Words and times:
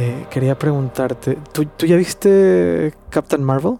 Eh, 0.00 0.28
quería 0.30 0.56
preguntarte, 0.56 1.38
¿tú, 1.52 1.64
¿tú, 1.76 1.84
ya 1.84 1.96
viste 1.96 2.94
Captain 3.10 3.42
Marvel? 3.42 3.78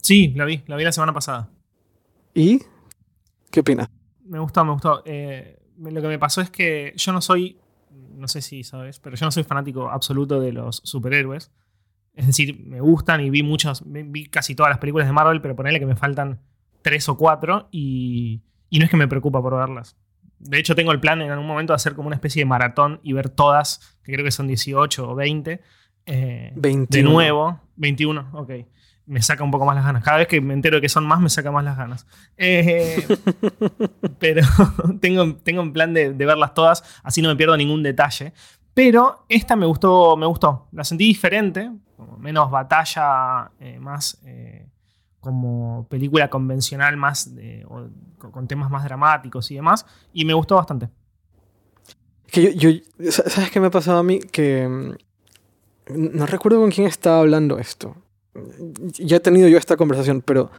Sí, 0.00 0.32
la 0.34 0.46
vi, 0.46 0.62
la 0.66 0.76
vi 0.76 0.84
la 0.84 0.92
semana 0.92 1.12
pasada. 1.12 1.50
¿Y 2.32 2.62
qué 3.50 3.60
opinas? 3.60 3.90
Me 4.24 4.38
gustó, 4.38 4.64
me 4.64 4.72
gustó. 4.72 5.02
Eh, 5.04 5.58
lo 5.76 6.00
que 6.00 6.08
me 6.08 6.18
pasó 6.18 6.40
es 6.40 6.48
que 6.48 6.94
yo 6.96 7.12
no 7.12 7.20
soy, 7.20 7.58
no 8.14 8.28
sé 8.28 8.40
si 8.40 8.64
sabes, 8.64 8.98
pero 8.98 9.14
yo 9.14 9.26
no 9.26 9.30
soy 9.30 9.44
fanático 9.44 9.90
absoluto 9.90 10.40
de 10.40 10.52
los 10.52 10.80
superhéroes. 10.84 11.52
Es 12.14 12.26
decir, 12.26 12.58
me 12.64 12.80
gustan 12.80 13.20
y 13.20 13.28
vi 13.28 13.42
muchas, 13.42 13.82
vi 13.84 14.30
casi 14.30 14.54
todas 14.54 14.70
las 14.70 14.78
películas 14.78 15.06
de 15.06 15.12
Marvel, 15.12 15.42
pero 15.42 15.54
ponele 15.54 15.78
que 15.78 15.84
me 15.84 15.96
faltan 15.96 16.40
tres 16.80 17.10
o 17.10 17.18
cuatro 17.18 17.68
y, 17.70 18.40
y 18.70 18.78
no 18.78 18.86
es 18.86 18.90
que 18.90 18.96
me 18.96 19.06
preocupa 19.06 19.42
por 19.42 19.54
verlas. 19.54 19.98
De 20.38 20.58
hecho, 20.58 20.74
tengo 20.74 20.92
el 20.92 21.00
plan 21.00 21.22
en 21.22 21.30
algún 21.30 21.46
momento 21.46 21.72
de 21.72 21.76
hacer 21.76 21.94
como 21.94 22.08
una 22.08 22.16
especie 22.16 22.40
de 22.40 22.46
maratón 22.46 23.00
y 23.02 23.12
ver 23.12 23.28
todas, 23.28 23.98
que 24.02 24.12
creo 24.12 24.24
que 24.24 24.30
son 24.30 24.46
18 24.46 25.10
o 25.10 25.14
20. 25.14 25.60
Eh, 26.06 26.52
de 26.54 27.02
nuevo, 27.02 27.60
21, 27.76 28.30
ok. 28.32 28.50
Me 29.06 29.22
saca 29.22 29.44
un 29.44 29.50
poco 29.50 29.64
más 29.64 29.76
las 29.76 29.84
ganas. 29.84 30.02
Cada 30.02 30.18
vez 30.18 30.26
que 30.26 30.40
me 30.40 30.52
entero 30.52 30.76
de 30.76 30.80
que 30.80 30.88
son 30.88 31.06
más, 31.06 31.20
me 31.20 31.28
saca 31.28 31.50
más 31.50 31.64
las 31.64 31.76
ganas. 31.76 32.06
Eh, 32.36 33.06
pero 34.18 34.42
tengo, 35.00 35.36
tengo 35.36 35.62
un 35.62 35.72
plan 35.72 35.94
de, 35.94 36.10
verlas 36.12 36.54
todas, 36.54 37.00
así 37.02 37.22
no 37.22 37.28
me 37.28 37.36
pierdo 37.36 37.56
ningún 37.56 37.82
detalle. 37.82 38.32
Pero 38.74 39.24
esta 39.28 39.56
me 39.56 39.66
gustó, 39.66 40.16
me 40.16 40.26
gustó. 40.26 40.68
La 40.72 40.84
sentí 40.84 41.04
diferente, 41.04 41.70
como 41.96 42.18
menos 42.18 42.50
batalla, 42.50 43.50
eh, 43.58 43.78
más 43.78 44.20
como 45.26 45.86
película 45.90 46.30
convencional 46.30 46.96
más 46.96 47.30
con 48.18 48.48
temas 48.48 48.70
más 48.70 48.84
dramáticos 48.84 49.50
y 49.50 49.56
demás, 49.56 49.84
y 50.12 50.24
me 50.24 50.32
gustó 50.34 50.56
bastante. 50.56 50.88
Que 52.26 52.54
yo, 52.54 52.70
¿Sabes 53.10 53.50
qué 53.50 53.60
me 53.60 53.66
ha 53.66 53.70
pasado 53.70 53.98
a 53.98 54.02
mí? 54.02 54.20
Que 54.20 54.66
mm, 54.66 56.16
no 56.16 56.26
recuerdo 56.26 56.60
con 56.60 56.70
quién 56.70 56.86
estaba 56.86 57.20
hablando 57.20 57.58
esto. 57.58 57.96
Ya 58.98 59.16
he 59.16 59.20
tenido 59.20 59.48
yo 59.48 59.58
esta 59.58 59.76
conversación, 59.76 60.22
pero 60.22 60.50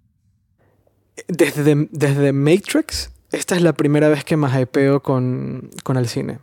desde, 1.28 1.88
desde 1.92 2.32
Matrix, 2.34 3.12
esta 3.32 3.56
es 3.56 3.62
la 3.62 3.74
primera 3.74 4.08
vez 4.10 4.24
que 4.24 4.38
me 4.38 4.48
hypeo 4.48 5.02
con, 5.02 5.70
con 5.84 5.98
el 5.98 6.08
cine. 6.08 6.40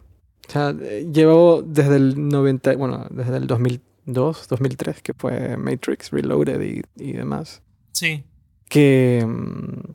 O 0.49 0.53
sea, 0.53 0.73
llevo 0.73 1.63
desde 1.63 1.97
el 1.97 2.29
90, 2.29 2.77
bueno, 2.77 3.07
desde 3.11 3.39
el 3.39 3.47
2002, 3.47 4.49
2003, 4.49 5.03
que 5.03 5.15
fue 5.15 5.57
Matrix 5.57 6.11
Reloaded 6.11 6.61
y, 6.61 6.83
y 6.97 7.13
demás. 7.15 7.63
Sí. 7.95 8.25
Que, 8.69 9.25
mm, 9.27 9.93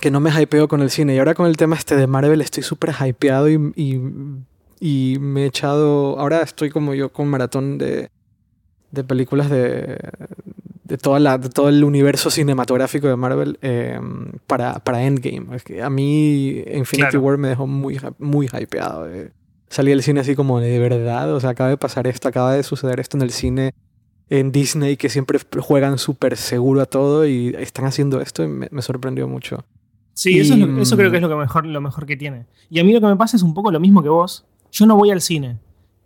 que 0.00 0.10
no 0.10 0.20
me 0.20 0.30
hypeo 0.30 0.68
con 0.68 0.82
el 0.82 0.90
cine. 0.90 1.14
Y 1.14 1.18
ahora 1.18 1.34
con 1.34 1.46
el 1.46 1.56
tema 1.56 1.76
este 1.76 1.96
de 1.96 2.06
Marvel 2.06 2.40
estoy 2.40 2.62
súper 2.62 2.94
hypeado 3.00 3.48
y, 3.48 3.72
y, 4.80 5.18
me 5.18 5.42
he 5.42 5.46
echado... 5.46 6.18
Ahora 6.20 6.42
estoy 6.42 6.70
como 6.70 6.94
yo 6.94 7.12
con 7.12 7.28
maratón 7.28 7.78
de, 7.78 8.10
de 8.90 9.04
películas 9.04 9.48
de, 9.48 9.98
de, 10.84 10.98
toda 10.98 11.18
la, 11.20 11.38
de 11.38 11.48
todo 11.48 11.68
el 11.68 11.82
universo 11.84 12.30
cinematográfico 12.30 13.08
de 13.08 13.16
Marvel 13.16 13.58
em, 13.62 14.32
para, 14.46 14.80
para 14.80 15.02
Endgame. 15.02 15.56
Es 15.56 15.64
que 15.64 15.82
a 15.82 15.88
mí 15.88 16.64
Infinity 16.66 17.16
War 17.16 17.38
me 17.38 17.48
dejó 17.48 17.66
muy, 17.66 17.98
muy 18.18 18.46
hypeado. 18.46 19.10
Eh. 19.10 19.32
Salí 19.68 19.90
del 19.90 20.02
cine 20.02 20.20
así 20.20 20.34
como 20.34 20.60
de 20.60 20.78
verdad, 20.78 21.32
o 21.32 21.40
sea, 21.40 21.50
acaba 21.50 21.70
de 21.70 21.78
pasar 21.78 22.06
esto, 22.06 22.28
acaba 22.28 22.52
de 22.52 22.62
suceder 22.62 23.00
esto 23.00 23.16
en 23.16 23.22
el 23.22 23.30
cine 23.30 23.72
en 24.32 24.50
Disney 24.50 24.96
que 24.96 25.10
siempre 25.10 25.38
juegan 25.60 25.98
súper 25.98 26.38
seguro 26.38 26.80
a 26.80 26.86
todo 26.86 27.26
y 27.26 27.54
están 27.58 27.84
haciendo 27.84 28.18
esto 28.22 28.42
y 28.42 28.48
me, 28.48 28.80
sorprendió 28.80 29.28
mucho. 29.28 29.66
Sí, 30.14 30.40
eso, 30.40 30.54
eso, 30.54 30.96
creo 30.96 31.10
que 31.10 31.18
es 31.18 31.22
lo, 31.22 31.28
que 31.28 31.34
mejor, 31.34 31.66
lo 31.66 31.80
mejor 31.82 32.06
que 32.06 32.16
tiene. 32.16 32.46
Y 32.70 32.80
a 32.80 32.84
mí 32.84 32.94
lo 32.94 33.00
que 33.02 33.08
me 33.08 33.16
pasa 33.16 33.36
es 33.36 33.42
un 33.42 33.52
poco 33.52 33.70
lo 33.70 33.78
mismo 33.78 34.02
que 34.02 34.08
vos. 34.08 34.46
Yo 34.70 34.86
no 34.86 34.96
voy 34.96 35.10
al 35.10 35.20
cine. 35.20 35.58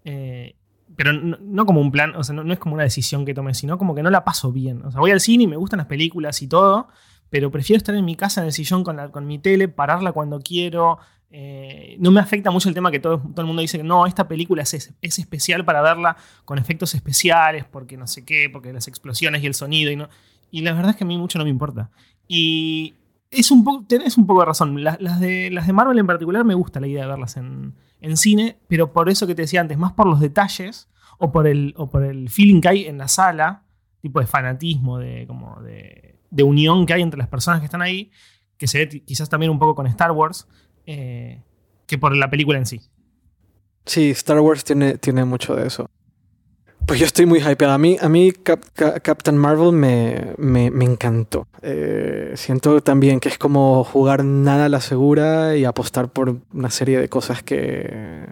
Eh, 0.04 0.56
pero 0.96 1.12
no, 1.12 1.66
como 1.66 1.80
un 1.80 1.92
plan, 1.92 2.16
o 2.16 2.24
sea, 2.24 2.34
no, 2.34 2.52
es 2.52 2.58
como 2.58 2.74
una 2.74 2.82
decisión 2.82 3.24
que 3.24 3.32
tomé, 3.32 3.54
sino 3.54 3.78
como 3.78 3.94
que 3.94 4.02
no 4.02 4.10
la 4.10 4.24
paso 4.24 4.50
bien. 4.50 4.84
O 4.84 4.90
sea, 4.90 4.98
voy 4.98 5.12
al 5.12 5.20
cine 5.20 5.44
y 5.44 5.46
me 5.46 5.56
gustan 5.56 5.78
las 5.78 5.86
películas 5.86 6.42
y 6.42 6.48
todo, 6.48 6.88
pero 7.30 7.52
prefiero 7.52 7.78
estar 7.78 7.94
en 7.94 8.04
mi 8.04 8.16
casa 8.16 8.40
en 8.40 8.48
el 8.48 8.52
sillón 8.52 8.82
con, 8.82 8.96
la, 8.96 9.12
con 9.12 9.24
mi 9.28 9.38
tele, 9.38 9.68
pararla 9.68 10.10
cuando 10.10 10.40
quiero, 10.40 10.98
eh, 11.38 11.98
no 11.98 12.10
me 12.12 12.20
afecta 12.20 12.50
mucho 12.50 12.70
el 12.70 12.74
tema 12.74 12.90
que 12.90 12.98
todo, 12.98 13.18
todo 13.18 13.42
el 13.42 13.46
mundo 13.46 13.60
dice 13.60 13.76
que 13.76 13.84
no, 13.84 14.06
esta 14.06 14.26
película 14.26 14.62
es, 14.62 14.72
es, 14.72 15.18
especial 15.18 15.66
para 15.66 15.82
verla 15.82 16.16
con 16.46 16.58
efectos 16.58 16.94
especiales, 16.94 17.66
porque 17.66 17.98
no 17.98 18.06
sé 18.06 18.24
qué, 18.24 18.48
porque 18.50 18.72
las 18.72 18.88
explosiones 18.88 19.42
y 19.42 19.46
el 19.46 19.52
sonido. 19.52 19.92
Y, 19.92 19.96
no, 19.96 20.08
y 20.50 20.62
la 20.62 20.72
verdad 20.72 20.92
es 20.92 20.96
que 20.96 21.04
a 21.04 21.06
mí 21.06 21.18
mucho 21.18 21.36
no 21.36 21.44
me 21.44 21.50
importa. 21.50 21.90
Y 22.26 22.94
es 23.30 23.50
un 23.50 23.64
poco, 23.64 23.84
tenés 23.86 24.16
un 24.16 24.26
poco 24.26 24.40
de 24.40 24.46
razón. 24.46 24.82
Las, 24.82 25.20
de, 25.20 25.50
las 25.50 25.66
de 25.66 25.74
Marvel 25.74 25.98
en 25.98 26.06
particular 26.06 26.42
me 26.42 26.54
gusta 26.54 26.80
la 26.80 26.86
idea 26.86 27.02
de 27.02 27.08
verlas 27.08 27.36
en, 27.36 27.74
en, 28.00 28.16
cine, 28.16 28.56
pero 28.66 28.94
por 28.94 29.10
eso 29.10 29.26
que 29.26 29.34
te 29.34 29.42
decía 29.42 29.60
antes, 29.60 29.76
más 29.76 29.92
por 29.92 30.06
los 30.06 30.20
detalles 30.20 30.88
o 31.18 31.32
por 31.32 31.46
el, 31.46 31.74
o 31.76 31.90
por 31.90 32.02
el 32.02 32.30
feeling 32.30 32.62
que 32.62 32.68
hay 32.68 32.86
en 32.86 32.96
la 32.96 33.08
sala, 33.08 33.64
tipo 34.00 34.20
de 34.20 34.26
fanatismo, 34.26 34.96
de, 34.96 35.26
como 35.26 35.60
de, 35.60 36.18
de 36.30 36.42
unión 36.42 36.86
que 36.86 36.94
hay 36.94 37.02
entre 37.02 37.18
las 37.18 37.28
personas 37.28 37.60
que 37.60 37.66
están 37.66 37.82
ahí, 37.82 38.10
que 38.56 38.66
se 38.66 38.78
ve 38.78 39.02
quizás 39.04 39.28
también 39.28 39.52
un 39.52 39.58
poco 39.58 39.74
con 39.74 39.86
Star 39.86 40.12
Wars 40.12 40.48
eh, 40.86 41.40
que 41.86 41.98
por 41.98 42.16
la 42.16 42.30
película 42.30 42.58
en 42.58 42.66
sí. 42.66 42.80
Sí, 43.84 44.10
Star 44.10 44.40
Wars 44.40 44.64
tiene, 44.64 44.98
tiene 44.98 45.24
mucho 45.24 45.54
de 45.54 45.66
eso. 45.66 45.88
Pues 46.86 47.00
yo 47.00 47.06
estoy 47.06 47.26
muy 47.26 47.40
hypeado. 47.40 47.74
A 47.74 47.78
mí, 47.78 47.96
a 48.00 48.08
mí 48.08 48.32
Captain 48.32 49.36
Marvel 49.36 49.72
me, 49.72 50.34
me, 50.38 50.70
me 50.70 50.84
encantó. 50.84 51.48
Eh, 51.62 52.32
siento 52.36 52.80
también 52.80 53.18
que 53.18 53.28
es 53.28 53.38
como 53.38 53.82
jugar 53.82 54.24
nada 54.24 54.66
a 54.66 54.68
la 54.68 54.80
segura 54.80 55.56
y 55.56 55.64
apostar 55.64 56.08
por 56.12 56.36
una 56.52 56.70
serie 56.70 57.00
de 57.00 57.08
cosas 57.08 57.42
que, 57.42 58.24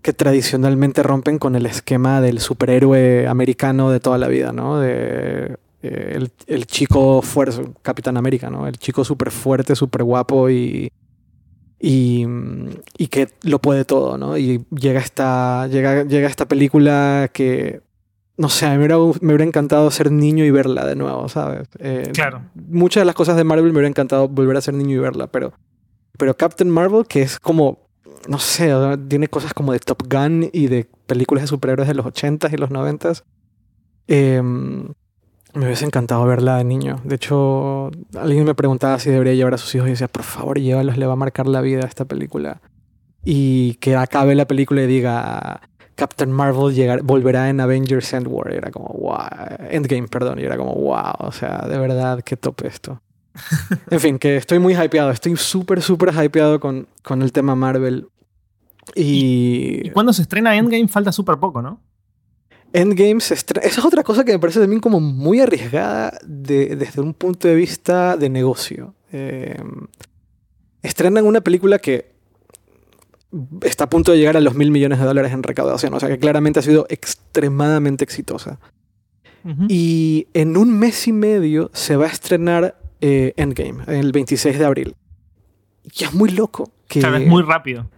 que 0.00 0.12
tradicionalmente 0.14 1.02
rompen 1.02 1.38
con 1.38 1.54
el 1.54 1.66
esquema 1.66 2.22
del 2.22 2.40
superhéroe 2.40 3.26
americano 3.28 3.90
de 3.90 4.00
toda 4.00 4.16
la 4.16 4.28
vida, 4.28 4.52
¿no? 4.52 4.78
De, 4.78 5.58
eh, 5.82 6.12
el, 6.14 6.30
el, 6.46 6.66
chico 6.66 7.20
fuerte, 7.20 7.62
Capitán 7.82 8.16
América, 8.16 8.48
¿no? 8.48 8.66
El 8.66 8.78
chico 8.78 9.04
súper 9.04 9.30
fuerte, 9.30 9.76
súper 9.76 10.02
guapo 10.02 10.48
y, 10.48 10.90
y, 11.86 12.26
y, 12.96 13.08
que 13.08 13.28
lo 13.42 13.58
puede 13.58 13.84
todo, 13.84 14.16
¿no? 14.16 14.38
Y 14.38 14.64
llega 14.70 15.00
esta, 15.00 15.66
llega, 15.66 16.04
llega 16.04 16.28
esta 16.28 16.48
película 16.48 17.28
que, 17.30 17.82
no 18.38 18.48
sé, 18.48 18.70
me 18.70 18.78
hubiera, 18.78 18.96
me 18.96 19.34
hubiera 19.34 19.44
encantado 19.44 19.90
ser 19.90 20.10
niño 20.10 20.46
y 20.46 20.50
verla 20.50 20.86
de 20.86 20.96
nuevo, 20.96 21.28
¿sabes? 21.28 21.68
Eh, 21.80 22.10
claro. 22.14 22.40
Muchas 22.54 23.02
de 23.02 23.04
las 23.04 23.14
cosas 23.14 23.36
de 23.36 23.44
Marvel 23.44 23.66
me 23.66 23.72
hubiera 23.72 23.88
encantado 23.88 24.28
volver 24.28 24.56
a 24.56 24.62
ser 24.62 24.72
niño 24.72 24.96
y 24.96 24.98
verla, 24.98 25.26
pero, 25.26 25.52
pero 26.16 26.34
Captain 26.34 26.70
Marvel, 26.70 27.04
que 27.06 27.20
es 27.20 27.38
como, 27.38 27.86
no 28.28 28.38
sé, 28.38 28.72
tiene 29.10 29.28
cosas 29.28 29.52
como 29.52 29.74
de 29.74 29.78
Top 29.78 30.04
Gun 30.10 30.48
y 30.54 30.68
de 30.68 30.88
películas 31.06 31.42
de 31.42 31.48
superhéroes 31.48 31.86
de 31.86 31.94
los 31.94 32.06
80s 32.06 32.50
y 32.50 32.56
los 32.56 32.70
90s. 32.70 33.24
Eh, 34.08 34.40
me 35.54 35.66
hubiese 35.66 35.84
encantado 35.84 36.24
verla 36.26 36.56
de 36.56 36.64
niño. 36.64 37.00
De 37.04 37.14
hecho, 37.14 37.90
alguien 38.18 38.44
me 38.44 38.54
preguntaba 38.54 38.98
si 38.98 39.10
debería 39.10 39.34
llevar 39.34 39.54
a 39.54 39.58
sus 39.58 39.74
hijos 39.74 39.88
y 39.88 39.92
decía, 39.92 40.08
por 40.08 40.24
favor, 40.24 40.58
llévalos, 40.58 40.96
le 40.96 41.06
va 41.06 41.12
a 41.12 41.16
marcar 41.16 41.46
la 41.46 41.60
vida 41.60 41.82
a 41.84 41.86
esta 41.86 42.04
película. 42.04 42.60
Y 43.24 43.74
que 43.74 43.96
acabe 43.96 44.34
la 44.34 44.46
película 44.46 44.82
y 44.82 44.86
diga, 44.86 45.62
Captain 45.94 46.30
Marvel 46.30 46.74
llegar, 46.74 47.02
volverá 47.02 47.48
en 47.48 47.60
Avengers 47.60 48.12
End 48.12 48.26
War. 48.28 48.52
era 48.52 48.70
como, 48.70 48.88
wow. 48.88 49.16
Endgame, 49.70 50.08
perdón. 50.08 50.40
Y 50.40 50.42
era 50.42 50.56
como, 50.56 50.74
wow. 50.74 51.14
O 51.18 51.32
sea, 51.32 51.66
de 51.68 51.78
verdad, 51.78 52.20
qué 52.22 52.36
top 52.36 52.64
esto. 52.64 53.00
en 53.90 54.00
fin, 54.00 54.18
que 54.18 54.36
estoy 54.36 54.58
muy 54.58 54.74
hypeado. 54.74 55.10
Estoy 55.10 55.36
súper, 55.36 55.82
súper 55.82 56.12
hypeado 56.12 56.58
con, 56.58 56.88
con 57.02 57.22
el 57.22 57.32
tema 57.32 57.54
Marvel. 57.54 58.08
Y... 58.94 59.86
y 59.86 59.90
cuando 59.90 60.12
se 60.12 60.22
estrena 60.22 60.56
Endgame 60.56 60.88
falta 60.88 61.12
súper 61.12 61.38
poco, 61.38 61.62
¿no? 61.62 61.80
Endgames, 62.74 63.30
esa 63.30 63.60
es 63.60 63.84
otra 63.84 64.02
cosa 64.02 64.24
que 64.24 64.32
me 64.32 64.40
parece 64.40 64.58
también 64.58 64.80
como 64.80 64.98
muy 64.98 65.38
arriesgada 65.38 66.18
desde 66.26 67.00
un 67.00 67.14
punto 67.14 67.46
de 67.46 67.54
vista 67.54 68.16
de 68.16 68.28
negocio. 68.28 68.94
Eh, 69.12 69.62
estrenan 70.82 71.24
una 71.24 71.40
película 71.40 71.78
que 71.78 72.12
está 73.62 73.84
a 73.84 73.88
punto 73.88 74.10
de 74.10 74.18
llegar 74.18 74.36
a 74.36 74.40
los 74.40 74.56
mil 74.56 74.72
millones 74.72 74.98
de 74.98 75.04
dólares 75.04 75.32
en 75.32 75.44
recaudación, 75.44 75.94
o 75.94 76.00
sea 76.00 76.08
que 76.08 76.18
claramente 76.18 76.58
ha 76.58 76.62
sido 76.62 76.84
extremadamente 76.88 78.02
exitosa. 78.02 78.58
Y 79.68 80.26
en 80.32 80.56
un 80.56 80.76
mes 80.76 81.06
y 81.06 81.12
medio 81.12 81.70
se 81.74 81.96
va 81.96 82.06
a 82.06 82.08
estrenar 82.08 82.80
eh, 83.00 83.34
Endgame, 83.36 83.84
el 83.86 84.10
26 84.10 84.58
de 84.58 84.64
abril. 84.64 84.96
Y 85.84 86.04
es 86.04 86.12
muy 86.12 86.30
loco. 86.30 86.72
Que... 86.88 87.00
es 87.00 87.26
muy 87.26 87.42
rápido. 87.42 87.88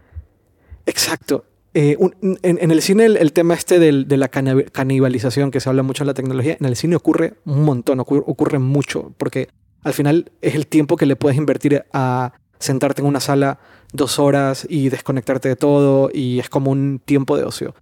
Exacto. 0.85 1.45
Eh, 1.79 1.99
en, 2.43 2.71
el 2.71 2.81
cine 2.81 3.05
el, 3.05 3.33
tema 3.35 3.53
este 3.53 3.79
de 3.79 4.17
la 4.17 4.29
canibalización 4.29 5.51
que 5.51 5.61
se 5.61 5.69
habla 5.69 5.83
mucho 5.83 6.05
en 6.05 6.07
la 6.07 6.15
tecnología, 6.15 6.57
en 6.59 6.65
el 6.65 6.75
cine 6.75 6.97
ocurre 6.97 7.35
un 7.45 7.65
montón, 7.65 8.01
ocurre, 8.01 8.59
mucho, 8.59 9.13
porque 9.19 9.51
al 9.83 9.93
final 9.93 10.33
es 10.41 10.55
el 10.55 10.67
tiempo 10.67 10.97
que 10.97 11.05
le 11.05 11.17
puedes 11.17 11.37
invertir 11.37 11.85
a 11.93 12.33
sentarte 12.59 13.03
en 13.03 13.09
una 13.09 13.21
sala 13.21 13.59
dos 13.93 14.19
horas 14.19 14.67
y 14.71 14.89
desconectarte 14.89 15.51
de 15.51 15.57
todo 15.57 16.09
y 16.11 16.39
es 16.39 16.49
como 16.49 16.71
un 16.71 16.99
tiempo 17.05 17.37
de 17.37 17.45
ocio. 17.45 17.75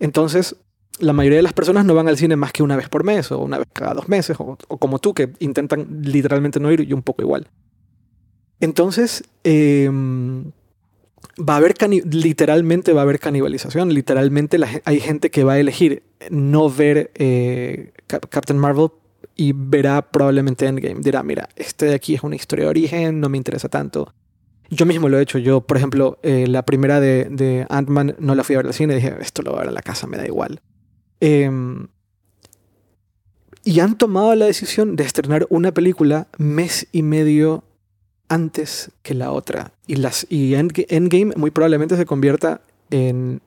Entonces, 0.00 0.56
la 0.98 1.12
mayoría 1.12 1.36
de 1.36 1.42
las 1.42 1.52
personas 1.52 1.84
no 1.84 1.94
van 1.94 2.08
al 2.08 2.16
cine 2.16 2.36
más 2.36 2.52
que 2.52 2.62
una 2.62 2.76
vez 2.76 2.88
por 2.88 3.04
mes 3.04 3.32
o 3.32 3.38
una 3.38 3.58
vez 3.58 3.68
cada 3.74 3.92
dos 3.92 4.08
meses 4.08 4.34
o, 4.40 4.56
como 4.56 4.98
tú 4.98 5.12
que 5.12 5.30
intentan 5.40 6.00
literalmente 6.00 6.58
no 6.58 6.72
ir 6.72 6.80
y 6.88 6.94
un 6.94 7.02
poco 7.02 7.20
igual. 7.20 7.48
Entonces, 8.60 9.24
em, 9.44 10.52
va 11.48 11.54
a 11.54 11.56
haber 11.58 11.74
literalmente 12.10 12.92
va 12.92 13.00
a 13.00 13.04
haber 13.04 13.18
canibalización. 13.18 13.92
Literalmente 13.92 14.58
hay 14.84 15.00
gente 15.00 15.30
que 15.30 15.44
va 15.44 15.54
a 15.54 15.58
elegir 15.58 16.02
no 16.30 16.70
ver 16.70 17.10
eh, 17.14 17.92
Captain 18.06 18.58
Marvel 18.58 18.90
y 19.36 19.52
verá 19.54 20.02
probablemente 20.02 20.66
Endgame. 20.66 21.00
Dirá, 21.00 21.22
mira, 21.22 21.48
este 21.56 21.86
de 21.86 21.94
aquí 21.94 22.14
es 22.14 22.22
una 22.22 22.36
historia 22.36 22.66
de 22.66 22.70
origen, 22.70 23.20
no 23.20 23.28
me 23.28 23.38
interesa 23.38 23.68
tanto. 23.68 24.14
Yo 24.70 24.86
mismo 24.86 25.08
lo 25.08 25.18
he 25.18 25.22
hecho. 25.22 25.38
Yo, 25.38 25.60
por 25.60 25.76
ejemplo, 25.76 26.18
eh, 26.22 26.46
la 26.46 26.64
primera 26.64 27.00
de, 27.00 27.26
de 27.30 27.66
Ant-Man 27.68 28.16
no 28.18 28.34
la 28.34 28.44
fui 28.44 28.54
a 28.54 28.58
ver 28.58 28.66
al 28.66 28.74
cine. 28.74 28.94
Dije, 28.94 29.14
esto 29.20 29.42
lo 29.42 29.50
voy 29.50 29.58
a 29.58 29.60
ver 29.62 29.68
en 29.68 29.74
la 29.74 29.82
casa, 29.82 30.06
me 30.06 30.16
da 30.16 30.26
igual. 30.26 30.60
Em, 31.20 31.88
y 33.64 33.80
han 33.80 33.98
tomado 33.98 34.34
la 34.34 34.46
decisión 34.46 34.96
de 34.96 35.04
estrenar 35.04 35.46
una 35.50 35.72
película 35.72 36.28
mes 36.38 36.88
y 36.90 37.02
medio 37.02 37.64
antes 38.32 38.90
que 39.02 39.12
la 39.14 39.30
otra. 39.30 39.72
Y, 39.86 39.96
las, 39.96 40.26
y 40.30 40.54
Endgame 40.54 41.34
muy 41.36 41.50
probablemente 41.50 41.96
se 41.96 42.06
convierta 42.06 42.62
en 42.90 43.42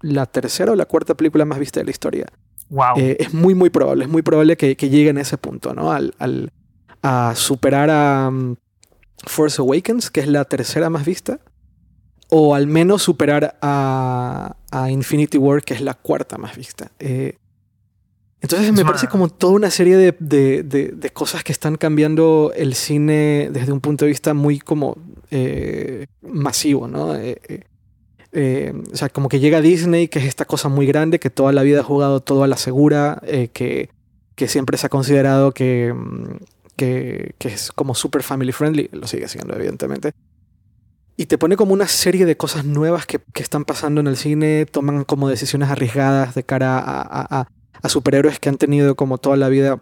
la 0.00 0.24
tercera 0.24 0.72
o 0.72 0.74
la 0.74 0.86
cuarta 0.86 1.14
película 1.14 1.44
más 1.44 1.58
vista 1.58 1.80
de 1.80 1.84
la 1.84 1.90
historia. 1.90 2.26
Wow. 2.70 2.96
Eh, 2.96 3.18
es 3.20 3.34
muy, 3.34 3.54
muy 3.54 3.68
probable. 3.68 4.04
Es 4.04 4.10
muy 4.10 4.22
probable 4.22 4.56
que, 4.56 4.74
que 4.74 4.88
lleguen 4.88 5.18
a 5.18 5.20
ese 5.20 5.36
punto, 5.36 5.74
¿no? 5.74 5.92
Al, 5.92 6.14
al 6.18 6.50
a 7.02 7.34
superar 7.36 7.90
a 7.90 8.28
um, 8.28 8.56
Force 9.26 9.60
Awakens, 9.60 10.10
que 10.10 10.20
es 10.20 10.28
la 10.28 10.44
tercera 10.46 10.88
más 10.88 11.04
vista. 11.04 11.38
O 12.28 12.54
al 12.54 12.66
menos 12.66 13.02
superar 13.02 13.58
a, 13.60 14.56
a 14.70 14.90
Infinity 14.90 15.36
War, 15.38 15.62
que 15.62 15.74
es 15.74 15.82
la 15.82 15.94
cuarta 15.94 16.38
más 16.38 16.56
vista. 16.56 16.90
Eh, 16.98 17.36
entonces 18.46 18.72
me 18.72 18.84
parece 18.84 19.08
como 19.08 19.28
toda 19.28 19.54
una 19.54 19.72
serie 19.72 19.96
de, 19.96 20.14
de, 20.20 20.62
de, 20.62 21.10
cosas 21.10 21.42
que 21.42 21.50
están 21.50 21.74
cambiando 21.74 22.52
el 22.54 22.76
cine 22.76 23.50
desde 23.50 23.72
un 23.72 23.80
punto 23.80 24.04
de 24.04 24.10
vista 24.10 24.34
muy 24.34 24.60
como 24.60 24.96
eh, 25.32 26.06
masivo, 26.22 26.86
¿no? 26.86 27.16
Eh, 27.16 27.40
eh, 28.30 28.72
o 28.92 28.96
sea, 28.96 29.08
como 29.08 29.28
que 29.28 29.40
llega 29.40 29.60
Disney, 29.60 30.06
que 30.06 30.20
es 30.20 30.26
esta 30.26 30.44
cosa 30.44 30.68
muy 30.68 30.86
grande, 30.86 31.18
que 31.18 31.28
toda 31.28 31.52
la 31.52 31.64
vida 31.64 31.80
ha 31.80 31.82
jugado 31.82 32.20
todo 32.20 32.44
a 32.44 32.46
la 32.46 32.56
segura, 32.56 33.20
que, 33.52 33.90
que, 34.36 34.46
siempre 34.46 34.78
se 34.78 34.86
ha 34.86 34.90
considerado 34.90 35.50
que, 35.50 35.92
mm, 35.92 36.36
que, 36.76 37.34
que 37.38 37.48
es 37.48 37.72
como 37.72 37.96
super 37.96 38.22
family 38.22 38.52
friendly, 38.52 38.88
lo 38.92 39.08
sigue 39.08 39.26
siendo 39.26 39.56
evidentemente. 39.56 40.12
Y 41.16 41.26
te 41.26 41.36
pone 41.36 41.56
como 41.56 41.72
una 41.72 41.88
serie 41.88 42.26
de 42.26 42.36
cosas 42.36 42.64
nuevas 42.64 43.06
que, 43.06 43.18
que 43.32 43.42
están 43.42 43.64
pasando 43.64 44.00
en 44.00 44.06
el 44.06 44.16
cine, 44.16 44.66
toman 44.66 45.02
como 45.02 45.28
decisiones 45.28 45.68
arriesgadas 45.68 46.36
de 46.36 46.44
cara 46.44 46.78
a, 46.78 47.00
a 47.02 47.40
a 47.40 47.48
superhéroes 47.88 48.38
que 48.38 48.48
han 48.48 48.56
tenido 48.56 48.96
como 48.96 49.18
toda 49.18 49.36
la 49.36 49.48
vida 49.48 49.80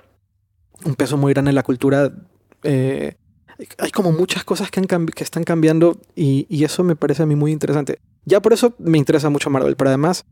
un 0.84 0.94
peso 0.94 1.16
muy 1.16 1.32
grande 1.32 1.50
en 1.50 1.54
la 1.54 1.62
cultura. 1.62 2.12
Eh, 2.62 3.16
hay 3.78 3.90
como 3.90 4.12
muchas 4.12 4.44
cosas 4.44 4.70
que, 4.70 4.82
que 4.82 5.24
están 5.24 5.44
cambiando 5.44 5.98
y, 6.16 6.64
eso 6.64 6.84
me 6.84 6.96
parece 6.96 7.22
a 7.22 7.26
mí 7.26 7.36
muy 7.36 7.52
interesante. 7.52 7.98
Ya 8.24 8.40
por 8.40 8.52
eso 8.52 8.74
me 8.78 8.98
interesa 8.98 9.30
mucho 9.30 9.50
Marvel, 9.50 9.76
pero 9.76 9.90
además 9.90 10.24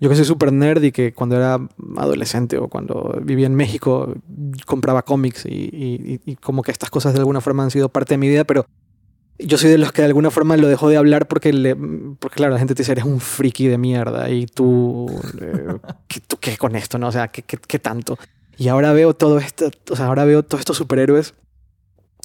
yo 0.00 0.08
que 0.08 0.14
soy 0.14 0.24
super 0.24 0.52
nerd 0.52 0.82
y 0.82 0.92
que 0.92 1.12
cuando 1.12 1.36
era 1.36 1.58
adolescente 1.96 2.56
o 2.58 2.68
cuando 2.68 3.18
vivía 3.22 3.46
en 3.46 3.56
México 3.56 4.14
compraba 4.64 5.02
cómics 5.02 5.44
y, 5.44 6.20
y, 6.24 6.36
como 6.36 6.62
que 6.62 6.70
estas 6.70 6.90
cosas 6.90 7.14
de 7.14 7.18
alguna 7.18 7.40
forma 7.40 7.64
han 7.64 7.70
sido 7.70 7.88
parte 7.88 8.14
de 8.14 8.18
mi 8.18 8.28
vida, 8.28 8.44
pero 8.44 8.66
yo 9.38 9.56
soy 9.58 9.70
de 9.70 9.78
los 9.78 9.92
que 9.92 10.02
de 10.02 10.08
alguna 10.08 10.30
forma 10.30 10.56
lo 10.56 10.68
dejó 10.68 10.88
de 10.88 10.96
hablar 10.96 11.28
porque, 11.28 11.52
le, 11.52 11.76
porque 11.76 12.36
claro, 12.36 12.52
la 12.52 12.58
gente 12.58 12.74
te 12.74 12.82
dice, 12.82 12.92
eres 12.92 13.04
un 13.04 13.20
friki 13.20 13.68
de 13.68 13.78
mierda 13.78 14.30
y 14.30 14.46
tú, 14.46 15.06
eh, 15.40 15.78
¿qué, 16.08 16.20
¿tú 16.20 16.38
qué 16.40 16.56
con 16.56 16.76
esto? 16.76 16.98
¿no? 16.98 17.08
O 17.08 17.12
sea, 17.12 17.28
¿qué, 17.28 17.42
¿qué, 17.42 17.78
tanto? 17.78 18.18
Y 18.56 18.68
ahora 18.68 18.92
veo 18.92 19.14
todo 19.14 19.38
esto, 19.38 19.70
o 19.90 19.96
sea, 19.96 20.06
ahora 20.06 20.24
veo 20.24 20.42
todos 20.42 20.60
estos 20.60 20.76
superhéroes 20.76 21.34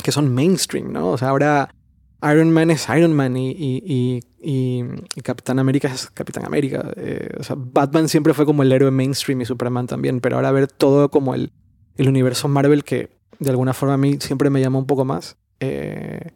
que 0.04 0.12
son 0.12 0.34
mainstream, 0.34 0.92
¿no? 0.92 1.10
O 1.10 1.18
sea, 1.18 1.30
ahora 1.30 1.76
Iron 2.24 2.52
Man 2.52 2.72
es 2.72 2.88
Iron 2.90 3.14
Man 3.14 3.38
y, 3.38 3.52
y, 3.52 4.20
y, 4.42 4.84
y 5.16 5.22
Capitán 5.22 5.60
América 5.60 5.90
es 5.94 6.10
Capitán 6.10 6.46
América. 6.46 6.92
Eh, 6.96 7.30
o 7.40 7.44
sea, 7.44 7.56
Batman 7.60 8.08
siempre 8.08 8.34
fue 8.34 8.46
como 8.46 8.64
el 8.64 8.72
héroe 8.72 8.92
mainstream 8.92 9.42
y 9.42 9.46
Superman 9.46 9.88
también, 9.88 10.22
pero 10.22 10.38
ahora 10.38 10.52
ver 10.52 10.68
todo 10.68 11.10
como 11.10 11.36
el, 11.36 11.52
el 11.98 12.08
universo 12.08 12.48
Marvel 12.48 12.84
que 12.84 13.10
de 13.40 13.50
alguna 13.50 13.74
forma 13.74 13.96
a 13.96 13.98
mí 13.98 14.18
siempre 14.20 14.50
me 14.50 14.62
llama 14.62 14.80
un 14.80 14.88
poco 14.88 15.06
más. 15.06 15.38
Eh, 15.60 16.32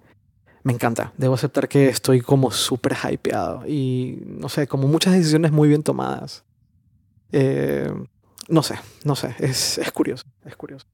me 0.68 0.74
encanta. 0.74 1.14
Debo 1.16 1.36
aceptar 1.36 1.70
que 1.70 1.88
estoy 1.88 2.20
como 2.20 2.52
súper 2.52 2.94
hypeado 3.10 3.66
y 3.66 4.22
no 4.26 4.50
sé, 4.50 4.68
como 4.68 4.86
muchas 4.86 5.14
decisiones 5.14 5.54
muy 5.54 5.70
bien 5.70 5.82
tomadas. 5.82 6.44
Eh, 7.32 7.90
no 8.50 8.62
sé, 8.62 8.76
no 9.06 9.16
sé, 9.16 9.34
es, 9.40 9.78
es 9.78 9.90
curioso, 9.94 10.26
es 10.44 10.58
curioso. 10.58 10.86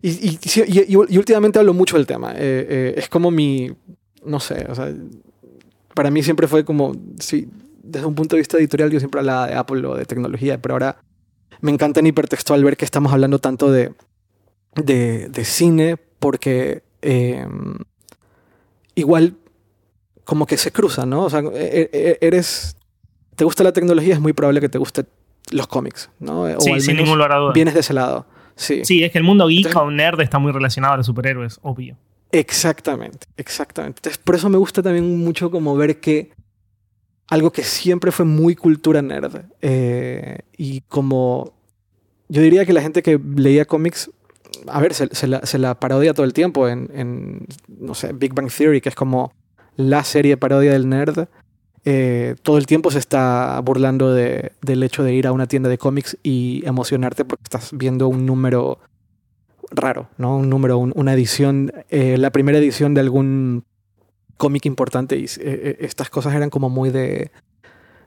Y, 0.00 0.08
y, 0.08 0.38
y, 0.66 0.84
y, 0.88 1.18
últimamente 1.18 1.58
hablo 1.58 1.74
mucho 1.74 1.98
del 1.98 2.06
tema. 2.06 2.32
Eh, 2.32 2.36
eh, 2.38 2.94
es 2.96 3.10
como 3.10 3.30
mi, 3.30 3.70
no 4.24 4.40
sé, 4.40 4.64
o 4.66 4.74
sea, 4.74 4.94
para 5.92 6.10
mí 6.10 6.22
siempre 6.22 6.48
fue 6.48 6.64
como, 6.64 6.94
sí, 7.20 7.50
desde 7.82 8.06
un 8.06 8.14
punto 8.14 8.34
de 8.34 8.40
vista 8.40 8.56
editorial 8.56 8.90
yo 8.90 8.98
siempre 8.98 9.20
hablaba 9.20 9.46
de 9.46 9.54
Apple 9.56 9.86
o 9.86 9.94
de 9.94 10.06
tecnología, 10.06 10.56
pero 10.62 10.76
ahora 10.76 11.02
me 11.60 11.70
encanta 11.70 12.00
en 12.00 12.06
hipertextual 12.06 12.64
ver 12.64 12.78
que 12.78 12.86
estamos 12.86 13.12
hablando 13.12 13.40
tanto 13.40 13.70
de, 13.70 13.92
de, 14.74 15.28
de 15.28 15.44
cine 15.44 15.98
porque 16.18 16.82
igual 18.98 19.36
como 20.24 20.46
que 20.46 20.56
se 20.56 20.72
cruza, 20.72 21.06
¿no? 21.06 21.24
O 21.24 21.30
sea, 21.30 21.40
e, 21.40 21.88
e, 21.92 22.18
eres, 22.20 22.76
te 23.34 23.44
gusta 23.44 23.64
la 23.64 23.72
tecnología, 23.72 24.14
es 24.14 24.20
muy 24.20 24.32
probable 24.32 24.60
que 24.60 24.68
te 24.68 24.78
guste 24.78 25.04
los 25.50 25.66
cómics, 25.66 26.10
¿no? 26.18 26.42
O 26.42 26.60
sí, 26.60 26.80
sin 26.80 26.96
ningún 26.96 27.16
lugar 27.16 27.32
a 27.32 27.36
duda. 27.36 27.52
Vienes 27.52 27.74
de 27.74 27.80
ese 27.80 27.94
lado. 27.94 28.26
Sí. 28.56 28.84
sí, 28.84 29.04
es 29.04 29.12
que 29.12 29.18
el 29.18 29.24
mundo 29.24 29.46
geek 29.46 29.74
o 29.76 29.88
nerd 29.88 30.20
está 30.20 30.40
muy 30.40 30.50
relacionado 30.50 30.94
a 30.94 30.96
los 30.96 31.06
superhéroes, 31.06 31.60
obvio. 31.62 31.96
Exactamente, 32.32 33.26
exactamente. 33.36 34.00
Entonces, 34.00 34.18
por 34.18 34.34
eso 34.34 34.48
me 34.48 34.58
gusta 34.58 34.82
también 34.82 35.16
mucho 35.18 35.50
como 35.50 35.76
ver 35.76 36.00
que 36.00 36.32
algo 37.28 37.52
que 37.52 37.62
siempre 37.62 38.10
fue 38.10 38.24
muy 38.24 38.56
cultura 38.56 39.00
nerd 39.00 39.44
eh, 39.62 40.40
y 40.56 40.80
como 40.82 41.52
yo 42.28 42.42
diría 42.42 42.66
que 42.66 42.72
la 42.72 42.82
gente 42.82 43.02
que 43.02 43.18
leía 43.36 43.64
cómics 43.64 44.10
a 44.66 44.80
ver, 44.80 44.94
se, 44.94 45.58
la, 45.58 45.74
parodia 45.74 46.14
todo 46.14 46.26
el 46.26 46.32
tiempo 46.32 46.68
en, 46.68 47.46
no 47.68 47.94
sé, 47.94 48.12
Big 48.12 48.34
Bang 48.34 48.50
Theory, 48.50 48.80
que 48.80 48.88
es 48.88 48.94
como 48.94 49.32
la 49.76 50.04
serie 50.04 50.36
parodia 50.36 50.72
del 50.72 50.88
nerd. 50.88 51.28
Eh, 51.84 52.34
todo 52.42 52.58
el 52.58 52.66
tiempo 52.66 52.90
se 52.90 52.98
está 52.98 53.60
burlando 53.64 54.12
del 54.12 54.82
hecho 54.82 55.02
de 55.02 55.14
ir 55.14 55.26
a 55.26 55.32
una 55.32 55.46
tienda 55.46 55.68
de 55.68 55.78
cómics 55.78 56.18
y 56.22 56.62
emocionarte 56.66 57.24
porque 57.24 57.44
estás 57.44 57.70
viendo 57.72 58.08
un 58.08 58.26
número 58.26 58.78
raro, 59.70 60.08
¿no? 60.18 60.36
Un 60.38 60.50
número, 60.50 60.78
una 60.78 61.14
edición, 61.14 61.72
eh, 61.88 62.18
la 62.18 62.30
primera 62.30 62.58
edición 62.58 62.94
de 62.94 63.00
algún 63.00 63.64
cómic 64.36 64.66
importante 64.66 65.16
y 65.16 65.26
eh, 65.40 65.76
estas 65.80 66.10
cosas 66.10 66.34
eran 66.34 66.50
como 66.50 66.68
muy 66.68 66.90
de 66.90 67.30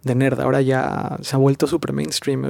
de 0.03 0.15
nerd. 0.15 0.39
Ahora 0.39 0.61
ya 0.61 1.17
se 1.21 1.35
ha 1.35 1.39
vuelto 1.39 1.67
súper 1.67 1.93
mainstream. 1.93 2.45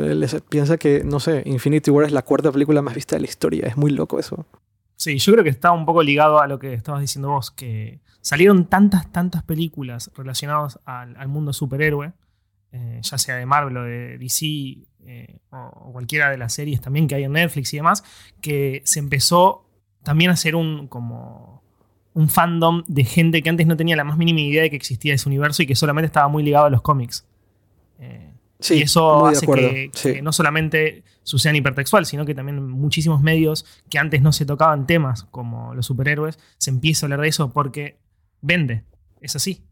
Piensa 0.49 0.77
que, 0.77 1.03
no 1.03 1.19
sé, 1.19 1.43
Infinity 1.45 1.91
War 1.91 2.05
es 2.05 2.11
la 2.11 2.21
cuarta 2.21 2.51
película 2.51 2.81
más 2.81 2.95
vista 2.95 3.15
de 3.15 3.21
la 3.21 3.27
historia. 3.27 3.67
Es 3.67 3.77
muy 3.77 3.91
loco 3.91 4.19
eso. 4.19 4.45
Sí, 4.95 5.17
yo 5.17 5.33
creo 5.33 5.43
que 5.43 5.49
está 5.49 5.71
un 5.71 5.85
poco 5.85 6.03
ligado 6.03 6.39
a 6.41 6.47
lo 6.47 6.59
que 6.59 6.73
estabas 6.73 7.01
diciendo 7.01 7.29
vos, 7.29 7.49
que 7.49 8.01
salieron 8.21 8.65
tantas, 8.65 9.11
tantas 9.11 9.43
películas 9.43 10.11
relacionadas 10.15 10.79
al, 10.85 11.27
mundo 11.27 11.53
superhéroe, 11.53 12.13
eh, 12.71 12.99
ya 13.01 13.17
sea 13.17 13.35
de 13.35 13.45
Marvel 13.47 13.77
o 13.77 13.83
de 13.83 14.19
DC 14.19 14.45
eh, 14.45 15.39
o 15.49 15.91
cualquiera 15.91 16.29
de 16.29 16.37
las 16.37 16.53
series 16.53 16.81
también 16.81 17.07
que 17.07 17.15
hay 17.15 17.23
en 17.23 17.31
Netflix 17.31 17.73
y 17.73 17.77
demás, 17.77 18.03
que 18.41 18.83
se 18.85 18.99
empezó 18.99 19.65
también 20.03 20.29
a 20.29 20.33
hacer 20.33 20.55
un 20.55 20.87
como 20.87 21.63
un 22.13 22.29
fandom 22.29 22.83
de 22.87 23.03
gente 23.03 23.41
que 23.41 23.49
antes 23.49 23.65
no 23.67 23.77
tenía 23.77 23.95
la 23.95 24.03
más 24.03 24.17
mínima 24.17 24.41
idea 24.41 24.61
de 24.63 24.69
que 24.69 24.75
existía 24.75 25.13
ese 25.13 25.27
universo 25.27 25.63
y 25.63 25.65
que 25.65 25.75
solamente 25.75 26.05
estaba 26.07 26.27
muy 26.27 26.43
ligado 26.43 26.65
a 26.65 26.69
los 26.69 26.81
cómics. 26.81 27.25
Eh, 28.01 28.33
y 28.69 28.81
eso 28.81 29.25
hace 29.25 29.47
que, 29.47 30.21
no 30.21 30.33
solamente 30.33 31.03
suceda 31.23 31.51
en 31.51 31.57
hipertextual, 31.57 32.05
sino 32.05 32.25
que 32.25 32.35
también 32.35 32.67
muchísimos 32.69 33.21
medios 33.21 33.65
que 33.89 33.97
antes 33.97 34.21
no 34.21 34.31
se 34.31 34.45
tocaban 34.45 34.85
temas 34.85 35.23
como 35.31 35.73
los 35.73 35.85
superhéroes, 35.85 36.37
se 36.57 36.69
empieza 36.69 37.05
a 37.05 37.07
hablar 37.07 37.21
de 37.21 37.29
eso 37.29 37.51
porque 37.51 37.97
vende. 38.41 38.83
Es 39.21 39.35
así. 39.35 39.63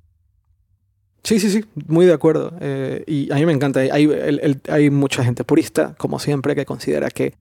Sí, 1.23 1.39
sí, 1.39 1.49
sí, 1.49 1.65
muy 1.87 2.05
de 2.05 2.13
acuerdo. 2.13 2.53
Eh, 2.61 3.03
y 3.05 3.31
a 3.31 3.35
mí 3.35 3.45
me 3.45 3.51
encanta. 3.51 3.81
Hay, 3.81 4.09
hay 4.69 4.89
mucha 4.89 5.23
gente 5.23 5.43
purista, 5.43 5.95
como 5.97 6.17
siempre, 6.19 6.55
que 6.55 6.65
considera 6.65 7.09
que 7.09 7.33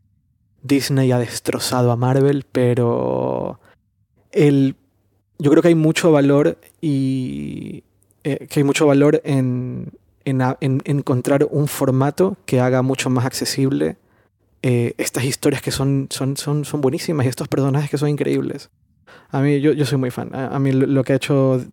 Disney 0.62 1.12
ha 1.12 1.18
destrozado 1.18 1.92
a 1.92 1.96
Marvel, 1.96 2.44
pero 2.50 3.60
el, 4.32 4.74
yo 5.38 5.50
creo 5.50 5.62
que 5.62 5.68
hay 5.68 5.74
mucho 5.74 6.10
valor 6.10 6.58
y 6.80 7.84
eh, 8.24 8.46
que 8.48 8.60
hay 8.60 8.64
mucho 8.64 8.86
valor 8.86 9.20
en, 9.24 9.92
en, 10.24 10.42
encontrar 10.84 11.46
un 11.50 11.68
formato 11.68 12.36
que 12.44 12.60
haga 12.60 12.82
mucho 12.82 13.10
más 13.10 13.24
accesible 13.24 13.96
eh, 14.62 14.94
estas 14.98 15.24
historias 15.24 15.62
que 15.62 15.70
son, 15.70 16.08
son, 16.10 16.36
son, 16.36 16.64
son 16.64 16.80
buenísimas 16.80 17.26
y 17.26 17.28
estos 17.28 17.48
personajes 17.48 17.90
que 17.90 17.98
son 17.98 18.08
increíbles. 18.08 18.70
A 19.30 19.40
mí, 19.40 19.60
yo, 19.60 19.72
yo 19.72 19.84
soy 19.86 19.98
muy 19.98 20.10
fan. 20.10 20.34
A, 20.34 20.58
mí 20.58 20.72
lo, 20.72 21.04
que 21.04 21.12
ha 21.12 21.16
hecho. 21.16 21.64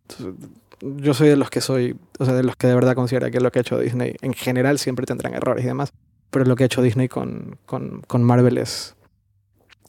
Yo 0.81 1.13
soy 1.13 1.29
de 1.29 1.35
los 1.35 1.49
que 1.49 1.61
soy. 1.61 1.95
O 2.19 2.25
sea, 2.25 2.33
de 2.33 2.43
los 2.43 2.55
que 2.55 2.67
de 2.67 2.75
verdad 2.75 2.95
considera 2.95 3.31
que 3.31 3.39
lo 3.39 3.51
que 3.51 3.59
ha 3.59 3.61
hecho 3.61 3.79
Disney. 3.79 4.15
En 4.21 4.33
general 4.33 4.77
siempre 4.77 5.05
tendrán 5.05 5.33
errores 5.33 5.63
y 5.63 5.67
demás. 5.67 5.93
Pero 6.29 6.45
lo 6.45 6.55
que 6.55 6.63
ha 6.63 6.65
hecho 6.65 6.81
Disney 6.81 7.07
con, 7.07 7.57
con, 7.65 8.01
con 8.01 8.23
Marvel 8.23 8.57
es 8.57 8.95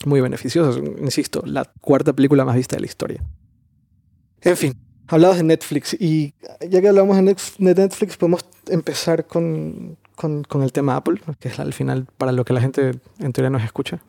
muy 0.04 0.20
beneficioso. 0.20 0.78
Insisto, 0.78 1.42
la 1.44 1.64
cuarta 1.80 2.12
película 2.12 2.44
más 2.44 2.56
vista 2.56 2.76
de 2.76 2.80
la 2.80 2.86
historia. 2.86 3.22
En 4.42 4.56
fin, 4.56 4.74
hablabas 5.08 5.38
de 5.38 5.44
Netflix 5.44 5.96
y 5.98 6.34
ya 6.68 6.80
que 6.80 6.88
hablamos 6.88 7.16
de 7.16 7.36
Netflix, 7.58 8.16
podemos 8.16 8.44
empezar 8.68 9.26
con, 9.26 9.96
con, 10.14 10.44
con, 10.44 10.62
el 10.62 10.72
tema 10.72 10.96
Apple, 10.96 11.20
que 11.38 11.48
es 11.48 11.58
al 11.58 11.72
final 11.72 12.06
para 12.18 12.32
lo 12.32 12.44
que 12.44 12.52
la 12.52 12.60
gente 12.60 12.92
en 13.18 13.32
teoría 13.32 13.50
nos 13.50 13.62
escucha. 13.62 14.00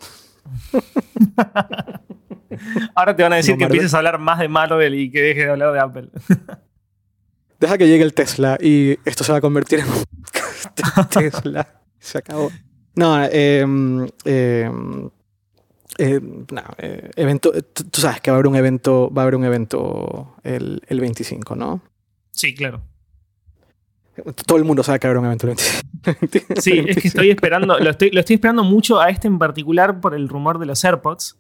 Ahora 2.96 3.16
te 3.16 3.24
van 3.24 3.34
a 3.34 3.38
decir 3.38 3.58
que 3.58 3.66
empieces 3.66 3.94
a 3.94 3.98
hablar 3.98 4.20
más 4.20 4.40
de 4.40 4.48
Marvel 4.48 4.96
y 4.96 5.12
que 5.12 5.22
dejes 5.22 5.46
de 5.46 5.52
hablar 5.52 5.74
de 5.74 5.80
Apple. 5.80 6.10
Deja 7.60 7.78
que 7.78 7.88
llegue 7.88 8.04
el 8.04 8.14
Tesla 8.14 8.58
y 8.62 9.00
esto 9.04 9.24
se 9.24 9.32
va 9.32 9.40
a 9.40 9.42
convertir 9.42 9.80
en 9.80 9.88
Tesla. 11.10 11.68
Se 12.00 12.20
acabó. 12.20 12.52
No, 12.96 13.24
eh, 13.24 13.66
eh, 14.26 14.72
eh, 15.98 16.20
no, 16.22 16.62
eh, 16.78 17.12
evento, 17.16 17.52
tú 17.52 18.02
sabes 18.02 18.22
que 18.22 18.30
va 18.30 18.36
a 18.36 18.40
haber 18.40 18.48
un 18.48 18.56
evento, 18.56 19.12
va 19.12 19.22
a 19.22 19.24
haber 19.24 19.36
un 19.36 19.46
evento 19.46 20.36
el, 20.44 20.82
el 20.88 21.00
25, 21.00 21.56
¿no? 21.56 21.82
Sí, 22.32 22.54
claro. 22.54 22.82
Todo 24.46 24.58
el 24.58 24.66
mundo 24.66 24.84
sabe 24.84 25.00
que 25.00 25.08
va 25.08 25.10
a 25.10 25.12
haber 25.12 25.20
un 25.20 25.26
evento 25.26 25.48
el 25.48 25.56
25. 25.56 25.88
Sí, 26.62 26.84
es 26.88 26.98
que 26.98 27.08
estoy 27.08 27.30
esperando, 27.30 27.78
lo 27.80 27.90
estoy, 27.90 28.12
lo 28.12 28.20
estoy 28.20 28.36
esperando 28.36 28.64
mucho 28.64 29.00
a 29.00 29.10
este 29.10 29.28
en 29.28 29.40
particular 29.40 30.00
por 30.00 30.14
el 30.14 30.30
rumor 30.30 30.60
de 30.60 30.66
los 30.66 30.84
AirPods. 30.84 31.38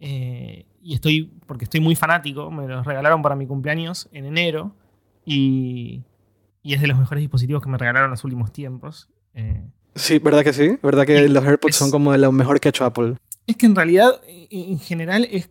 Eh, 0.00 0.66
y 0.82 0.94
estoy, 0.94 1.32
porque 1.46 1.64
estoy 1.64 1.80
muy 1.80 1.94
fanático, 1.94 2.50
me 2.50 2.66
los 2.66 2.86
regalaron 2.86 3.22
para 3.22 3.36
mi 3.36 3.46
cumpleaños 3.46 4.08
en 4.12 4.26
enero. 4.26 4.74
Y, 5.24 6.02
y 6.62 6.74
es 6.74 6.80
de 6.80 6.86
los 6.86 6.98
mejores 6.98 7.20
dispositivos 7.20 7.62
que 7.62 7.68
me 7.68 7.78
regalaron 7.78 8.08
en 8.08 8.12
los 8.12 8.24
últimos 8.24 8.52
tiempos. 8.52 9.08
Eh, 9.34 9.62
sí, 9.94 10.18
¿verdad 10.18 10.42
que 10.42 10.52
sí? 10.52 10.78
¿Verdad 10.82 11.06
que 11.06 11.28
los 11.28 11.44
AirPods 11.44 11.76
son 11.76 11.90
como 11.90 12.12
de 12.12 12.18
lo 12.18 12.32
mejor 12.32 12.60
que 12.60 12.68
ha 12.68 12.70
hecho 12.70 12.84
Apple? 12.84 13.16
Es 13.48 13.56
que 13.56 13.64
en 13.64 13.74
realidad, 13.74 14.20
en 14.50 14.78
general, 14.78 15.26
es 15.30 15.50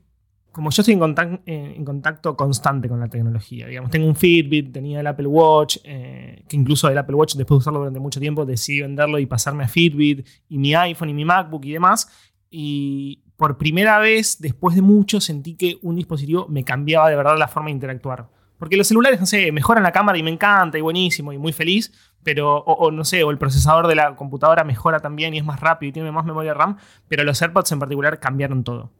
como 0.51 0.69
yo 0.69 0.81
estoy 0.81 0.93
en 0.93 0.99
contacto, 0.99 1.41
en 1.45 1.83
contacto, 1.83 2.37
constante 2.37 2.87
con 2.87 2.99
la 2.99 3.07
tecnología. 3.07 3.65
Digamos, 3.67 3.89
tengo 3.89 4.07
un 4.07 4.15
Fitbit, 4.15 4.71
tenía 4.71 4.99
el 4.99 5.07
Apple 5.07 5.25
Watch, 5.25 5.77
eh, 5.83 6.43
que 6.47 6.55
incluso 6.55 6.87
el 6.89 6.97
Apple 6.97 7.15
Watch, 7.15 7.35
después 7.35 7.57
de 7.57 7.59
usarlo 7.59 7.79
durante 7.79 7.99
mucho 7.99 8.19
tiempo, 8.19 8.45
decidí 8.45 8.81
venderlo 8.81 9.17
y 9.17 9.25
pasarme 9.25 9.63
a 9.63 9.67
Fitbit, 9.67 10.27
y 10.47 10.59
mi 10.59 10.75
iPhone 10.75 11.09
y 11.09 11.15
mi 11.15 11.25
MacBook 11.25 11.65
y 11.65 11.71
demás. 11.71 12.07
Y 12.51 13.23
por 13.35 13.57
primera 13.57 13.97
vez, 13.97 14.37
después 14.39 14.75
de 14.75 14.83
mucho, 14.83 15.19
sentí 15.19 15.55
que 15.55 15.79
un 15.81 15.95
dispositivo 15.95 16.47
me 16.47 16.63
cambiaba 16.63 17.09
de 17.09 17.15
verdad 17.15 17.35
la 17.37 17.47
forma 17.47 17.69
de 17.69 17.73
interactuar. 17.73 18.29
Porque 18.57 18.77
los 18.77 18.87
celulares, 18.87 19.19
no 19.19 19.25
sé, 19.25 19.51
mejoran 19.51 19.83
la 19.83 19.91
cámara 19.91 20.17
y 20.17 20.23
me 20.23 20.31
encanta 20.31 20.77
y 20.77 20.81
buenísimo 20.81 21.33
y 21.33 21.37
muy 21.37 21.53
feliz, 21.53 21.91
pero, 22.23 22.57
o, 22.57 22.91
no 22.91 23.05
sé, 23.05 23.23
o 23.23 23.31
el 23.31 23.37
procesador 23.37 23.87
de 23.87 23.95
la 23.95 24.15
computadora 24.15 24.63
mejora 24.63 24.99
también 24.99 25.33
y 25.33 25.37
es 25.37 25.45
más 25.45 25.59
rápido 25.59 25.89
y 25.89 25.93
tiene 25.93 26.11
más 26.11 26.25
memoria 26.25 26.53
RAM, 26.53 26.77
pero 27.07 27.23
los 27.23 27.41
AirPods 27.41 27.71
en 27.71 27.79
particular 27.79 28.19
cambiaron 28.19 28.63
todo. 28.63 28.91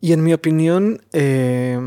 Y 0.00 0.12
en 0.12 0.22
mi 0.22 0.32
opinión, 0.32 1.00
eh, 1.12 1.78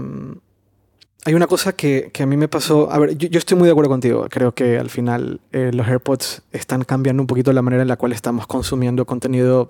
hay 1.26 1.34
una 1.34 1.48
cosa 1.48 1.74
que, 1.74 2.12
a 2.20 2.26
mí 2.28 2.38
me 2.38 2.48
pasó. 2.48 2.92
A 2.92 3.00
ver, 3.00 3.18
yo, 3.18 3.38
estoy 3.38 3.58
muy 3.58 3.66
de 3.66 3.72
acuerdo 3.72 3.90
contigo. 3.90 4.28
Creo 4.30 4.54
que 4.54 4.78
al 4.78 4.92
final 4.92 5.42
eh, 5.52 5.72
los 5.74 5.88
AirPods 5.88 6.44
están 6.52 6.84
cambiando 6.84 7.24
un 7.24 7.28
poquito 7.28 7.52
la 7.52 7.64
manera 7.64 7.82
en 7.82 7.88
la 7.88 7.98
cual 7.98 8.12
estamos 8.12 8.46
consumiendo 8.46 9.06
contenido, 9.06 9.68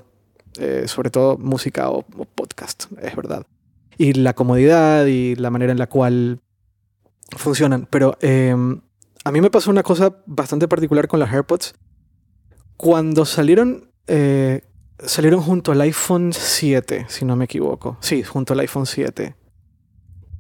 eh, 0.60 0.84
sobre 0.88 1.10
todo 1.10 1.38
música 1.38 1.90
o, 1.90 2.04
podcast, 2.04 2.86
es 3.02 3.16
verdad. 3.16 3.46
Y 3.98 4.14
la 4.14 4.34
comodidad 4.34 5.06
y 5.06 5.36
la 5.36 5.50
manera 5.50 5.72
en 5.72 5.80
la 5.80 5.88
cual 5.88 6.42
funcionan. 7.38 7.88
Pero 7.90 8.18
a 9.26 9.32
mí 9.32 9.42
me 9.42 9.50
pasó 9.50 9.72
una 9.72 9.82
cosa 9.82 10.16
bastante 10.28 10.68
particular 10.68 11.08
con 11.08 11.20
los 11.20 11.32
AirPods. 11.32 11.74
Cuando 12.78 13.26
salieron, 13.26 13.90
eh, 14.06 14.62
salieron 15.00 15.42
junto 15.42 15.72
al 15.72 15.82
iPhone 15.82 16.32
7, 16.32 17.08
si 17.10 17.26
no 17.26 17.36
me 17.36 17.46
equivoco. 17.46 17.98
Sí, 18.02 18.22
junto 18.22 18.54
al 18.54 18.60
iPhone 18.60 18.86
7. 18.86 19.36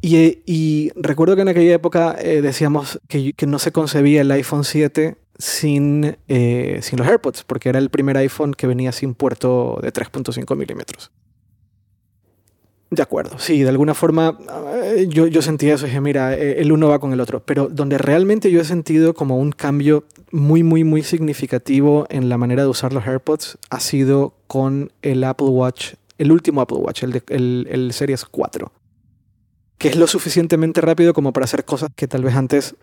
Y, 0.01 0.91
recuerdo 0.95 1.35
que 1.35 1.41
en 1.41 1.47
aquella 1.47 1.73
época 1.73 2.15
eh, 2.19 2.43
decíamos 2.43 2.99
que, 3.07 3.33
no 3.47 3.57
se 3.57 3.71
concebía 3.71 4.21
el 4.21 4.29
iPhone 4.29 4.63
7 4.63 5.17
sin, 5.39 6.17
eh, 6.27 6.79
sin 6.83 6.99
los 6.99 7.07
AirPods, 7.07 7.43
porque 7.43 7.69
era 7.69 7.79
el 7.79 7.89
primer 7.89 8.17
iPhone 8.17 8.53
que 8.53 8.67
venía 8.67 8.91
sin 8.91 9.15
puerto 9.15 9.79
de 9.81 9.91
3.5 9.91 10.55
milímetros. 10.55 11.11
De 12.95 13.01
acuerdo, 13.01 13.37
sí, 13.37 13.61
de 13.61 13.67
alguna 13.67 13.93
forma 13.93 14.37
eh, 14.85 15.07
yo, 15.09 15.27
yo 15.27 15.41
eso, 15.41 15.85
dije, 15.85 15.99
mira, 15.99 16.33
eh, 16.33 16.61
el 16.61 16.71
uno 16.71 16.87
va 16.87 16.99
con 16.99 17.11
el 17.11 17.19
otro, 17.19 17.43
pero 17.43 17.67
donde 17.67 17.97
realmente 17.97 18.49
yo 18.49 18.61
he 18.61 18.63
sentido 18.63 19.13
como 19.13 19.37
un 19.37 19.51
cambio 19.51 20.05
muy, 20.31 20.63
muy, 20.63 20.85
muy 20.85 21.03
significativo 21.03 22.05
en 22.09 22.29
la 22.29 22.37
manera 22.37 22.63
de 22.63 22.69
usar 22.69 22.93
los 22.93 23.05
AirPods 23.05 23.57
ha 23.69 23.81
sido 23.81 24.33
con 24.47 24.93
el 25.01 25.25
Apple 25.25 25.47
Watch, 25.47 25.95
el 26.17 26.31
último 26.31 26.61
Apple 26.61 26.77
Watch, 26.77 27.03
el, 27.03 27.21
el, 27.27 27.67
el 27.69 27.91
Series 27.91 28.23
4, 28.23 28.71
que 29.77 29.89
es 29.89 29.97
lo 29.97 30.07
suficientemente 30.07 30.79
rápido 30.79 31.13
como 31.13 31.33
para 31.33 31.43
hacer 31.43 31.65
cosas 31.65 31.89
que 31.97 32.07
tal 32.07 32.23
vez 32.23 32.35
antes 32.35 32.77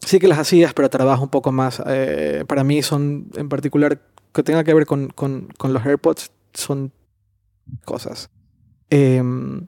sí 0.00 0.18
que 0.18 0.28
las 0.28 0.38
hacías, 0.38 0.72
pero 0.72 0.88
trabajo 0.88 1.22
un 1.22 1.28
poco 1.28 1.52
más. 1.52 1.82
Eh, 1.86 2.44
para 2.48 2.64
mí 2.64 2.82
son, 2.82 3.30
en 3.36 3.50
particular, 3.50 4.00
que 4.32 4.42
tenga 4.42 4.64
que 4.64 4.72
ver 4.72 4.86
con, 4.86 5.08
con, 5.08 5.48
con 5.58 5.74
los 5.74 5.84
AirPods, 5.84 6.30
son 6.54 6.92
cosas 7.84 8.30
Em, 8.90 9.66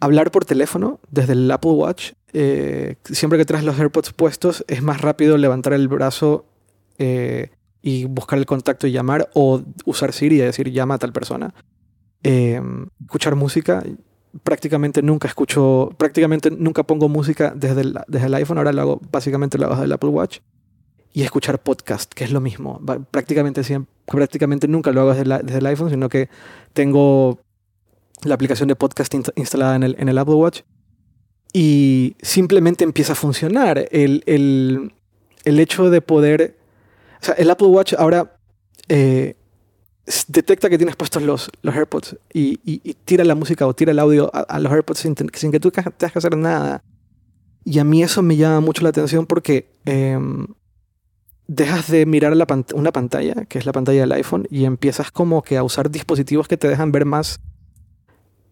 hablar 0.00 0.30
por 0.30 0.44
teléfono 0.44 1.00
desde 1.10 1.32
el 1.32 1.50
Apple 1.50 1.72
Watch, 1.72 2.12
eh, 2.32 2.96
siempre 3.04 3.38
que 3.38 3.44
traes 3.44 3.64
los 3.64 3.78
AirPods 3.78 4.12
puestos, 4.12 4.64
es 4.68 4.82
más 4.82 5.00
rápido 5.00 5.38
levantar 5.38 5.72
el 5.72 5.88
brazo 5.88 6.44
eh, 6.98 7.50
y 7.82 8.04
buscar 8.04 8.38
el 8.38 8.46
contacto 8.46 8.86
y 8.86 8.92
llamar, 8.92 9.30
o 9.34 9.62
usar 9.84 10.12
Siri 10.12 10.36
y 10.36 10.40
decir 10.40 10.70
llama 10.70 10.94
a 10.94 10.98
tal 10.98 11.12
persona. 11.12 11.54
Em, 12.22 12.86
escuchar 13.00 13.36
música, 13.36 13.82
prácticamente 14.42 15.02
nunca 15.02 15.28
escucho, 15.28 15.90
prácticamente 15.96 16.50
nunca 16.50 16.82
pongo 16.82 17.08
música 17.08 17.52
desde 17.54 17.82
el, 17.82 17.98
desde 18.08 18.26
el 18.26 18.34
iPhone, 18.34 18.58
ahora 18.58 18.72
lo 18.72 18.82
hago, 18.82 19.00
básicamente 19.10 19.58
lo 19.58 19.66
hago 19.66 19.74
desde 19.74 19.86
el 19.86 19.92
Apple 19.92 20.10
Watch. 20.10 20.38
Y 21.12 21.22
escuchar 21.22 21.60
podcast, 21.60 22.12
que 22.12 22.24
es 22.24 22.32
lo 22.32 22.40
mismo. 22.40 22.80
Prácticamente, 23.10 23.62
prácticamente 24.04 24.68
nunca 24.68 24.92
lo 24.92 25.00
hago 25.00 25.14
desde 25.14 25.58
el 25.58 25.66
iPhone, 25.66 25.90
sino 25.90 26.08
que 26.08 26.28
tengo 26.74 27.40
la 28.24 28.34
aplicación 28.34 28.68
de 28.68 28.76
podcast 28.76 29.14
instalada 29.36 29.76
en 29.76 29.82
el, 29.82 29.96
en 29.98 30.08
el 30.08 30.18
Apple 30.18 30.34
Watch 30.34 30.60
y 31.52 32.16
simplemente 32.20 32.84
empieza 32.84 33.12
a 33.12 33.16
funcionar. 33.16 33.88
El, 33.90 34.22
el, 34.26 34.92
el 35.44 35.60
hecho 35.60 35.90
de 35.90 36.00
poder... 36.00 36.58
O 37.20 37.24
sea, 37.24 37.34
el 37.34 37.50
Apple 37.50 37.68
Watch 37.68 37.94
ahora 37.94 38.38
eh, 38.88 39.36
detecta 40.28 40.70
que 40.70 40.78
tienes 40.78 40.96
puestos 40.96 41.22
los, 41.22 41.50
los 41.62 41.74
AirPods 41.74 42.16
y, 42.32 42.60
y, 42.64 42.94
tira 43.04 43.24
la 43.24 43.34
música 43.34 43.66
o 43.66 43.74
tira 43.74 43.92
el 43.92 43.98
audio 43.98 44.30
a, 44.32 44.58
los 44.60 44.72
AirPods 44.72 45.00
sin, 45.00 45.14
sin, 45.34 45.50
que 45.50 45.60
tú 45.60 45.70
tengas 45.70 45.92
que 45.96 46.18
hacer 46.18 46.36
nada. 46.36 46.82
Y 47.64 47.78
a 47.78 47.84
mí 47.84 48.02
eso 48.02 48.22
me 48.22 48.36
llama 48.36 48.60
mucho 48.60 48.82
la 48.82 48.90
atención 48.90 49.26
porque 49.26 49.68
em, 49.84 50.46
dejas 51.48 51.90
de 51.90 52.06
mirar 52.06 52.36
la 52.36 52.46
una 52.74 52.92
pantalla, 52.92 53.44
que 53.46 53.58
es 53.58 53.66
la 53.66 53.72
pantalla 53.72 54.00
del 54.00 54.12
iPhone, 54.12 54.46
y 54.50 54.64
empiezas 54.64 55.10
como 55.10 55.42
que 55.42 55.56
a 55.56 55.62
usar 55.62 55.90
dispositivos 55.90 56.48
que 56.48 56.56
te 56.56 56.68
dejan 56.68 56.92
ver 56.92 57.04
más 57.04 57.40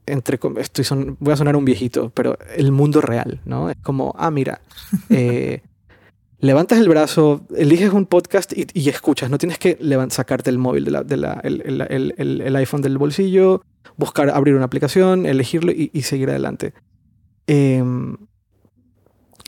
entre 0.06 0.38
estoy 0.58 0.84
son, 0.84 1.16
voy 1.20 1.32
a 1.32 1.36
sonar 1.36 1.56
un 1.56 1.64
viejito, 1.64 2.10
pero 2.10 2.38
el 2.56 2.72
mundo 2.72 3.00
real, 3.00 3.40
¿no? 3.44 3.70
Es 3.70 3.76
como, 3.82 4.14
ah, 4.16 4.30
mira, 4.30 4.60
eh, 5.10 5.62
levantas 6.38 6.78
el 6.78 6.88
brazo, 6.88 7.46
eliges 7.56 7.92
un 7.92 8.06
podcast 8.06 8.52
y, 8.56 8.88
escuchas, 8.88 9.30
no 9.30 9.38
tienes 9.38 9.58
que 9.58 9.78
sacarte 10.10 10.50
el 10.50 10.58
móvil, 10.58 10.84
de 10.84 10.90
la, 10.90 11.02
de 11.02 11.16
la, 11.16 11.40
el, 11.42 11.62
el, 11.88 12.40
el, 12.40 12.56
iPhone 12.56 12.82
del 12.82 12.98
bolsillo, 12.98 13.62
buscar, 13.96 14.30
abrir 14.30 14.54
una 14.54 14.64
aplicación, 14.64 15.26
elegirlo 15.26 15.72
y, 15.72 15.90
y 15.92 16.02
seguir 16.02 16.30
adelante. 16.30 16.72
Eh, 17.46 17.82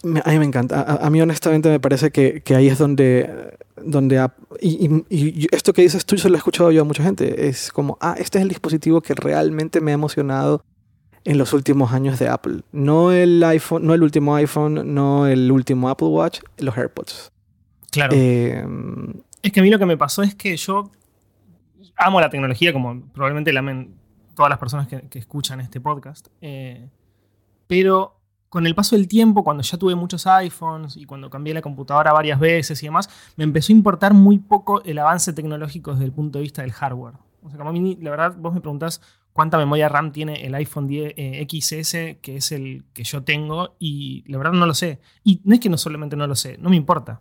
a 0.02 0.30
mí 0.30 0.38
me 0.38 0.44
encanta. 0.44 0.82
A, 0.82 1.10
mí 1.10 1.20
honestamente 1.20 1.68
me 1.68 1.80
parece 1.80 2.10
que, 2.10 2.42
que 2.42 2.54
ahí 2.54 2.68
es 2.68 2.78
donde... 2.78 3.56
donde 3.76 4.28
y, 4.60 5.04
y, 5.08 5.46
esto 5.50 5.72
que 5.72 5.82
dices 5.82 6.06
tú, 6.06 6.16
yo 6.16 6.28
lo 6.28 6.36
he 6.36 6.38
escuchado 6.38 6.70
yo 6.70 6.82
a 6.82 6.84
mucha 6.84 7.02
gente. 7.02 7.48
Es 7.48 7.72
como, 7.72 7.98
ah, 8.00 8.14
este 8.18 8.38
es 8.38 8.42
el 8.42 8.48
dispositivo 8.48 9.00
que 9.00 9.14
realmente 9.14 9.80
me 9.80 9.90
ha 9.90 9.94
emocionado 9.94 10.64
en 11.24 11.36
los 11.36 11.52
últimos 11.52 11.92
años 11.92 12.18
de 12.18 12.28
Apple. 12.28 12.62
No 12.72 13.12
el 13.12 13.42
iPhone, 13.42 13.86
no 13.86 13.94
el 13.94 14.02
último 14.02 14.34
iPhone, 14.36 14.94
no 14.94 15.26
el 15.26 15.50
último 15.50 15.88
Apple 15.88 16.08
Watch, 16.08 16.40
los 16.58 16.76
AirPods. 16.76 17.32
Claro. 17.90 18.12
Eh, 18.14 18.64
es 19.42 19.52
que 19.52 19.60
a 19.60 19.62
mí 19.62 19.70
lo 19.70 19.78
que 19.78 19.86
me 19.86 19.96
pasó 19.96 20.22
es 20.22 20.34
que 20.34 20.56
yo 20.56 20.90
amo 21.96 22.20
la 22.20 22.30
tecnología, 22.30 22.72
como 22.72 23.02
probablemente 23.12 23.52
la 23.52 23.60
amen 23.60 23.94
todas 24.34 24.50
las 24.50 24.58
personas 24.58 24.86
que, 24.86 25.08
que 25.08 25.18
escuchan 25.18 25.60
este 25.60 25.80
podcast. 25.80 26.28
Eh, 26.40 26.88
pero 27.66 28.17
con 28.48 28.66
el 28.66 28.74
paso 28.74 28.96
del 28.96 29.08
tiempo, 29.08 29.44
cuando 29.44 29.62
ya 29.62 29.78
tuve 29.78 29.94
muchos 29.94 30.26
iPhones 30.26 30.96
y 30.96 31.04
cuando 31.04 31.28
cambié 31.30 31.54
la 31.54 31.62
computadora 31.62 32.12
varias 32.12 32.40
veces 32.40 32.82
y 32.82 32.86
demás, 32.86 33.08
me 33.36 33.44
empezó 33.44 33.72
a 33.72 33.76
importar 33.76 34.14
muy 34.14 34.38
poco 34.38 34.82
el 34.84 34.98
avance 34.98 35.32
tecnológico 35.32 35.92
desde 35.92 36.06
el 36.06 36.12
punto 36.12 36.38
de 36.38 36.44
vista 36.44 36.62
del 36.62 36.72
hardware. 36.72 37.14
O 37.42 37.50
sea, 37.50 37.58
como 37.58 37.70
a 37.70 37.72
mí, 37.72 37.98
la 38.00 38.10
verdad, 38.10 38.34
vos 38.36 38.54
me 38.54 38.60
preguntás 38.60 39.00
cuánta 39.32 39.58
memoria 39.58 39.88
RAM 39.88 40.12
tiene 40.12 40.44
el 40.46 40.54
iPhone 40.54 40.86
10 40.86 41.14
eh, 41.16 41.46
XS, 41.48 42.20
que 42.20 42.36
es 42.36 42.52
el 42.52 42.84
que 42.92 43.04
yo 43.04 43.22
tengo, 43.22 43.76
y 43.78 44.24
la 44.26 44.38
verdad 44.38 44.52
no 44.52 44.66
lo 44.66 44.74
sé. 44.74 44.98
Y 45.22 45.40
no 45.44 45.54
es 45.54 45.60
que 45.60 45.68
no 45.68 45.76
solamente 45.76 46.16
no 46.16 46.26
lo 46.26 46.34
sé, 46.34 46.56
no 46.58 46.70
me 46.70 46.76
importa. 46.76 47.20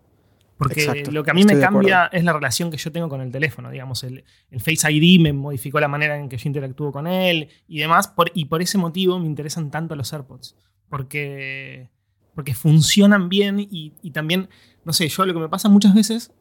Porque 0.57 1.03
lo 1.11 1.23
que 1.23 1.29
a 1.29 1.35
mí 1.35 1.43
me 1.43 1.59
cambia 1.59 2.07
es 2.11 2.23
la 2.23 2.33
relación 2.33 2.71
que 2.71 2.77
yo 2.77 2.91
tengo 2.91 3.07
con 3.09 3.21
el 3.21 3.31
teléfono. 3.31 3.69
Digamos, 3.69 4.03
el, 4.03 4.23
el, 4.49 4.59
Face 4.59 4.91
ID 4.91 5.21
me 5.21 5.31
modificó 5.31 5.79
la 5.79 5.87
manera 5.87 6.17
en 6.17 6.27
que 6.29 6.37
yo 6.37 6.49
interactúo 6.49 6.91
con 6.91 7.05
él 7.05 7.47
y 7.67 7.77
demás. 7.77 8.07
Por, 8.07 8.31
y 8.33 8.45
por 8.45 8.63
ese 8.63 8.79
motivo 8.79 9.19
me 9.19 9.27
interesan 9.27 9.69
tanto 9.69 9.95
los 9.95 10.11
AirPods 10.11 10.55
Porque, 10.89 11.89
porque 12.33 12.53
funcionan 12.53 13.29
bien 13.29 13.59
y, 13.59 14.11
también, 14.11 14.49
no 14.85 14.93
sé, 14.93 15.07
yo 15.09 15.25
lo 15.25 15.33
que 15.33 15.39
me 15.39 15.49
pasa 15.49 15.69
muchas 15.69 15.93
veces 15.93 16.31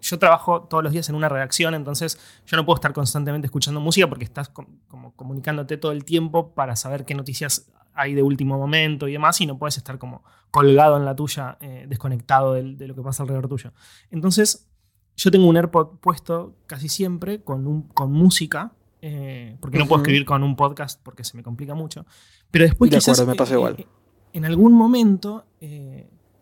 yo 0.00 0.18
trabajo 0.18 0.64
todos 0.64 0.82
los 0.82 0.92
días 0.92 1.08
en 1.08 1.14
una 1.14 1.28
redacción, 1.28 1.74
entonces 1.74 2.18
yo 2.44 2.56
no 2.56 2.66
puedo 2.66 2.74
estar 2.74 2.92
constantemente 2.92 3.46
escuchando 3.46 3.78
música 3.78 4.08
porque 4.08 4.24
estás 4.24 4.48
como 4.48 5.14
comunicándote 5.14 5.76
todo 5.76 5.92
el 5.92 6.04
tiempo 6.04 6.54
para 6.54 6.74
saber 6.74 7.04
qué 7.04 7.14
noticias 7.14 7.70
hay 7.94 8.14
de 8.14 8.22
último 8.22 8.58
momento 8.58 9.08
y 9.08 9.12
demás, 9.12 9.40
y 9.40 9.46
no 9.46 9.58
puedes 9.58 9.76
estar 9.76 9.98
como 9.98 10.24
colgado 10.50 10.96
en 10.96 11.04
la 11.04 11.14
tuya, 11.14 11.56
eh, 11.60 11.86
desconectado 11.88 12.54
de, 12.54 12.86
lo 12.86 12.94
que 12.94 13.02
pasa 13.02 13.22
alrededor 13.22 13.48
tuyo. 13.48 13.72
Entonces, 14.10 14.68
yo 15.16 15.30
tengo 15.30 15.46
un 15.46 15.56
AirPod 15.56 15.98
puesto 16.00 16.56
casi 16.66 16.88
siempre 16.88 17.42
con, 17.42 17.82
con 17.88 18.12
música, 18.12 18.72
eh, 19.02 19.56
porque 19.60 19.78
no 19.78 19.86
puedo 19.86 20.00
escribir 20.00 20.24
con 20.24 20.42
un 20.42 20.56
podcast 20.56 21.00
porque 21.02 21.24
se 21.24 21.36
me 21.36 21.42
complica 21.42 21.74
mucho. 21.74 22.06
Pero 22.50 22.64
después 22.64 22.90
de 22.90 22.96
quizás, 22.96 23.26
me 23.26 23.34
pasa 23.34 23.54
igual. 23.54 23.76
Eh, 23.78 23.86
en 24.32 24.44
algún 24.46 24.72
momento 24.72 25.44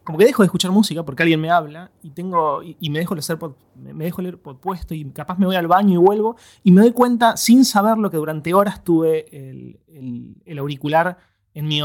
como 0.05 0.19
que 0.19 0.25
dejo 0.25 0.43
de 0.43 0.47
escuchar 0.47 0.71
música 0.71 1.05
porque 1.05 1.23
alguien 1.23 1.41
me 1.41 1.51
habla 1.51 1.91
y 2.03 2.11
tengo 2.11 2.63
y, 2.63 2.91
me 2.91 2.99
dejo 2.99 3.15
el 3.15 3.21
AirPod, 3.27 3.53
me 3.77 4.05
dejo 4.05 4.21
el 4.21 4.29
AirPod 4.29 4.57
puesto 4.57 4.95
y 4.95 5.05
capaz 5.11 5.39
me 5.39 5.47
voy 5.47 5.57
al 5.57 5.67
baño 5.67 5.95
y 5.95 5.97
vuelvo 6.05 6.37
y 6.65 6.73
me 6.73 6.83
doy 6.83 6.93
cuenta 6.93 7.37
sin 7.37 7.65
saberlo 7.65 8.11
que 8.11 8.17
durante 8.17 8.55
horas 8.55 8.83
tuve 8.83 9.27
el, 9.31 10.59
auricular 10.59 11.19
en 11.55 11.67
mi, 11.67 11.83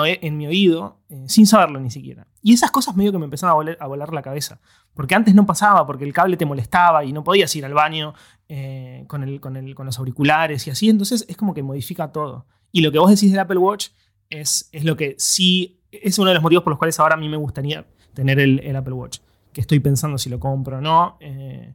oído 0.48 1.00
eh, 1.10 1.26
sin 1.28 1.48
saberlo 1.48 1.80
ni 1.80 1.90
siquiera. 1.90 2.28
Y 2.42 2.54
esas 2.54 2.72
cosas 2.72 2.96
medio 2.96 3.12
que 3.12 3.18
me 3.18 3.26
empezaron 3.26 3.76
a, 3.80 3.88
volar, 3.88 4.14
la 4.14 4.22
cabeza. 4.22 4.60
Porque 4.94 5.16
antes 5.16 5.34
no 5.34 5.46
pasaba, 5.46 5.86
porque 5.88 6.04
el 6.04 6.14
cable 6.14 6.38
te 6.38 6.46
molestaba 6.46 7.04
y 7.04 7.12
no 7.12 7.24
podías 7.24 7.56
ir 7.56 7.66
al 7.66 7.74
baño 7.74 8.14
eh, 8.48 9.04
con, 9.08 9.24
el, 9.24 9.40
con, 9.40 9.58
el, 9.58 9.74
con 9.74 9.86
los 9.88 9.98
auriculares 9.98 10.68
y 10.68 10.70
así. 10.70 10.90
Entonces 10.90 11.26
es 11.28 11.36
como 11.36 11.54
que 11.54 11.64
modifica 11.64 12.12
todo. 12.12 12.46
Y 12.72 12.82
lo 12.82 12.92
que 12.92 13.00
vos 13.00 13.10
decís 13.10 13.32
del 13.32 13.40
Apple 13.40 13.58
Watch 13.58 13.90
es, 14.30 14.70
es 14.72 14.84
lo 14.84 14.96
que 14.96 15.16
sí, 15.18 15.82
es 15.92 16.20
uno 16.20 16.30
de 16.30 16.36
los 16.36 16.44
motivos 16.44 16.64
por 16.64 16.72
los 16.72 16.78
cuales 16.78 17.00
ahora 17.00 17.16
a 17.16 17.18
mí 17.18 17.30
me 17.30 17.38
gustaría 17.38 17.86
tener 18.14 18.40
el, 18.40 18.76
Apple 18.76 18.94
Watch. 18.94 19.20
Que 19.52 19.62
estoy 19.62 19.80
pensando 19.80 20.18
si 20.18 20.30
lo 20.30 20.40
compro 20.40 20.78
o 20.78 20.82
no. 20.82 21.18
Eh, 21.22 21.74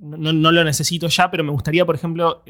no, 0.00 0.32
lo 0.32 0.64
necesito 0.64 1.08
ya, 1.08 1.30
pero 1.30 1.42
me 1.42 1.50
gustaría, 1.50 1.84
por 1.84 1.94
ejemplo, 1.94 2.44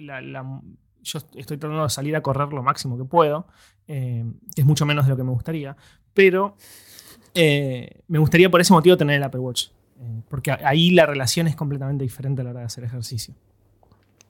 yo 1.02 1.18
estoy 1.34 1.56
tratando 1.56 1.82
de 1.82 1.90
salir 1.90 2.16
a 2.16 2.22
correr 2.22 2.52
lo 2.52 2.62
máximo 2.62 2.96
que 2.96 3.04
puedo, 3.04 3.46
eh, 3.86 4.24
que 4.54 4.60
es 4.62 4.66
mucho 4.66 4.86
menos 4.86 5.06
de 5.06 5.10
lo 5.10 5.16
que 5.16 5.24
me 5.24 5.30
gustaría, 5.30 5.76
pero 6.14 6.56
eh, 7.34 8.00
me 8.08 8.18
gustaría 8.18 8.50
por 8.50 8.60
ese 8.60 8.72
motivo 8.72 8.96
tener 8.96 9.16
el 9.16 9.22
Apple 9.22 9.40
Watch, 9.40 9.68
porque 10.28 10.52
ahí 10.52 10.90
la 10.90 11.06
relación 11.06 11.46
es 11.46 11.56
completamente 11.56 12.04
diferente 12.04 12.42
a 12.42 12.44
la 12.44 12.50
hora 12.50 12.60
de 12.60 12.66
hacer 12.66 12.84
ejercicio. 12.84 13.34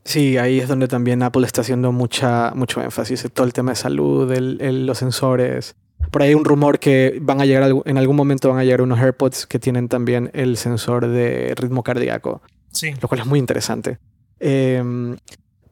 Sí, 0.05 0.39
ahí 0.39 0.59
es 0.59 0.69
donde 0.69 0.89
también 0.89 1.23
Apple 1.23 1.45
está 1.45 1.61
haciendo 1.61 1.93
mucha, 1.93 2.53
mucho 2.55 2.83
énfasis, 2.83 3.29
todo 3.33 3.47
el 3.47 3.53
tema 3.53 3.73
de 3.73 3.77
salud, 3.77 4.33
los 4.33 4.97
sensores, 4.97 5.77
por 6.11 6.23
ahí 6.23 6.29
hay 6.31 6.35
un 6.35 6.45
rumor 6.45 6.79
que 6.79 7.19
van 7.21 7.41
a 7.41 7.47
llegar, 7.47 7.71
en 7.85 7.99
algún 7.99 8.17
momento 8.17 8.49
van 8.49 8.59
a 8.59 8.65
llegar 8.65 8.83
unos 8.83 8.99
AirPods 8.99 9.47
que 9.47 9.59
tienen 9.59 9.89
también 9.89 10.31
el 10.33 10.57
sensor 10.57 11.07
de 11.07 11.55
ritmo 11.57 11.83
cardíaco. 11.83 12.41
Sí. 12.71 12.95
Lo 13.01 13.09
cual 13.09 13.21
es 13.21 13.27
muy 13.27 13.39
interesante. 13.39 13.99
Em, 14.41 15.17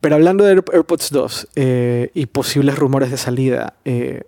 pero 0.06 0.14
hablando 0.14 0.44
de 0.44 0.52
AirPods 0.52 1.10
2 1.10 1.48
eh, 1.56 2.10
y 2.14 2.26
posibles 2.26 2.78
rumores 2.78 3.10
de 3.10 3.16
salida, 3.16 3.74
eh, 3.84 4.22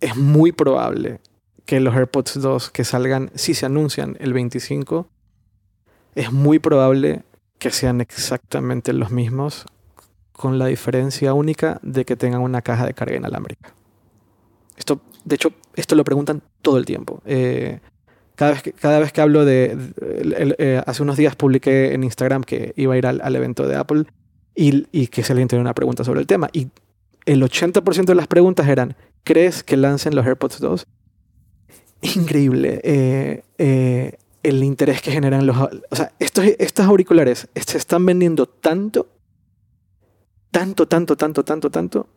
es 0.00 0.16
muy 0.16 0.50
probable 0.50 1.20
que 1.64 1.78
los 1.78 1.94
AirPods 1.94 2.40
2 2.40 2.70
que 2.70 2.82
salgan, 2.82 3.30
si 3.36 3.54
se 3.54 3.66
anuncian 3.66 4.16
el 4.18 4.32
25, 4.32 5.06
es 6.16 6.32
muy 6.32 6.58
probable 6.58 7.22
que 7.60 7.70
sean 7.70 8.00
exactamente 8.00 8.92
los 8.92 9.12
mismos, 9.12 9.64
con 10.32 10.58
la 10.58 10.66
diferencia 10.66 11.34
única 11.34 11.78
de 11.84 12.04
que 12.04 12.16
tengan 12.16 12.40
una 12.40 12.60
caja 12.60 12.84
de 12.84 12.94
carga 12.94 13.14
inalámbrica. 13.14 13.72
Esto, 14.76 15.00
de 15.24 15.36
hecho, 15.36 15.52
esto 15.76 15.94
lo 15.94 16.02
preguntan 16.02 16.42
todo 16.62 16.78
el 16.78 16.84
tiempo. 16.84 17.22
Eh, 17.26 17.78
cada, 18.34 18.54
vez 18.98 19.12
que, 19.12 19.20
hablo 19.20 19.44
de... 19.44 20.82
Hace 20.84 21.04
unos 21.04 21.16
días 21.16 21.36
publiqué 21.36 21.94
en 21.94 22.02
Instagram 22.02 22.42
que 22.42 22.72
iba 22.74 22.94
a 22.94 22.98
ir 22.98 23.06
al, 23.06 23.36
evento 23.36 23.68
de 23.68 23.76
Apple 23.76 24.06
y, 24.58 25.06
que 25.06 25.22
se 25.22 25.34
le 25.34 25.46
tenía 25.46 25.60
una 25.60 25.74
pregunta 25.74 26.02
sobre 26.02 26.20
el 26.20 26.26
tema. 26.26 26.48
Y 26.52 26.68
el 27.26 27.42
80% 27.42 28.04
de 28.06 28.14
las 28.14 28.26
preguntas 28.26 28.66
eran, 28.66 28.96
¿crees 29.22 29.62
que 29.62 29.76
lancen 29.76 30.16
los 30.16 30.26
AirPods 30.26 30.58
2? 30.58 30.86
Increíble. 32.16 32.80
Eh, 32.82 34.18
el 34.42 34.64
interés 34.64 35.00
que 35.00 35.12
generan 35.12 35.46
los... 35.46 35.56
O 35.90 35.96
sea, 35.96 36.12
estos, 36.18 36.44
estos 36.58 36.86
auriculares 36.86 37.48
se 37.54 37.78
están 37.78 38.04
vendiendo 38.04 38.46
tanto, 38.46 39.08
tanto, 40.50 40.88
tanto, 40.88 41.16
tanto, 41.16 41.44
tanto, 41.44 41.70
tanto, 41.70 42.08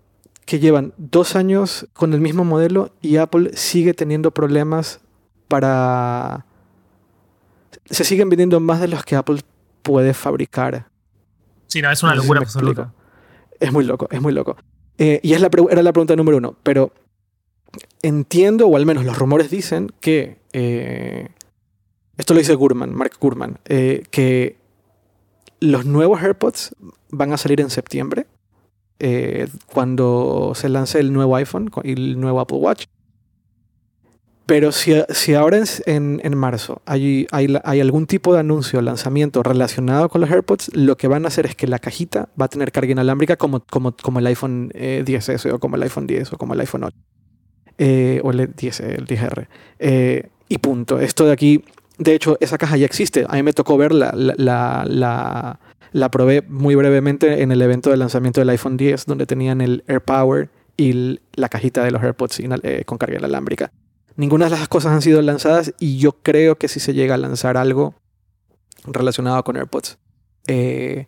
que 0.46 0.60
llevan 0.60 0.94
dos 0.98 1.36
años 1.36 1.88
con 1.94 2.14
el 2.14 2.22
mismo 2.22 2.44
modelo 2.44 2.92
y 3.02 3.18
Apple 3.18 3.52
sigue 3.54 3.94
teniendo 3.94 4.32
problemas 4.32 5.00
para... 5.48 6.48
Se 7.86 8.04
siguen 8.04 8.30
vendiendo 8.30 8.60
más 8.60 8.82
de 8.82 8.88
los 8.88 9.04
que 9.04 9.16
Apple 9.16 9.42
puede 9.84 10.14
fabricar. 10.14 10.91
Sí, 11.72 11.82
no, 11.82 11.90
es 11.90 12.04
una 12.04 12.16
locura 12.16 12.42
absoluta. 12.42 12.92
Es 13.58 13.72
muy 13.72 13.86
loco, 13.86 14.10
es 14.12 14.22
muy 14.22 14.34
loco. 14.34 14.58
Eh, 14.98 15.22
y 15.24 15.32
es 15.32 15.40
la 15.40 15.50
era 15.70 15.82
la 15.82 15.94
pregunta 15.94 16.18
número 16.18 16.38
uno, 16.38 16.58
pero 16.64 16.92
entiendo, 18.02 18.68
o 18.68 18.76
al 18.76 18.86
menos 18.86 19.06
los 19.06 19.18
rumores 19.18 19.50
dicen, 19.50 19.90
que... 20.02 20.42
Eh, 20.52 21.30
esto 22.18 22.34
lo 22.34 22.40
dice 22.40 22.56
Gurman, 22.56 22.94
Mark 22.94 23.14
Gurman, 23.22 23.60
eh, 23.66 24.04
que 24.12 24.58
los 25.62 25.86
nuevos 25.86 26.22
AirPods 26.22 26.76
van 27.10 27.32
a 27.32 27.38
salir 27.38 27.62
en 27.62 27.70
septiembre 27.70 28.28
cuando 29.66 30.52
se 30.54 30.70
lance 30.70 31.00
el 31.00 31.12
nuevo 31.12 31.36
iPhone 31.36 31.72
y 31.84 31.94
el 31.94 32.20
nuevo 32.20 32.40
Apple 32.42 32.58
Watch. 32.58 32.86
Pero 34.52 34.74
si, 34.74 34.94
si 35.12 35.34
ahora 35.34 35.64
en, 35.86 36.20
en, 36.26 36.38
marzo 36.38 36.82
hay, 36.86 37.26
hay, 37.32 37.56
hay, 37.64 37.80
algún 37.80 38.06
tipo 38.06 38.34
de 38.34 38.42
anuncio 38.42 38.80
o 38.80 38.82
lanzamiento 38.82 39.44
relacionado 39.44 40.10
con 40.10 40.20
los 40.20 40.30
AirPods, 40.30 40.76
lo 40.76 40.98
que 40.98 41.08
van 41.08 41.24
a 41.24 41.30
hacer 41.30 41.46
es 41.46 41.56
que 41.56 41.68
la 41.68 41.80
cajita 41.80 42.28
va 42.40 42.48
a 42.48 42.50
tener 42.50 42.74
carga 42.74 42.92
inalámbrica 42.92 43.38
como, 43.38 43.62
como, 43.62 43.96
como 43.96 44.20
el 44.20 44.28
iPhone 44.28 44.70
10S 44.74 45.46
eh, 45.46 45.54
o 45.54 45.60
como 45.60 45.78
el 45.78 45.84
iPhone 45.84 46.06
10 46.06 46.34
o 46.34 46.38
como 46.38 46.54
el 46.54 46.60
iPhone 46.60 46.84
8. 46.84 46.98
Eh, 47.78 48.20
o 48.26 48.32
el 48.32 48.54
10, 48.54 48.80
el 48.82 49.08
10R. 49.08 50.28
y 50.50 50.58
punto. 50.58 51.00
Esto 51.00 51.24
de 51.24 51.32
aquí, 51.32 51.64
de 51.98 52.14
hecho, 52.14 52.36
esa 52.42 52.58
caja 52.58 52.76
ya 52.76 52.86
existe. 52.86 53.26
A 53.30 53.36
mí 53.36 53.44
me 53.44 53.54
tocó 53.54 53.78
ver 53.78 53.94
la, 53.94 54.12
la 54.14 55.60
la 55.94 56.12
probé 56.12 56.42
muy 56.42 56.76
brevemente 56.76 57.42
en 57.42 57.54
el 57.54 57.62
evento 57.62 57.90
de 57.90 57.96
lanzamiento 57.96 58.42
del 58.42 58.50
iPhone 58.50 58.76
10, 58.76 59.06
donde 59.06 59.26
tenían 59.26 59.62
el 59.62 59.86
AirPower 59.88 60.50
y 60.78 61.20
la 61.36 61.50
cajita 61.50 61.84
de 61.84 61.92
los 61.92 62.02
AirPods 62.02 62.40
eh, 62.40 62.84
con 62.86 62.98
carga 62.98 63.18
inalámbrica. 63.18 63.72
Ninguna 64.16 64.46
de 64.46 64.52
las 64.52 64.68
cosas 64.68 64.94
han 64.94 65.02
sido 65.02 65.22
lanzadas 65.22 65.74
y 65.80 65.98
yo 65.98 66.14
creo 66.22 66.58
que 66.58 66.68
si 66.68 66.80
se 66.80 66.94
llega 66.94 67.16
a 67.16 67.18
lanzar 67.18 67.58
algo 67.58 67.96
relacionado 68.86 69.44
con 69.44 69.58
AirPods, 69.58 69.98
eh, 70.48 71.08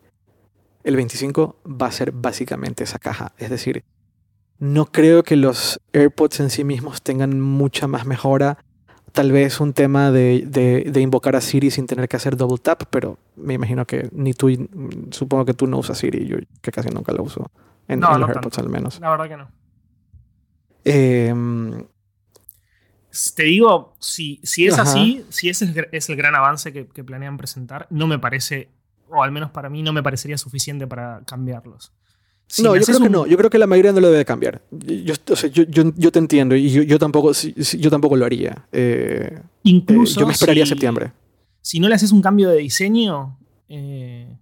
el 0.84 0.96
25 0.96 1.58
va 1.66 1.88
a 1.88 1.92
ser 1.92 2.12
básicamente 2.12 2.84
esa 2.84 3.00
caja. 3.00 3.34
Es 3.38 3.50
decir, 3.50 3.84
no 4.60 4.86
creo 4.86 5.24
que 5.24 5.36
los 5.36 5.80
AirPods 5.94 6.39
en 6.39 6.50
sí 6.50 6.63
mismos 6.63 7.02
tengan 7.02 7.39
mucha 7.39 7.88
más 7.88 8.06
mejora 8.06 8.58
tal 9.13 9.32
vez 9.32 9.62
un 9.62 9.74
tema 9.74 10.12
de, 10.12 10.92
invocar 11.00 11.36
a 11.36 11.42
Siri 11.42 11.72
sin 11.72 11.86
tener 11.86 12.10
que 12.10 12.18
hacer 12.18 12.36
double 12.36 12.58
tap, 12.58 12.84
pero 12.89 13.18
me 13.36 13.54
imagino 13.54 13.86
que 13.86 14.10
ni 14.12 14.34
tú, 14.34 14.50
supongo 15.12 15.46
que 15.46 15.54
tú 15.54 15.68
no 15.68 15.78
usas 15.78 16.00
Siri, 16.00 16.28
yo 16.28 16.38
que 16.62 16.72
casi 16.72 16.89
nunca 16.89 17.13
lo 17.13 17.24
uso. 17.24 17.50
En, 17.88 18.02
los 18.02 18.10
AirPods 18.10 18.58
al 18.58 18.70
menos. 18.70 19.00
La 19.00 19.12
verdad 19.12 19.28
que 19.28 19.38
no. 19.38 19.48
Em, 20.86 21.86
te 23.36 23.43
digo, 23.43 23.95
si, 23.99 24.39
si 24.43 24.67
es 24.67 24.78
así, 24.80 25.26
si 25.30 25.49
ese 25.49 25.88
es 25.91 26.10
el, 26.10 26.15
gran 26.15 26.36
avance 26.36 26.73
que, 26.73 26.86
planean 27.04 27.38
presentar, 27.38 27.88
no 27.89 28.08
me 28.08 28.19
parece, 28.19 28.69
o 29.10 29.23
al 29.23 29.32
menos 29.32 29.52
para 29.52 29.69
mí, 29.69 29.84
no 29.84 29.93
me 29.93 30.02
parecería 30.02 30.38
suficiente 30.38 30.88
para 30.88 31.21
cambiarlos 31.26 31.93
no, 32.62 32.76
yo 32.76 32.84
creo 32.84 32.99
que 32.99 33.10
no. 33.10 33.26
Yo 33.26 33.38
creo 33.38 33.49
que 33.49 33.58
la 33.58 33.67
mayoría 33.67 33.91
no 33.91 33.99
lo 33.99 34.12
debe 34.12 34.26
cambiar. 34.26 34.62
Yo, 34.71 35.15
yo, 35.95 36.12
te 36.12 36.19
entiendo 36.19 36.56
y 36.56 36.69
yo, 36.69 36.99
tampoco, 36.99 37.32
yo 37.32 37.89
tampoco 37.89 38.15
lo 38.15 38.26
haría. 38.26 38.67
Eh, 38.71 39.39
Incluso. 39.63 40.19
Eh, 40.19 40.21
yo 40.21 40.28
me 40.28 40.34
esperaría 40.34 40.65
septiembre. 40.65 41.12
Si 41.62 41.80
no 41.80 41.88
le 41.88 41.95
haces 41.95 42.12
un 42.12 42.21
cambio 42.21 42.49
de 42.49 42.58
diseño, 42.58 43.39
eh, 43.69 44.38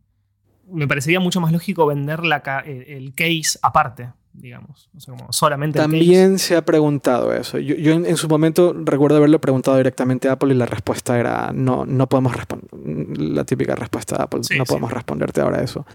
me 0.70 0.88
parecería 0.88 1.20
mucho 1.20 1.40
más 1.40 1.54
lógico 1.54 1.86
vender 1.86 2.24
la, 2.24 2.38
el 2.66 3.14
case 3.14 3.60
aparte, 3.62 4.12
digamos. 4.34 4.90
O 4.96 5.00
sea, 5.00 5.16
como 5.16 5.32
solamente 5.32 5.80
También 5.80 6.40
se 6.40 6.56
ha 6.56 6.64
preguntado 6.64 7.34
eso. 7.34 7.60
Yo, 7.60 7.94
en, 7.94 8.18
su 8.18 8.28
momento 8.28 8.74
recuerdo 8.74 9.18
haberlo 9.18 9.40
preguntado 9.40 9.78
directamente 9.78 10.30
a 10.30 10.34
Apple 10.34 10.54
y 10.54 10.58
la 10.58 10.66
respuesta 10.66 11.20
era: 11.20 11.52
no, 11.54 11.86
no 11.86 12.08
podemos 12.08 12.36
responder. 12.36 13.20
La 13.20 13.44
típica 13.44 13.76
respuesta 13.76 14.18
de 14.18 14.24
Apple: 14.24 14.42
no 14.58 14.66
podemos 14.66 14.92
responderte 14.92 15.42
ahora 15.42 15.62
eso. 15.62 15.86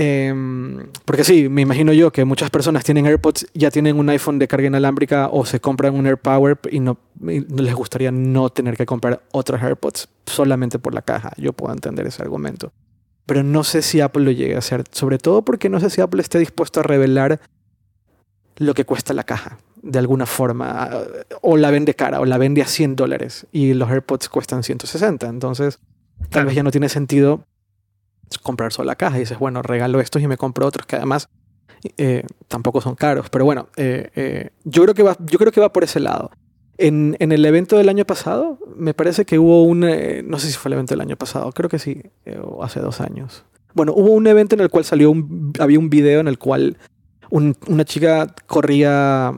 Em, 0.00 0.86
porque 1.04 1.24
sí, 1.24 1.48
me 1.48 1.62
imagino 1.62 1.92
yo 1.92 2.12
que 2.12 2.24
muchas 2.24 2.50
personas 2.50 2.84
tienen 2.84 3.04
AirPods, 3.04 3.48
ya 3.52 3.72
tienen 3.72 3.98
un 3.98 4.08
iPhone 4.10 4.38
de 4.38 4.46
carga 4.46 4.68
inalámbrica 4.68 5.28
o 5.28 5.44
se 5.44 5.58
compran 5.58 5.92
un 5.92 6.06
AirPower 6.06 6.56
y 6.70 6.78
no, 6.78 6.98
les 7.20 7.74
gustaría 7.74 8.12
no 8.12 8.48
tener 8.48 8.76
que 8.76 8.86
comprar 8.86 9.24
otros 9.32 9.60
AirPods 9.60 10.08
solamente 10.24 10.78
por 10.78 10.94
la 10.94 11.02
caja. 11.02 11.32
Yo 11.36 11.52
puedo 11.52 11.72
entender 11.72 12.06
ese 12.06 12.22
argumento. 12.22 12.72
Pero 13.28 13.42
no 13.42 13.62
sé 13.62 13.82
si 13.82 14.00
Apple 14.00 14.24
lo 14.24 14.30
llegue 14.30 14.54
a 14.54 14.60
hacer, 14.60 14.84
sobre 14.90 15.18
todo 15.18 15.42
porque 15.42 15.68
no 15.68 15.80
sé 15.80 15.90
si 15.90 16.00
Apple 16.00 16.22
esté 16.22 16.38
dispuesto 16.38 16.80
a 16.80 16.82
revelar 16.82 17.40
lo 18.56 18.72
que 18.72 18.86
cuesta 18.86 19.12
la 19.12 19.24
caja. 19.24 19.58
de 19.82 19.98
alguna 19.98 20.24
forma. 20.24 20.88
O 21.42 21.58
la 21.58 21.70
vende 21.70 21.92
cara, 21.92 22.20
o 22.20 22.24
la 22.24 22.38
vende 22.38 22.62
a 22.62 22.66
100 22.66 22.96
dólares 22.96 23.46
y 23.52 23.74
los 23.74 23.90
AirPods 23.90 24.30
cuestan 24.30 24.62
160. 24.62 25.28
Entonces, 25.28 25.78
tal 26.30 26.46
vez 26.46 26.54
ya 26.54 26.62
no 26.62 26.70
tiene 26.70 26.88
sentido 26.88 27.44
comprar 28.42 28.72
solo 28.72 28.86
la 28.86 28.96
caja 28.96 29.18
y 29.18 29.20
dices, 29.20 29.38
bueno, 29.38 29.60
regalo 29.60 30.00
estos 30.00 30.22
y 30.22 30.26
me 30.26 30.38
compro 30.38 30.66
otros 30.66 30.86
que 30.86 30.96
además 30.96 31.28
eh, 31.98 32.24
tampoco 32.48 32.80
son 32.80 32.94
caros. 32.94 33.28
Pero 33.28 33.44
bueno, 33.44 33.68
eh, 33.76 34.10
eh, 34.16 34.50
yo, 34.64 34.84
creo 34.84 34.94
que 34.94 35.02
va, 35.02 35.18
yo 35.20 35.38
creo 35.38 35.52
que 35.52 35.60
va 35.60 35.70
por 35.70 35.84
ese 35.84 36.00
lado. 36.00 36.30
En, 36.78 37.16
el 37.18 37.44
evento 37.44 37.76
del 37.76 37.88
año 37.88 38.04
pasado, 38.04 38.58
me 38.76 38.94
parece 38.94 39.24
que 39.24 39.38
hubo 39.38 39.64
un, 39.64 39.80
no 39.80 40.38
sé 40.38 40.46
si 40.46 40.56
fue 40.56 40.68
el 40.68 40.74
evento 40.74 40.94
del 40.94 41.00
año 41.00 41.16
pasado, 41.16 41.50
creo 41.52 41.68
que 41.68 41.80
sí, 41.80 42.02
o 42.40 42.62
hace 42.62 42.80
dos 42.80 43.00
años. 43.00 43.44
Bueno, 43.74 43.92
hubo 43.94 44.12
un 44.12 44.26
evento 44.26 44.54
en 44.54 44.60
el 44.60 44.70
cual 44.70 44.84
salió 44.84 45.10
un, 45.10 45.52
había 45.58 45.78
un 45.78 45.90
video 45.90 46.20
en 46.20 46.28
el 46.28 46.38
cual 46.38 46.78
una 47.30 47.84
chica 47.84 48.34
corría 48.46 49.34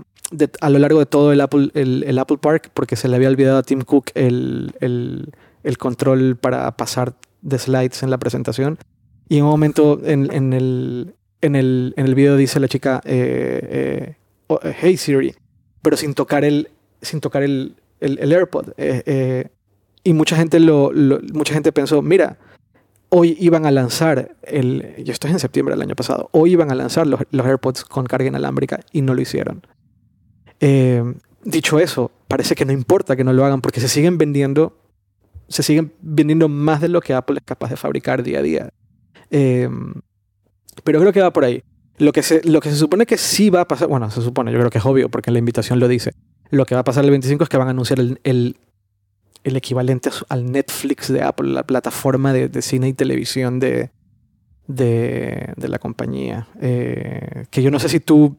a 0.60 0.70
lo 0.70 0.78
largo 0.78 1.00
de 1.00 1.06
todo 1.06 1.32
el 1.32 1.40
Apple, 1.40 1.70
el, 1.74 2.18
Apple 2.18 2.38
Park 2.38 2.70
porque 2.72 2.96
se 2.96 3.08
le 3.08 3.16
había 3.16 3.28
olvidado 3.28 3.58
a 3.58 3.62
Tim 3.62 3.82
Cook 3.82 4.10
el, 4.14 4.72
el, 4.80 5.78
control 5.78 6.36
para 6.36 6.70
pasar 6.76 7.14
de 7.42 7.58
slides 7.58 8.02
en 8.02 8.10
la 8.10 8.18
presentación. 8.18 8.78
Y 9.28 9.38
en 9.38 9.44
un 9.44 9.50
momento 9.50 10.00
en, 10.04 10.30
el, 10.30 11.14
en, 11.40 11.56
el, 11.56 11.94
en 11.96 12.06
el 12.06 12.14
video 12.14 12.36
dice 12.36 12.60
la 12.60 12.68
chica, 12.68 13.00
eh, 13.04 13.60
eh, 13.62 14.16
oh, 14.46 14.60
hey 14.62 14.96
Siri, 14.96 15.34
pero 15.82 15.96
sin 15.96 16.14
tocar 16.14 16.44
el, 16.44 16.70
sin 17.02 17.20
tocar 17.20 17.42
el, 17.42 17.76
el, 18.00 18.32
AirPod. 18.32 18.70
Eh, 18.76 19.48
y 20.02 20.12
mucha 20.12 20.36
gente, 20.36 20.60
lo, 20.60 20.90
mucha 21.32 21.54
gente 21.54 21.72
pensó, 21.72 22.02
mira, 22.02 22.38
hoy 23.08 23.36
iban 23.40 23.66
a 23.66 23.70
lanzar, 23.70 24.36
el, 24.42 24.94
y 24.98 25.10
esto 25.10 25.26
es 25.26 25.32
en 25.32 25.38
septiembre 25.40 25.74
del 25.74 25.82
año 25.82 25.94
pasado, 25.94 26.28
hoy 26.32 26.52
iban 26.52 26.70
a 26.70 26.74
lanzar 26.74 27.06
los, 27.06 27.20
los 27.30 27.46
AirPods 27.46 27.84
con 27.84 28.06
carga 28.06 28.28
inalámbrica 28.28 28.80
y 28.92 29.02
no 29.02 29.14
lo 29.14 29.20
hicieron. 29.20 29.62
dicho 31.44 31.78
eso, 31.78 32.10
parece 32.28 32.54
que 32.54 32.64
no 32.64 32.72
importa 32.72 33.16
que 33.16 33.24
no 33.24 33.32
lo 33.32 33.44
hagan 33.44 33.60
porque 33.60 33.80
se 33.80 33.88
siguen 33.88 34.18
vendiendo, 34.18 34.78
se 35.48 35.62
siguen 35.62 35.92
vendiendo 36.00 36.48
más 36.48 36.80
de 36.80 36.88
lo 36.88 37.00
que 37.00 37.14
Apple 37.14 37.38
es 37.38 37.44
capaz 37.44 37.70
de 37.70 37.76
fabricar 37.76 38.22
día 38.22 38.38
a 38.38 38.42
día. 38.42 38.70
Pero 40.84 41.00
creo 41.00 41.12
que 41.12 41.20
va 41.20 41.32
por 41.32 41.44
ahí. 41.44 41.62
Lo 41.98 42.12
que, 42.12 42.22
se, 42.22 42.42
lo 42.48 42.60
que 42.60 42.70
se 42.70 42.76
supone 42.76 43.04
que 43.04 43.18
sí 43.18 43.50
va 43.50 43.60
a 43.62 43.68
pasar, 43.68 43.88
bueno, 43.88 44.10
se 44.10 44.22
supone, 44.22 44.50
yo 44.52 44.58
creo 44.58 44.70
que 44.70 44.78
es 44.78 44.86
obvio 44.86 45.10
porque 45.10 45.30
la 45.30 45.38
invitación 45.38 45.78
lo 45.80 45.86
dice. 45.86 46.12
Lo 46.50 46.66
que 46.66 46.74
va 46.74 46.82
a 46.82 46.84
pasar 46.84 47.04
el 47.04 47.10
25 47.10 47.44
es 47.44 47.48
que 47.48 47.56
van 47.56 47.68
a 47.68 47.70
anunciar 47.70 48.00
el, 48.00 48.18
el, 48.24 48.56
equivalente 49.44 50.10
al 50.28 50.50
Netflix 50.50 51.12
de 51.12 51.22
Apple, 51.22 51.50
la 51.50 51.62
plataforma 51.62 52.32
de, 52.32 52.62
cine 52.62 52.88
y 52.88 52.92
televisión 52.92 53.60
de, 53.60 53.90
de, 54.66 55.52
de 55.56 55.68
la 55.68 55.78
compañía. 55.78 56.48
Eh, 56.60 57.46
que 57.50 57.62
yo 57.62 57.70
no 57.70 57.78
sé 57.78 57.88
si 57.88 58.00
tú 58.00 58.36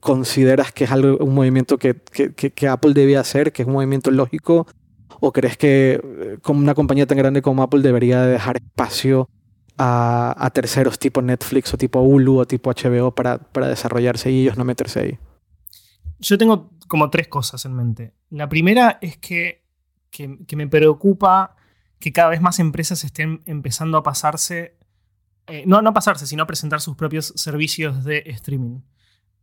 consideras 0.00 0.72
que 0.72 0.84
es 0.84 0.90
algo, 0.90 1.22
un 1.24 1.34
movimiento 1.34 1.78
que, 1.78 1.94
que, 1.94 2.32
que, 2.32 2.68
Apple 2.68 2.94
debe 2.94 3.18
hacer, 3.18 3.52
que 3.52 3.62
es 3.62 3.68
un 3.68 3.74
movimiento 3.74 4.10
lógico, 4.10 4.66
o 5.20 5.32
crees 5.32 5.58
que 5.58 6.00
eh, 6.02 6.38
como 6.40 6.60
una 6.60 6.74
compañía 6.74 7.06
tan 7.06 7.18
grande 7.18 7.42
como 7.42 7.62
Apple 7.62 7.82
debería 7.82 8.22
dejar 8.22 8.56
espacio 8.56 9.28
a, 9.76 10.50
terceros 10.52 10.98
tipo 10.98 11.22
Netflix 11.22 11.72
o 11.72 11.78
tipo 11.78 12.00
Hulu 12.00 12.40
o 12.40 12.46
tipo 12.46 12.70
HBO 12.70 13.14
para, 13.14 13.38
para 13.38 13.68
desarrollarse 13.68 14.30
y 14.30 14.42
ellos 14.42 14.56
no 14.58 14.64
meterse 14.64 15.00
ahí? 15.00 15.18
Yo 16.20 16.38
tengo 16.38 16.70
como 16.86 17.10
tres 17.10 17.28
cosas 17.28 17.64
en 17.64 17.74
mente. 17.74 18.14
La 18.30 18.48
primera 18.48 18.98
es 19.00 19.16
que, 19.16 19.64
me 20.54 20.66
preocupa 20.68 21.56
que 21.98 22.12
cada 22.12 22.30
vez 22.30 22.40
más 22.40 22.58
empresas 22.58 23.04
estén 23.04 23.42
empezando 23.46 23.98
a 23.98 24.02
pasarse, 24.02 24.76
eh, 25.46 25.64
no, 25.66 25.82
no 25.82 25.90
a 25.90 25.94
pasarse, 25.94 26.26
sino 26.26 26.42
a 26.42 26.46
presentar 26.46 26.80
sus 26.80 26.96
propios 26.96 27.32
servicios 27.36 28.04
de 28.04 28.22
streaming. 28.26 28.80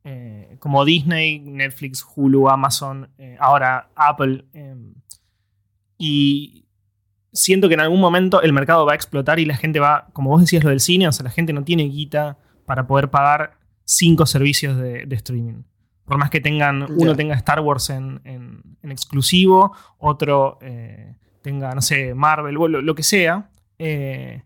Eh, 0.03 0.57
como 0.59 0.85
Disney, 0.85 1.39
Netflix, 1.39 2.05
Hulu, 2.15 2.49
Amazon, 2.49 3.09
eh, 3.17 3.35
ahora 3.39 3.89
Apple. 3.95 4.45
y 5.97 6.67
siento 7.33 7.67
que 7.67 7.75
en 7.75 7.81
algún 7.81 7.99
momento 7.99 8.41
el 8.41 8.53
mercado 8.53 8.85
va 8.85 8.93
a 8.93 8.95
explotar 8.95 9.39
y 9.39 9.45
la 9.45 9.55
gente 9.55 9.79
va, 9.79 10.07
como 10.13 10.29
vos 10.29 10.41
decías 10.41 10.63
lo 10.63 10.69
del 10.69 10.79
cine, 10.79 11.07
o 11.07 11.11
sea, 11.11 11.23
la 11.23 11.29
gente 11.29 11.53
no 11.53 11.63
tiene 11.63 11.83
guita 11.83 12.37
para 12.65 12.87
poder 12.87 13.09
pagar 13.09 13.57
cinco 13.85 14.25
servicios 14.25 14.77
de, 14.77 15.07
streaming. 15.11 15.63
Por 16.07 16.17
más 16.17 16.29
que 16.29 16.39
tengan, 16.39 16.87
uno 16.89 17.15
tenga 17.15 17.35
Star 17.35 17.59
Wars 17.59 17.89
en, 17.89 18.21
exclusivo, 18.81 19.73
otro 19.97 20.57
eh, 20.61 21.15
tenga, 21.41 21.75
no 21.75 21.81
sé, 21.81 22.13
Marvel, 22.13 22.55
lo, 22.55 22.67
lo 22.67 22.95
que 22.95 23.03
sea. 23.03 23.49
Eh, 23.77 24.41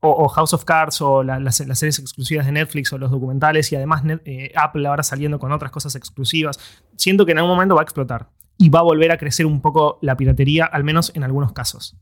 o, 0.00 0.28
House 0.28 0.52
of 0.52 0.64
Cards 0.64 1.00
o 1.00 1.22
las, 1.22 1.56
series 1.56 1.98
exclusivas 1.98 2.46
de 2.46 2.52
Netflix 2.52 2.92
o 2.92 2.98
los 2.98 3.10
documentales 3.10 3.72
y 3.72 3.76
además 3.76 4.02
eh, 4.24 4.52
Apple 4.54 4.86
ahora 4.86 5.02
saliendo 5.02 5.38
con 5.38 5.52
otras 5.52 5.72
cosas 5.72 5.94
exclusivas. 5.96 6.58
Siento 6.96 7.26
que 7.26 7.32
en 7.32 7.38
algún 7.38 7.52
momento 7.52 7.74
va 7.74 7.80
a 7.80 7.84
explotar 7.84 8.28
y 8.58 8.68
va 8.68 8.80
a 8.80 8.82
volver 8.82 9.10
a 9.12 9.18
crecer 9.18 9.46
un 9.46 9.60
poco 9.60 9.98
la 10.02 10.16
piratería, 10.16 10.66
al 10.66 10.84
menos 10.84 11.10
en 11.14 11.24
algunos 11.24 11.52
casos. 11.52 11.96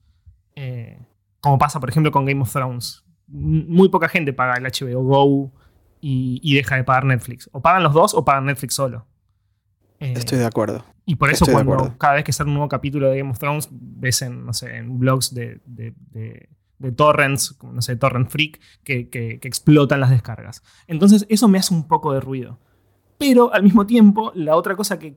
Eh, 0.56 0.98
como 1.40 1.58
pasa, 1.58 1.80
por 1.80 1.90
ejemplo, 1.90 2.10
con 2.10 2.24
Game 2.24 2.42
of 2.42 2.52
Thrones. 2.52 3.04
Muy 3.26 3.88
poca 3.88 4.08
gente 4.08 4.32
paga 4.32 4.54
el 4.54 4.64
HBO 4.64 5.02
Go 5.02 5.52
y, 6.06 6.54
deja 6.54 6.76
de 6.76 6.84
pagar 6.84 7.06
Netflix. 7.06 7.48
O 7.52 7.62
pagan 7.62 7.82
los 7.82 7.94
dos 7.94 8.14
o 8.14 8.24
pagan 8.24 8.44
Netflix 8.44 8.74
solo. 8.74 9.06
Eh, 10.00 10.12
Estoy 10.14 10.38
de 10.38 10.44
acuerdo. 10.44 10.84
Y 11.06 11.16
por 11.16 11.30
eso 11.30 11.46
cuando 11.46 11.96
cada 11.96 12.14
vez 12.14 12.24
que 12.24 12.32
sale 12.32 12.48
un 12.48 12.54
nuevo 12.54 12.68
capítulo 12.68 13.08
de 13.08 13.18
Game 13.18 13.30
of 13.30 13.38
Thrones, 13.38 13.68
ves 13.70 14.20
en, 14.20 14.44
no 14.44 14.52
sé, 14.52 14.76
en 14.76 14.98
blogs 14.98 15.32
de, 15.32 15.60
torrents, 16.94 17.56
no 17.62 17.80
sé, 17.80 17.96
Torrent 17.96 18.28
Freak, 18.28 18.60
que, 18.82 19.08
que, 19.08 19.38
explotan 19.42 20.00
las 20.00 20.10
descargas. 20.10 20.62
Entonces 20.86 21.24
eso 21.30 21.48
me 21.48 21.58
hace 21.58 21.72
un 21.72 21.88
poco 21.88 22.12
de 22.12 22.20
ruido. 22.20 22.58
Pero 23.16 23.54
al 23.54 23.62
mismo 23.62 23.86
tiempo, 23.86 24.30
la 24.34 24.56
otra 24.56 24.76
cosa 24.76 24.98
que, 24.98 25.12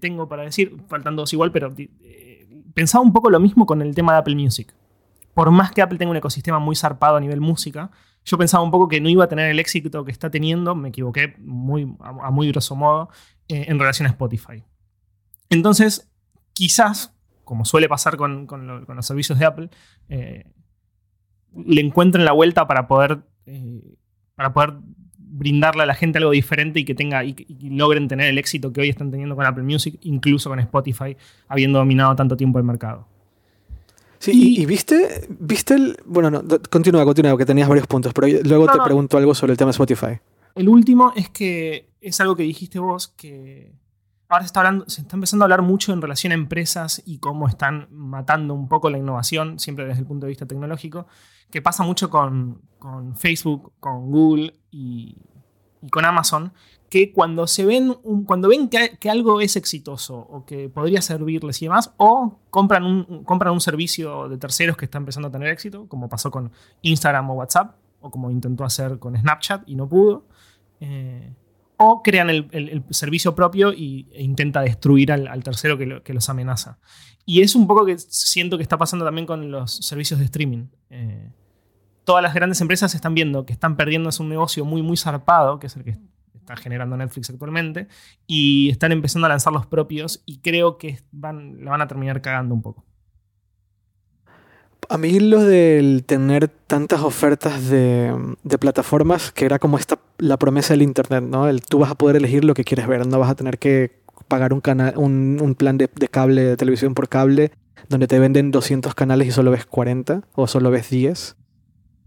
tengo 0.00 0.28
para 0.28 0.44
decir, 0.44 0.76
faltan 0.86 1.16
dos 1.16 1.32
igual, 1.32 1.50
pero 1.50 1.74
eh, 1.76 2.46
pensaba 2.74 3.02
un 3.02 3.12
poco 3.12 3.28
lo 3.28 3.40
mismo 3.40 3.66
con 3.66 3.82
el 3.82 3.92
tema 3.94 4.12
de 4.12 4.18
Apple 4.18 4.36
Music. 4.36 4.72
Por 5.34 5.50
más 5.50 5.72
que 5.72 5.82
Apple 5.82 5.98
tenga 5.98 6.10
un 6.10 6.16
ecosistema 6.16 6.60
muy 6.60 6.76
zarpado 6.76 7.16
a 7.16 7.20
nivel 7.20 7.40
música, 7.40 7.90
yo 8.24 8.38
pensaba 8.38 8.62
un 8.62 8.70
poco 8.70 8.88
que 8.88 9.00
no 9.00 9.08
iba 9.08 9.24
a 9.24 9.28
tener 9.28 9.50
el 9.50 9.58
éxito 9.58 10.04
que 10.04 10.12
está 10.12 10.30
teniendo, 10.30 10.74
me 10.74 10.90
equivoqué 10.90 11.34
muy, 11.38 11.94
a, 12.00 12.30
muy 12.30 12.48
grosso 12.50 12.76
modo, 12.76 13.08
eh, 13.48 13.66
en 13.68 13.78
relación 13.78 14.06
a 14.06 14.10
Spotify. 14.10 14.62
Entonces, 15.50 16.10
quizás, 16.52 17.14
como 17.44 17.64
suele 17.64 17.88
pasar 17.88 18.16
con, 18.16 18.46
los 18.88 19.06
servicios 19.06 19.38
de 19.38 19.44
Apple, 19.44 19.70
eh, 20.08 20.44
le 21.66 21.80
encuentren 21.80 22.24
la 22.24 22.32
vuelta 22.32 22.66
para 22.66 22.86
poder, 22.86 23.22
para 24.36 24.52
poder 24.52 24.74
brindarle 25.32 25.82
a 25.82 25.86
la 25.86 25.94
gente 25.94 26.18
algo 26.18 26.30
diferente 26.30 26.80
y 26.80 26.84
que 26.84 26.94
tenga 26.94 27.24
y, 27.24 27.34
logren 27.70 28.06
tener 28.06 28.28
el 28.28 28.38
éxito 28.38 28.72
que 28.72 28.82
hoy 28.82 28.90
están 28.90 29.10
teniendo 29.10 29.34
con 29.34 29.46
Apple 29.46 29.64
Music, 29.64 29.98
incluso 30.02 30.50
con 30.50 30.60
Spotify, 30.60 31.16
habiendo 31.48 31.78
dominado 31.78 32.14
tanto 32.14 32.36
tiempo 32.36 32.58
el 32.58 32.64
mercado. 32.64 33.08
Sí, 34.22 34.60
y, 34.60 34.66
viste, 34.66 35.26
viste 35.28 35.74
el. 35.74 35.96
Bueno, 36.04 36.30
no, 36.30 36.42
continúa, 36.70 37.04
continúa, 37.04 37.36
que 37.36 37.44
tenías 37.44 37.68
varios 37.68 37.88
puntos, 37.88 38.12
pero 38.14 38.28
luego 38.44 38.66
te 38.66 38.78
pregunto 38.84 39.18
algo 39.18 39.34
sobre 39.34 39.52
el 39.52 39.58
tema 39.58 39.68
de 39.68 39.72
Spotify. 39.72 40.20
El 40.54 40.68
último 40.68 41.12
es 41.16 41.28
que 41.28 41.90
es 42.00 42.20
algo 42.20 42.36
que 42.36 42.44
dijiste 42.44 42.78
vos, 42.78 43.08
que 43.16 43.72
ahora 44.28 44.44
se 44.44 44.46
está, 44.46 44.60
hablando, 44.60 44.88
se 44.88 45.00
está 45.00 45.16
empezando 45.16 45.42
a 45.42 45.46
hablar 45.46 45.62
mucho 45.62 45.92
en 45.92 46.00
relación 46.00 46.30
a 46.30 46.34
empresas 46.34 47.02
y 47.04 47.18
cómo 47.18 47.48
están 47.48 47.88
matando 47.90 48.54
un 48.54 48.68
poco 48.68 48.90
la 48.90 48.98
innovación, 48.98 49.58
siempre 49.58 49.86
desde 49.86 50.00
el 50.00 50.06
punto 50.06 50.26
de 50.26 50.30
vista 50.30 50.46
tecnológico 50.46 51.06
que 51.52 51.60
pasa 51.60 51.84
mucho 51.84 52.08
con, 52.08 52.62
Facebook, 53.14 53.74
con 53.78 54.10
Google 54.10 54.54
y, 54.70 55.16
con 55.90 56.04
Amazon, 56.06 56.52
que 56.92 57.10
cuando 57.10 57.46
se 57.46 57.64
ven, 57.64 57.94
cuando 58.26 58.48
ven 58.48 58.68
que, 58.68 59.08
algo 59.08 59.40
es 59.40 59.56
exitoso 59.56 60.14
o 60.14 60.44
que 60.44 60.68
podría 60.68 61.00
servirles 61.00 61.62
y 61.62 61.64
demás, 61.64 61.94
o 61.96 62.38
compran 62.50 62.84
un, 62.84 63.24
compran 63.24 63.54
un 63.54 63.62
servicio 63.62 64.28
de 64.28 64.36
terceros 64.36 64.76
que 64.76 64.84
está 64.84 64.98
empezando 64.98 65.28
a 65.28 65.30
tener 65.30 65.48
éxito, 65.48 65.88
como 65.88 66.10
pasó 66.10 66.30
con 66.30 66.52
Instagram 66.82 67.30
o 67.30 67.32
WhatsApp, 67.32 67.76
o 68.00 68.10
como 68.10 68.30
intentó 68.30 68.64
hacer 68.64 68.98
con 68.98 69.16
Snapchat 69.16 69.66
y 69.66 69.74
no 69.74 69.88
pudo, 69.88 70.26
eh, 70.80 71.32
o 71.78 72.02
crean 72.02 72.28
el, 72.28 72.84
servicio 72.90 73.34
propio 73.34 73.72
y, 73.72 74.06
e 74.12 74.22
intenta 74.22 74.60
destruir 74.60 75.12
al, 75.12 75.42
tercero 75.42 75.78
que, 75.78 76.12
los 76.12 76.28
amenaza. 76.28 76.78
Y 77.24 77.40
es 77.40 77.54
un 77.54 77.66
poco 77.66 77.86
que 77.86 77.96
siento 77.96 78.58
que 78.58 78.62
está 78.62 78.76
pasando 78.76 79.06
también 79.06 79.26
con 79.26 79.50
los 79.50 79.76
servicios 79.76 80.20
de 80.20 80.26
streaming. 80.26 80.66
Eh, 80.90 81.30
todas 82.04 82.22
las 82.22 82.34
grandes 82.34 82.60
empresas 82.60 82.94
están 82.94 83.14
viendo 83.14 83.46
que 83.46 83.54
están 83.54 83.78
perdiendo 83.78 84.10
un 84.20 84.28
negocio 84.28 84.66
muy, 84.66 84.82
muy 84.82 84.98
zarpado, 84.98 85.58
que 85.58 85.68
es 85.68 85.76
el 85.76 85.84
que 85.84 85.96
está 86.42 86.56
generando 86.56 86.96
Netflix 86.96 87.30
actualmente, 87.30 87.88
y 88.26 88.70
están 88.70 88.92
empezando 88.92 89.26
a 89.26 89.28
lanzar 89.28 89.52
los 89.52 89.66
propios 89.66 90.22
y 90.26 90.40
creo 90.40 90.76
que 90.76 90.98
van, 91.12 91.64
la 91.64 91.70
van 91.70 91.80
a 91.80 91.88
terminar 91.88 92.20
cagando 92.20 92.54
un 92.54 92.62
poco. 92.62 92.84
A 94.88 94.98
mí 94.98 95.20
lo 95.20 95.42
del 95.42 96.02
tener 96.04 96.48
tantas 96.48 97.00
ofertas 97.00 97.68
de, 97.70 98.36
plataformas, 98.60 99.32
que 99.32 99.46
era 99.46 99.58
como 99.58 99.78
esta, 99.78 99.98
la 100.18 100.36
promesa 100.36 100.74
del 100.74 100.82
Internet, 100.82 101.24
¿no? 101.24 101.48
El, 101.48 101.62
tú 101.62 101.78
vas 101.78 101.90
a 101.90 101.94
poder 101.94 102.16
elegir 102.16 102.44
lo 102.44 102.54
que 102.54 102.64
quieres 102.64 102.86
ver, 102.86 103.06
no 103.06 103.18
vas 103.18 103.30
a 103.30 103.36
tener 103.36 103.58
que 103.58 104.02
pagar 104.28 104.52
un, 104.52 104.60
canal, 104.60 104.94
un, 104.96 105.54
plan 105.56 105.78
de, 105.78 105.88
de, 105.94 106.08
cable, 106.08 106.42
de 106.42 106.56
televisión 106.56 106.94
por 106.94 107.08
cable, 107.08 107.52
donde 107.88 108.08
te 108.08 108.18
venden 108.18 108.50
200 108.50 108.94
canales 108.94 109.28
y 109.28 109.30
solo 109.30 109.52
ves 109.52 109.64
40 109.64 110.22
o 110.34 110.46
solo 110.46 110.70
ves 110.70 110.90
10 110.90 111.36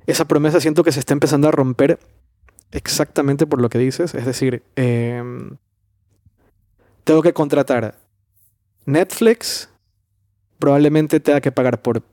esa 0.07 0.25
promesa 0.25 0.59
siento 0.59 0.83
que 0.83 0.91
se 0.91 0.99
está 0.99 1.13
empezando 1.13 1.47
a 1.47 1.51
romper 1.51 1.99
exactamente 2.75 3.47
por 3.47 3.61
lo 3.61 3.69
que 3.69 3.79
dices. 3.79 4.13
Es 4.13 4.25
decir, 4.25 4.63
em, 4.75 5.57
tengo 7.03 7.21
que 7.21 7.33
contratar 7.33 7.95
Netflix, 8.85 9.69
probablemente 10.59 11.19
tenga 11.19 11.41
que 11.41 11.51
pagar 11.51 11.81
por 11.81 12.03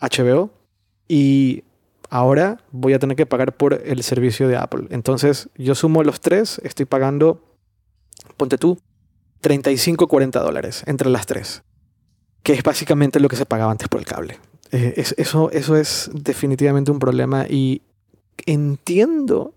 HBO 0.00 0.50
y 1.06 1.64
ahora 2.10 2.58
voy 2.70 2.92
a 2.94 2.98
tener 2.98 3.16
que 3.16 3.26
pagar 3.26 3.56
por 3.56 3.74
el 3.74 4.02
servicio 4.02 4.48
de 4.48 4.56
Apple. 4.56 4.86
Entonces 4.90 5.48
yo 5.56 5.74
sumo 5.74 6.02
los 6.02 6.20
tres, 6.20 6.60
estoy 6.64 6.86
pagando, 6.86 7.42
ponte 8.36 8.58
tú, 8.58 8.78
35, 9.40 10.08
40 10.08 10.40
dólares 10.40 10.82
entre 10.86 11.10
las 11.10 11.26
tres, 11.26 11.62
que 12.42 12.54
es 12.54 12.62
básicamente 12.62 13.20
lo 13.20 13.28
que 13.28 13.36
se 13.36 13.46
pagaba 13.46 13.70
antes 13.70 13.88
por 13.88 14.00
el 14.00 14.06
cable. 14.06 14.38
Eh, 14.72 14.94
eso, 15.16 15.50
eso 15.50 15.76
es 15.76 16.10
definitivamente 16.12 16.90
un 16.90 16.98
problema 16.98 17.46
y 17.48 17.82
entiendo 18.46 19.54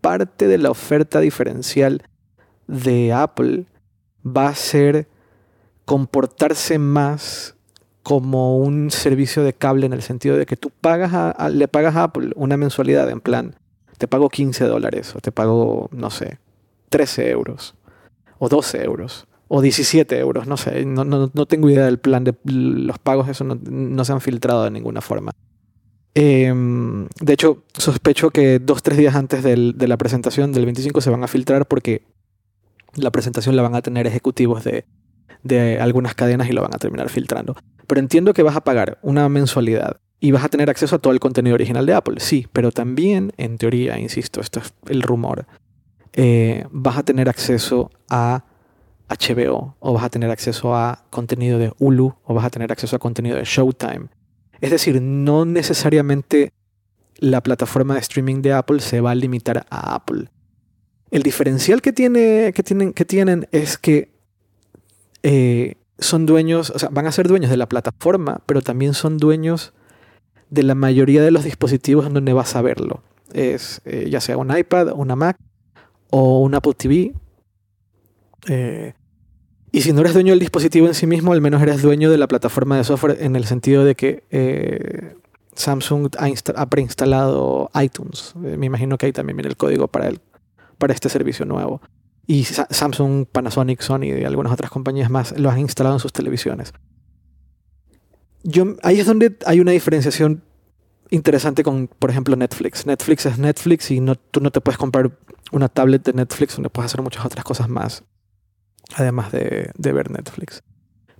parte 0.00 0.48
de 0.48 0.58
la 0.58 0.70
oferta 0.70 1.20
diferencial 1.20 2.02
de 2.66 3.12
Apple 3.12 3.66
va 4.24 4.48
a 4.48 4.54
ser 4.54 5.08
comportarse 5.84 6.78
más 6.78 7.56
como 8.02 8.58
un 8.58 8.90
servicio 8.90 9.42
de 9.42 9.52
cable 9.52 9.86
en 9.86 9.92
el 9.92 10.02
sentido 10.02 10.36
de 10.36 10.46
que 10.46 10.56
tú 10.56 10.70
pagas 10.80 11.12
a, 11.12 11.48
le 11.48 11.68
pagas 11.68 11.96
a 11.96 12.04
Apple 12.04 12.32
una 12.36 12.56
mensualidad 12.56 13.10
en 13.10 13.20
plan, 13.20 13.56
te 13.98 14.08
pago 14.08 14.28
15 14.28 14.64
dólares 14.64 15.14
o 15.14 15.20
te 15.20 15.32
pago, 15.32 15.88
no 15.92 16.10
sé, 16.10 16.38
13 16.88 17.30
euros 17.30 17.74
o 18.38 18.48
12 18.48 18.84
euros 18.84 19.26
o 19.48 19.60
17 19.60 20.18
euros, 20.18 20.46
no 20.46 20.56
sé, 20.56 20.84
no, 20.84 21.04
no, 21.04 21.46
tengo 21.46 21.68
idea 21.68 21.84
del 21.84 21.98
plan 21.98 22.22
de 22.22 22.34
los 22.44 22.98
pagos, 23.00 23.28
eso 23.28 23.44
no, 23.44 24.04
se 24.04 24.12
han 24.12 24.20
filtrado 24.20 24.62
de 24.64 24.70
ninguna 24.70 25.00
forma. 25.00 25.32
Em, 26.14 27.06
de 27.20 27.32
hecho, 27.32 27.64
sospecho 27.72 28.30
que 28.30 28.58
dos, 28.58 28.82
tres 28.82 28.98
días 28.98 29.14
antes 29.14 29.42
de 29.42 29.88
la 29.88 29.96
presentación 29.96 30.52
del 30.52 30.64
25 30.64 31.00
se 31.00 31.10
van 31.10 31.22
a 31.22 31.28
filtrar 31.28 31.66
porque 31.66 32.02
la 32.94 33.10
presentación 33.10 33.56
la 33.56 33.62
van 33.62 33.74
a 33.74 33.82
tener 33.82 34.06
ejecutivos 34.06 34.64
de, 34.64 34.84
de 35.42 35.80
algunas 35.80 36.14
cadenas 36.14 36.48
y 36.48 36.52
lo 36.52 36.62
van 36.62 36.74
a 36.74 36.78
terminar 36.78 37.08
filtrando. 37.08 37.56
Pero 37.86 38.00
entiendo 38.00 38.34
que 38.34 38.42
vas 38.42 38.56
a 38.56 38.62
pagar 38.62 38.98
una 39.02 39.28
mensualidad 39.28 40.00
y 40.20 40.32
vas 40.32 40.44
a 40.44 40.48
tener 40.48 40.68
acceso 40.70 40.96
a 40.96 40.98
todo 40.98 41.12
el 41.12 41.20
contenido 41.20 41.54
original 41.54 41.86
de 41.86 41.94
Apple, 41.94 42.20
sí, 42.20 42.46
pero 42.52 42.70
también, 42.72 43.32
en 43.38 43.56
teoría, 43.56 43.98
insisto, 43.98 44.40
esto 44.40 44.60
es 44.60 44.74
el 44.88 45.02
rumor, 45.02 45.46
eh, 46.12 46.66
vas 46.70 46.98
a 46.98 47.02
tener 47.02 47.28
acceso 47.28 47.90
a 48.10 48.44
HBO, 49.08 49.76
o 49.80 49.94
vas 49.94 50.04
a 50.04 50.10
tener 50.10 50.30
acceso 50.30 50.76
a 50.76 51.04
contenido 51.08 51.58
de 51.58 51.72
Hulu, 51.78 52.14
o 52.22 52.34
vas 52.34 52.44
a 52.44 52.50
tener 52.50 52.70
acceso 52.70 52.96
a 52.96 52.98
contenido 52.98 53.36
de 53.36 53.44
Showtime. 53.44 54.08
Es 54.60 54.70
decir, 54.70 55.00
no 55.00 55.44
necesariamente 55.44 56.52
la 57.16 57.42
plataforma 57.42 57.94
de 57.94 58.00
streaming 58.00 58.42
de 58.42 58.52
Apple 58.52 58.80
se 58.80 59.00
va 59.00 59.12
a 59.12 59.14
limitar 59.14 59.66
a 59.70 59.94
Apple. 59.94 60.28
El 61.10 61.22
diferencial 61.22 61.82
que, 61.82 61.92
tiene, 61.92 62.52
que, 62.54 62.62
tienen, 62.62 62.92
que 62.92 63.04
tienen 63.04 63.48
es 63.52 63.78
que 63.78 64.10
eh, 65.22 65.74
son 65.98 66.24
dueños, 66.26 66.70
o 66.70 66.78
sea, 66.78 66.88
van 66.90 67.06
a 67.06 67.12
ser 67.12 67.28
dueños 67.28 67.50
de 67.50 67.56
la 67.56 67.68
plataforma, 67.68 68.42
pero 68.46 68.62
también 68.62 68.94
son 68.94 69.18
dueños 69.18 69.72
de 70.48 70.62
la 70.62 70.74
mayoría 70.74 71.22
de 71.22 71.30
los 71.30 71.44
dispositivos 71.44 72.06
en 72.06 72.14
donde 72.14 72.32
vas 72.32 72.56
a 72.56 72.62
verlo. 72.62 73.02
Es 73.32 73.80
eh, 73.84 74.08
ya 74.10 74.20
sea 74.20 74.36
un 74.36 74.56
iPad, 74.56 74.92
una 74.94 75.16
Mac 75.16 75.36
o 76.10 76.40
un 76.40 76.54
Apple 76.54 76.74
TV. 76.74 77.12
Eh, 78.48 78.94
y 79.72 79.82
si 79.82 79.92
no 79.92 80.00
eres 80.00 80.14
dueño 80.14 80.32
del 80.32 80.40
dispositivo 80.40 80.86
en 80.86 80.94
sí 80.94 81.06
mismo, 81.06 81.32
al 81.32 81.40
menos 81.40 81.62
eres 81.62 81.82
dueño 81.82 82.10
de 82.10 82.18
la 82.18 82.28
plataforma 82.28 82.76
de 82.76 82.84
software 82.84 83.18
en 83.20 83.36
el 83.36 83.44
sentido 83.44 83.84
de 83.84 83.94
que 83.94 85.14
Samsung 85.54 86.08
ha, 86.54 86.66
preinstalado 86.66 87.70
iTunes. 87.80 88.34
me 88.36 88.66
imagino 88.66 88.98
que 88.98 89.06
ahí 89.06 89.12
también 89.12 89.36
viene 89.36 89.48
el 89.48 89.56
código 89.56 89.88
para, 89.88 90.08
el, 90.08 90.20
para 90.78 90.92
este 90.92 91.08
servicio 91.08 91.44
nuevo 91.44 91.80
y 92.30 92.44
Samsung, 92.44 93.26
Panasonic, 93.26 93.80
Sony 93.80 94.04
y 94.04 94.24
algunas 94.24 94.52
otras 94.52 94.70
compañías 94.70 95.10
más 95.10 95.36
lo 95.36 95.50
han 95.50 95.58
instalado 95.58 95.96
en 95.96 96.00
sus 96.00 96.12
televisiones. 96.12 96.72
Yo, 98.44 98.76
ahí 98.84 99.00
es 99.00 99.06
donde 99.06 99.36
hay 99.46 99.58
una 99.58 99.72
diferenciación 99.72 100.44
interesante 101.10 101.64
con, 101.64 101.88
por 101.88 102.08
ejemplo, 102.08 102.36
Netflix. 102.36 102.86
Netflix 102.86 103.26
es 103.26 103.36
Netflix 103.38 103.90
y 103.90 104.00
tú 104.30 104.40
no 104.40 104.52
te 104.52 104.60
puedes 104.60 104.78
comprar 104.78 105.10
una 105.50 105.68
tablet 105.68 106.04
de 106.04 106.12
Netflix 106.12 106.54
donde 106.54 106.70
puedes 106.70 106.92
hacer 106.92 107.02
muchas 107.02 107.24
otras 107.24 107.44
cosas 107.44 107.68
más, 107.68 108.04
además 108.94 109.32
de, 109.32 109.70
ver 109.76 110.10
Netflix. 110.10 110.62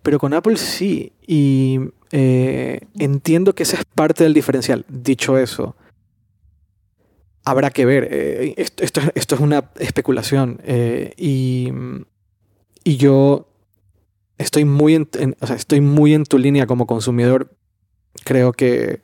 Pero 0.02 0.18
con 0.18 0.32
Apple 0.32 0.56
sí, 0.56 1.12
y 1.26 1.78
eh, 2.10 2.80
entiendo 2.98 3.54
que 3.54 3.64
esa 3.64 3.76
es 3.76 3.84
parte 3.84 4.24
del 4.24 4.34
diferencial. 4.34 4.84
Dicho 4.88 5.36
eso, 5.36 5.76
habrá 7.44 7.70
que 7.70 7.84
ver. 7.84 8.08
Eh, 8.10 8.54
esto, 8.56 9.02
esto, 9.14 9.34
es 9.34 9.40
una 9.40 9.70
especulación. 9.78 10.60
Eh, 10.64 11.12
y, 11.16 11.72
y, 12.84 12.96
yo 12.96 13.48
estoy 14.38 14.64
muy 14.64 14.94
en, 14.94 15.08
estoy 15.54 15.80
muy 15.80 16.14
en 16.14 16.24
tu 16.24 16.38
línea 16.38 16.66
como 16.66 16.86
consumidor. 16.86 17.50
Creo 18.24 18.52
que. 18.52 19.00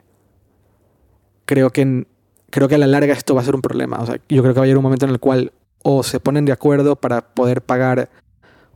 Creo 1.45 1.71
que. 1.71 2.07
Creo 2.49 2.69
que 2.69 2.77
a 2.77 2.79
la 2.79 2.87
larga 2.87 3.13
esto 3.13 3.35
va 3.35 3.43
a 3.43 3.45
ser 3.45 3.55
un 3.55 3.63
problema. 3.63 3.99
O 3.99 4.07
sea, 4.07 4.17
yo 4.29 4.43
creo 4.43 4.55
que 4.55 4.61
va 4.61 4.65
a 4.65 4.67
haber 4.67 4.79
un 4.79 4.83
momento 4.83 5.05
en 5.05 5.13
el 5.13 5.21
cual 5.21 5.53
o 5.83 6.03
se 6.03 6.21
ponen 6.21 6.45
de 6.45 6.53
acuerdo 6.53 6.97
para 6.97 7.35
poder 7.35 7.63
pagar 7.63 8.09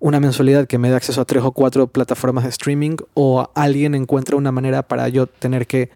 una 0.00 0.18
mensualidad 0.18 0.66
que 0.66 0.78
me 0.78 0.90
dé 0.90 0.96
acceso 0.96 1.20
a 1.20 1.24
tres 1.24 1.44
o 1.44 1.52
cuatro 1.52 1.86
plataformas 1.86 2.44
de 2.44 2.50
streaming 2.50 2.96
o 3.14 3.50
alguien 3.54 3.94
encuentra 3.94 4.36
una 4.36 4.50
manera 4.50 4.82
para 4.82 5.08
yo 5.08 5.26
tener 5.26 5.66
que 5.66 5.90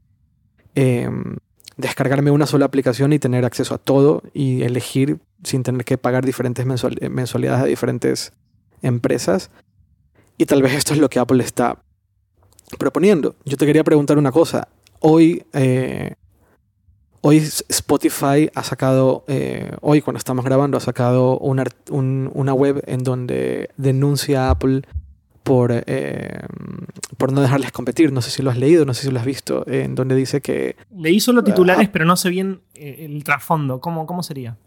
em, 0.74 1.36
descargarme 1.76 2.30
una 2.30 2.46
sola 2.46 2.66
aplicación 2.66 3.12
y 3.12 3.18
tener 3.18 3.44
acceso 3.44 3.74
a 3.74 3.78
todo 3.78 4.22
y 4.32 4.62
elegir 4.62 5.18
sin 5.42 5.62
tener 5.62 5.84
que 5.84 5.98
pagar 5.98 6.24
diferentes 6.24 6.64
mensualidades 6.66 7.62
a 7.62 7.66
diferentes 7.66 8.32
empresas. 8.82 9.50
Y 10.36 10.46
tal 10.46 10.62
vez 10.62 10.74
esto 10.74 10.92
es 10.92 11.00
lo 11.00 11.08
que 11.08 11.18
Apple 11.18 11.42
está 11.42 11.78
proponiendo. 12.78 13.36
Yo 13.44 13.56
te 13.56 13.66
quería 13.66 13.84
preguntar 13.84 14.18
una 14.18 14.32
cosa. 14.32 14.68
Hoy, 15.00 15.44
eh, 15.52 16.14
hoy 17.26 17.38
Spotify 17.38 18.50
ha 18.54 18.62
sacado, 18.62 19.24
eh, 19.28 19.72
hoy 19.80 20.02
cuando 20.02 20.18
estamos 20.18 20.44
grabando, 20.44 20.76
ha 20.76 20.80
sacado 20.80 21.38
una, 21.38 21.64
una 21.90 22.52
web 22.52 22.84
en 22.86 23.02
donde 23.02 23.70
denuncia 23.78 24.48
a 24.48 24.50
Apple 24.50 24.82
por, 25.42 25.72
eh, 25.72 26.40
por 27.16 27.32
no 27.32 27.40
dejarles 27.40 27.72
competir. 27.72 28.12
No 28.12 28.20
sé 28.20 28.30
si 28.30 28.42
lo 28.42 28.50
has 28.50 28.58
leído, 28.58 28.84
no 28.84 28.92
sé 28.92 29.04
si 29.04 29.10
lo 29.10 29.18
has 29.18 29.24
visto, 29.24 29.66
en 29.66 29.94
donde 29.94 30.14
dice 30.14 30.42
que... 30.42 30.76
Leí 30.94 31.18
solo 31.18 31.42
titulares, 31.42 31.88
ah. 31.88 31.90
pero 31.90 32.04
no 32.04 32.14
sé 32.18 32.28
bien 32.28 32.60
eh, 32.74 33.06
el 33.08 33.24
trasfondo. 33.24 33.80
¿Cómo, 33.80 34.04
¿Cómo 34.04 34.22
sería? 34.22 34.58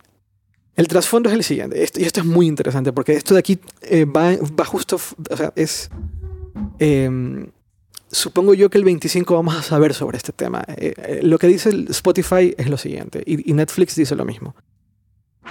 El 0.76 0.88
trasfondo 0.88 1.30
es 1.30 1.36
el 1.36 1.44
siguiente, 1.44 1.80
y 1.96 2.04
esto 2.04 2.22
es 2.22 2.26
muy 2.26 2.48
interesante, 2.48 2.92
porque 2.92 3.14
esto 3.14 3.36
de 3.36 3.40
aquí 3.40 3.60
eh, 3.84 4.06
va, 4.06 4.36
va, 4.60 4.66
justo, 4.66 4.96
o 4.96 5.38
sea, 5.38 5.54
es... 5.56 5.92
Supongo 8.10 8.54
yo 8.54 8.70
que 8.70 8.78
el 8.78 8.86
25 8.86 9.34
vamos 9.34 9.56
a 9.56 9.62
saber 9.62 9.94
sobre 9.94 10.18
este 10.18 10.32
tema. 10.32 10.64
lo 11.22 11.38
que 11.38 11.48
dice 11.48 11.70
Spotify 11.90 12.56
es 12.58 12.70
lo 12.70 12.78
siguiente, 12.78 13.24
y 13.26 13.54
Netflix 13.54 13.96
dice 13.96 14.16
lo 14.16 14.26
mismo. 14.26 14.56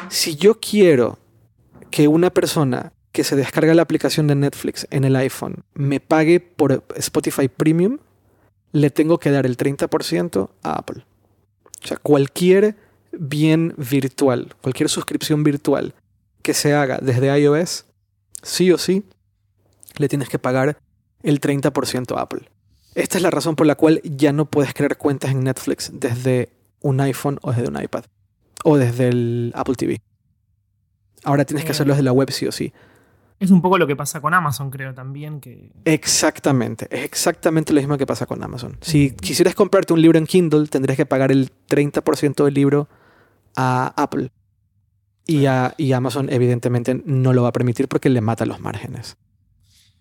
Si 0.08 0.36
yo 0.36 0.58
quiero 0.58 1.18
que 1.90 2.08
una 2.08 2.30
persona 2.30 2.92
que 3.12 3.24
se 3.24 3.36
descarga 3.36 3.74
la 3.74 3.82
aplicación 3.82 4.26
de 4.26 4.34
Netflix 4.34 4.86
en 4.90 5.04
el 5.04 5.16
iPhone 5.16 5.64
me 5.72 6.00
pague 6.00 6.38
por 6.40 6.84
Spotify 6.96 7.48
Premium, 7.48 7.98
le 8.72 8.90
tengo 8.90 9.18
que 9.18 9.30
dar 9.30 9.46
el 9.46 9.56
30% 9.56 10.50
a 10.62 10.72
Apple. 10.72 11.06
O 11.82 11.86
sea, 11.86 11.96
cualquier 11.96 12.76
bien 13.12 13.74
virtual, 13.78 14.54
cualquier 14.60 14.90
suscripción 14.90 15.44
virtual 15.44 15.94
que 16.42 16.52
se 16.52 16.74
haga 16.74 16.98
desde 17.00 17.34
iOS, 17.38 17.86
sí 18.42 18.70
o 18.70 18.76
sí, 18.76 19.04
le 19.96 20.08
tienes 20.08 20.28
que 20.28 20.38
pagar 20.38 20.78
el 21.26 21.40
30% 21.40 22.16
a 22.16 22.22
Apple. 22.22 22.48
Esta 22.94 23.18
es 23.18 23.22
la 23.22 23.30
razón 23.30 23.56
por 23.56 23.66
la 23.66 23.74
cual 23.74 24.00
ya 24.04 24.32
no 24.32 24.46
puedes 24.46 24.72
crear 24.72 24.96
cuentas 24.96 25.30
en 25.30 25.44
Netflix 25.44 25.90
desde 25.92 26.50
un 26.80 27.00
iPhone 27.00 27.38
o 27.42 27.52
desde 27.52 27.68
un 27.68 27.82
iPad 27.82 28.04
o 28.64 28.78
desde 28.78 29.08
el 29.08 29.52
Apple 29.54 29.74
TV. 29.74 30.00
Ahora 31.24 31.44
tienes 31.44 31.64
que 31.64 31.72
hacerlo 31.72 31.92
desde 31.92 32.04
la 32.04 32.12
web 32.12 32.30
sí 32.30 32.46
o 32.46 32.52
sí. 32.52 32.72
Es 33.38 33.50
un 33.50 33.60
poco 33.60 33.76
lo 33.76 33.86
que 33.86 33.96
pasa 33.96 34.20
con 34.20 34.32
Amazon, 34.32 34.70
creo 34.70 34.94
también. 34.94 35.40
Que... 35.40 35.70
Exactamente, 35.84 36.86
es 36.90 37.04
exactamente 37.04 37.74
lo 37.74 37.80
mismo 37.80 37.98
que 37.98 38.06
pasa 38.06 38.24
con 38.24 38.42
Amazon. 38.42 38.78
Si 38.80 39.10
quisieras 39.10 39.54
comprarte 39.54 39.92
un 39.92 40.00
libro 40.00 40.18
en 40.18 40.26
Kindle, 40.26 40.68
tendrías 40.68 40.96
que 40.96 41.04
pagar 41.04 41.32
el 41.32 41.50
30% 41.68 42.44
del 42.44 42.54
libro 42.54 42.88
a 43.56 43.92
Apple. 43.96 44.30
Y, 45.26 45.46
a, 45.46 45.74
Amazon 45.94 46.30
evidentemente 46.30 47.02
no 47.04 47.32
lo 47.32 47.42
va 47.42 47.48
a 47.48 47.52
permitir 47.52 47.88
porque 47.88 48.08
le 48.08 48.20
mata 48.20 48.46
los 48.46 48.60
márgenes. 48.60 49.16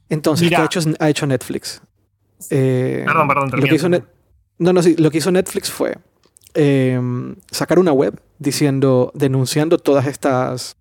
Entonces, 0.10 0.50
¿qué 0.50 0.56
ha 0.56 0.66
hecho, 0.66 0.80
ha 1.00 1.10
hecho 1.10 1.26
Netflix? 1.26 1.82
Eh, 2.50 3.04
perdón, 3.06 3.28
perdón, 3.28 3.50
lo 3.52 3.68
que 3.68 3.76
hizo 3.76 3.90
No, 3.90 4.74
no, 4.74 4.82
sí, 4.84 4.96
lo 4.98 5.10
que 5.12 5.18
hizo 5.18 5.32
Netflix 5.32 5.72
fue 5.72 5.98
em, 6.54 7.36
sacar 7.52 7.80
una 7.80 7.92
web 7.92 8.22
diciendo, 8.40 9.12
denunciando 9.16 9.78
todas 9.78 10.06
estas 10.06 10.78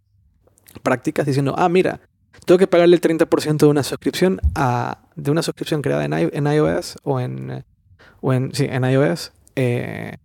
prácticas, 0.82 1.26
diciendo, 1.26 1.54
ah, 1.56 1.68
mira, 1.68 2.00
tengo 2.44 2.58
que 2.58 2.66
pagarle 2.66 2.96
el 2.96 3.00
30% 3.00 3.56
de 3.56 3.66
una 3.66 3.82
suscripción 3.82 4.40
a, 4.54 4.98
de 5.16 5.30
una 5.30 5.42
suscripción 5.42 5.82
creada 5.82 6.04
en, 6.04 6.12
en 6.12 6.46
iOS 6.46 6.98
o 7.02 7.20
en, 7.20 7.64
o 8.20 8.32
en, 8.32 8.54
sí, 8.54 8.66
en 8.68 8.84
iOS. 8.84 9.32
Eh, 9.56 10.16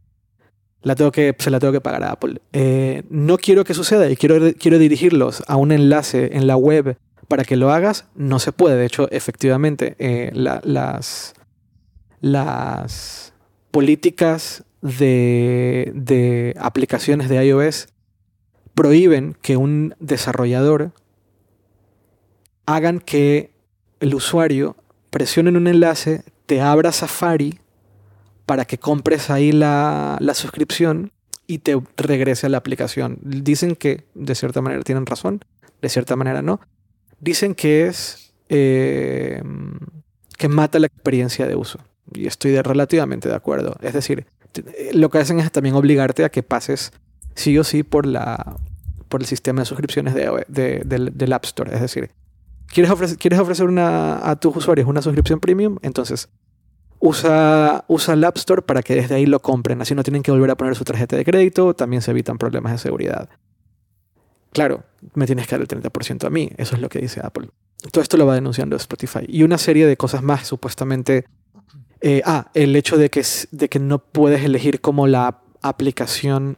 la 0.82 0.96
tengo 0.96 1.12
que, 1.12 1.36
se 1.38 1.50
la 1.50 1.60
tengo 1.60 1.74
que 1.74 1.82
pagar 1.82 2.04
a 2.04 2.12
Apple. 2.12 2.42
Eh, 2.54 3.04
no 3.10 3.38
quiero 3.38 3.64
que 3.64 3.74
suceda 3.74 4.10
y 4.10 4.16
quiero, 4.16 4.54
quiero 4.58 4.80
dirigirlos 4.80 5.44
a 5.48 5.56
un 5.56 5.72
enlace 5.72 6.38
en 6.38 6.48
la 6.48 6.56
web 6.56 6.98
para 7.30 7.46
que 7.46 7.56
lo 7.56 7.72
hagas, 7.72 8.06
no 8.16 8.40
se 8.40 8.52
puede. 8.52 8.76
De 8.76 8.86
hecho, 8.86 9.08
efectivamente, 9.12 9.96
eh, 10.00 10.32
las, 10.34 11.34
políticas 13.72 14.66
de, 14.82 16.54
aplicaciones 16.60 17.30
de 17.30 17.46
iOS 17.46 17.88
prohíben 18.74 19.38
que 19.42 19.56
un 19.58 19.96
desarrollador 20.00 20.92
hagan 22.66 23.00
que 23.00 23.52
el 24.00 24.16
usuario 24.16 24.76
presione 25.12 25.50
un 25.50 25.68
enlace, 25.68 26.24
te 26.48 26.62
abra 26.62 26.92
Safari 26.92 27.60
para 28.48 28.66
que 28.66 28.80
compres 28.80 29.30
ahí 29.30 29.52
la, 29.52 30.18
suscripción 30.34 31.12
y 31.46 31.60
te 31.60 31.80
regrese 31.96 32.48
a 32.48 32.50
la 32.50 32.58
aplicación. 32.58 33.20
Dicen 33.22 33.76
que 33.76 34.06
de 34.16 34.34
cierta 34.34 34.62
manera 34.62 34.82
tienen 34.82 35.06
razón, 35.06 35.46
de 35.80 35.90
cierta 35.90 36.16
manera 36.16 36.42
no. 36.42 36.60
Dicen 37.20 37.56
que 37.56 37.88
es 37.88 38.34
eh, 38.50 39.42
que 40.38 40.50
mata 40.50 40.80
la 40.80 40.88
experiencia 40.88 41.46
de 41.48 41.56
uso. 41.56 41.80
Y 42.14 42.28
estoy 42.28 42.52
de, 42.52 42.64
relativamente 42.64 43.30
de 43.30 43.36
acuerdo. 43.36 43.76
Es 43.82 43.94
decir, 43.94 44.26
lo 44.94 45.10
que 45.10 45.20
hacen 45.20 45.40
es 45.40 45.52
también 45.52 45.76
obligarte 45.76 46.24
a 46.24 46.30
que 46.30 46.44
pases 46.44 46.92
sí 47.36 47.58
o 47.58 47.64
sí 47.64 47.84
por, 47.84 48.06
la, 48.06 48.58
por 49.08 49.22
el 49.22 49.28
sistema 49.28 49.62
de 49.62 49.66
suscripciones 49.66 50.16
de, 50.16 50.82
del, 50.86 51.34
App 51.34 51.46
Store. 51.46 51.74
Es 51.74 51.82
decir, 51.82 52.12
¿quieres 52.68 52.92
ofrecer, 52.92 53.18
quieres 53.18 53.40
ofrecer 53.40 53.68
una, 53.68 54.28
a 54.28 54.40
tus 54.40 54.56
usuarios 54.56 54.88
una 54.88 55.02
suscripción 55.02 55.40
premium? 55.40 55.78
Entonces, 55.82 56.30
usa, 57.00 57.86
usa 57.88 58.14
el 58.14 58.24
App 58.24 58.38
Store 58.38 58.62
para 58.62 58.82
que 58.82 58.96
desde 58.96 59.16
ahí 59.16 59.26
lo 59.26 59.42
compren. 59.42 59.82
Así 59.82 59.94
no 59.94 60.04
tienen 60.04 60.24
que 60.24 60.32
volver 60.32 60.50
a 60.52 60.58
poner 60.58 60.76
su 60.76 60.84
tarjeta 60.84 61.16
de 61.16 61.26
crédito. 61.26 61.74
También 61.76 62.02
se 62.02 62.12
evitan 62.12 62.38
problemas 62.38 62.72
de 62.72 62.78
seguridad. 62.80 63.30
Claro, 64.52 64.84
me 65.14 65.26
tienes 65.26 65.48
que 65.48 65.58
dar 65.58 65.62
el 65.62 65.68
30% 65.68 66.26
a 66.26 66.30
mí. 66.30 66.50
Eso 66.58 66.76
es 66.76 66.82
lo 66.82 66.90
que 66.90 67.00
dice 67.00 67.22
Apple. 67.24 67.50
Todo 67.92 68.02
esto 68.02 68.18
lo 68.18 68.26
va 68.26 68.36
denunciando 68.36 68.76
Spotify. 68.76 69.26
Y 69.28 69.44
una 69.44 69.58
serie 69.58 69.86
de 69.86 69.98
cosas 69.98 70.24
más, 70.24 70.48
supuestamente. 70.48 71.26
Eh, 72.02 72.22
ah, 72.26 72.50
el 72.54 72.76
hecho 72.76 72.98
de 72.98 73.10
que, 73.10 73.24
de 73.52 73.70
que 73.70 73.80
no 73.80 74.00
puedes 74.00 74.44
elegir 74.44 74.82
como 74.82 75.08
la 75.08 75.42
aplicación 75.62 76.58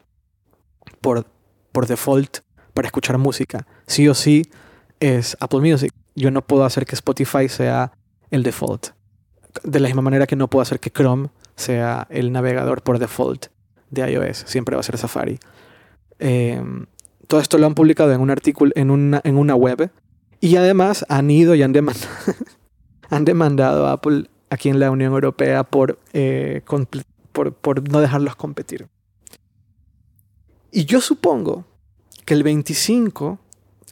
por, 1.02 1.26
por 1.72 1.88
default 1.88 2.40
para 2.74 2.88
escuchar 2.88 3.18
música. 3.18 3.68
Sí 3.88 4.08
o 4.08 4.14
sí 4.14 4.44
es 5.00 5.36
Apple 5.40 5.60
Music. 5.60 5.92
Yo 6.16 6.32
no 6.32 6.46
puedo 6.46 6.64
hacer 6.64 6.86
que 6.86 6.96
Spotify 6.96 7.50
sea 7.50 7.92
el 8.30 8.44
default. 8.44 8.90
De 9.64 9.80
la 9.80 9.88
misma 9.88 10.02
manera 10.02 10.28
que 10.28 10.36
no 10.36 10.50
puedo 10.50 10.62
hacer 10.62 10.80
que 10.80 10.92
Chrome 10.92 11.30
sea 11.56 12.08
el 12.10 12.32
navegador 12.32 12.82
por 12.84 13.00
default 13.00 13.48
de 13.90 14.10
iOS. 14.10 14.46
Siempre 14.48 14.76
va 14.76 14.80
a 14.80 14.84
ser 14.84 14.98
Safari. 14.98 15.38
Eh, 16.20 16.62
todo 17.32 17.40
esto 17.40 17.58
lo 17.58 17.66
han 17.66 17.76
publicado 17.76 18.12
en 18.12 18.20
un 18.20 18.30
artículo, 18.30 18.74
en 18.76 18.92
una, 18.92 19.22
en 19.24 19.38
una 19.38 19.56
web. 19.56 19.90
Y 20.42 20.58
además 20.58 21.06
han 21.08 21.32
ido 21.32 21.56
y 21.56 21.64
han 21.64 21.72
demandado, 21.72 22.10
han 23.10 23.24
demandado 23.24 23.88
a 23.88 23.94
Apple 23.94 24.26
aquí 24.50 24.68
en 24.68 24.82
la 24.82 24.92
Unión 24.92 25.14
Europea 25.14 25.64
por, 25.64 25.98
eh, 26.12 26.62
por, 27.32 27.54
por 27.54 27.90
no 27.90 28.02
dejarlos 28.02 28.36
competir. 28.36 28.90
Y 30.74 30.84
yo 30.84 31.00
supongo 31.00 31.64
que 32.26 32.34
el 32.34 32.44
25, 32.44 33.40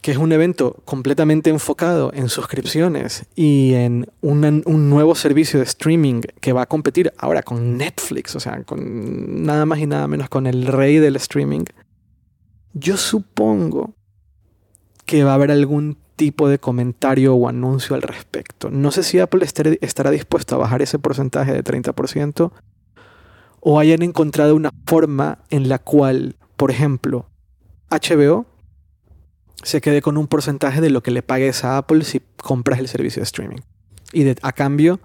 que 0.02 0.12
es 0.12 0.18
un 0.18 0.34
evento 0.34 0.76
completamente 0.84 1.50
enfocado 1.50 2.12
en 2.14 2.28
suscripciones 2.28 3.26
y 3.38 3.74
en 3.76 4.12
un, 4.20 4.64
un, 4.66 4.90
nuevo 4.90 5.16
servicio 5.16 5.60
de 5.60 5.66
streaming 5.66 6.24
que 6.42 6.52
va 6.52 6.64
a 6.64 6.66
competir 6.66 7.14
ahora 7.18 7.42
con 7.42 7.78
Netflix, 7.78 8.36
o 8.36 8.42
sea, 8.42 8.64
con 8.66 9.46
nada 9.46 9.66
más 9.66 9.80
y 9.80 9.88
nada 9.88 10.10
menos 10.10 10.28
con 10.28 10.46
el 10.46 10.68
rey 10.68 10.98
del 10.98 11.16
streaming, 11.16 11.64
yo 12.74 12.98
supongo 12.98 13.94
que 15.06 15.24
va 15.24 15.32
a 15.32 15.36
haber 15.36 15.52
algún 15.52 15.98
tipo 16.16 16.50
de 16.50 16.60
comentario 16.60 17.34
o 17.34 17.48
anuncio 17.48 17.96
al 17.96 18.02
respecto. 18.02 18.70
No 18.70 18.92
sé 18.92 19.04
si 19.04 19.20
Apple 19.20 19.46
estará 19.82 20.12
dispuesto 20.12 20.56
a 20.56 20.58
bajar 20.58 20.82
ese 20.82 21.00
porcentaje 21.00 21.54
de 21.54 21.64
30% 21.64 22.52
o 23.62 23.80
hayan 23.80 24.02
encontrado 24.02 24.56
una 24.56 24.72
forma 24.86 25.40
en 25.50 25.70
la 25.70 25.80
cual, 25.80 26.36
por 26.58 26.72
ejemplo, 26.72 27.26
HBO 27.90 28.46
se 29.64 29.82
quede 29.82 30.02
con 30.02 30.18
un 30.18 30.28
porcentaje 30.28 30.82
de 30.82 30.90
lo 30.90 31.04
que 31.04 31.12
le 31.12 31.24
pagues 31.24 31.64
a 31.64 31.78
Apple 31.78 32.04
si 32.04 32.22
compras 32.38 32.80
el 32.80 32.88
servicio 32.88 33.22
de 33.22 33.26
streaming. 33.26 33.60
Y 34.14 34.28
a 34.42 34.52
cambio, 34.52 35.00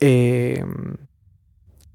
em, 0.00 0.96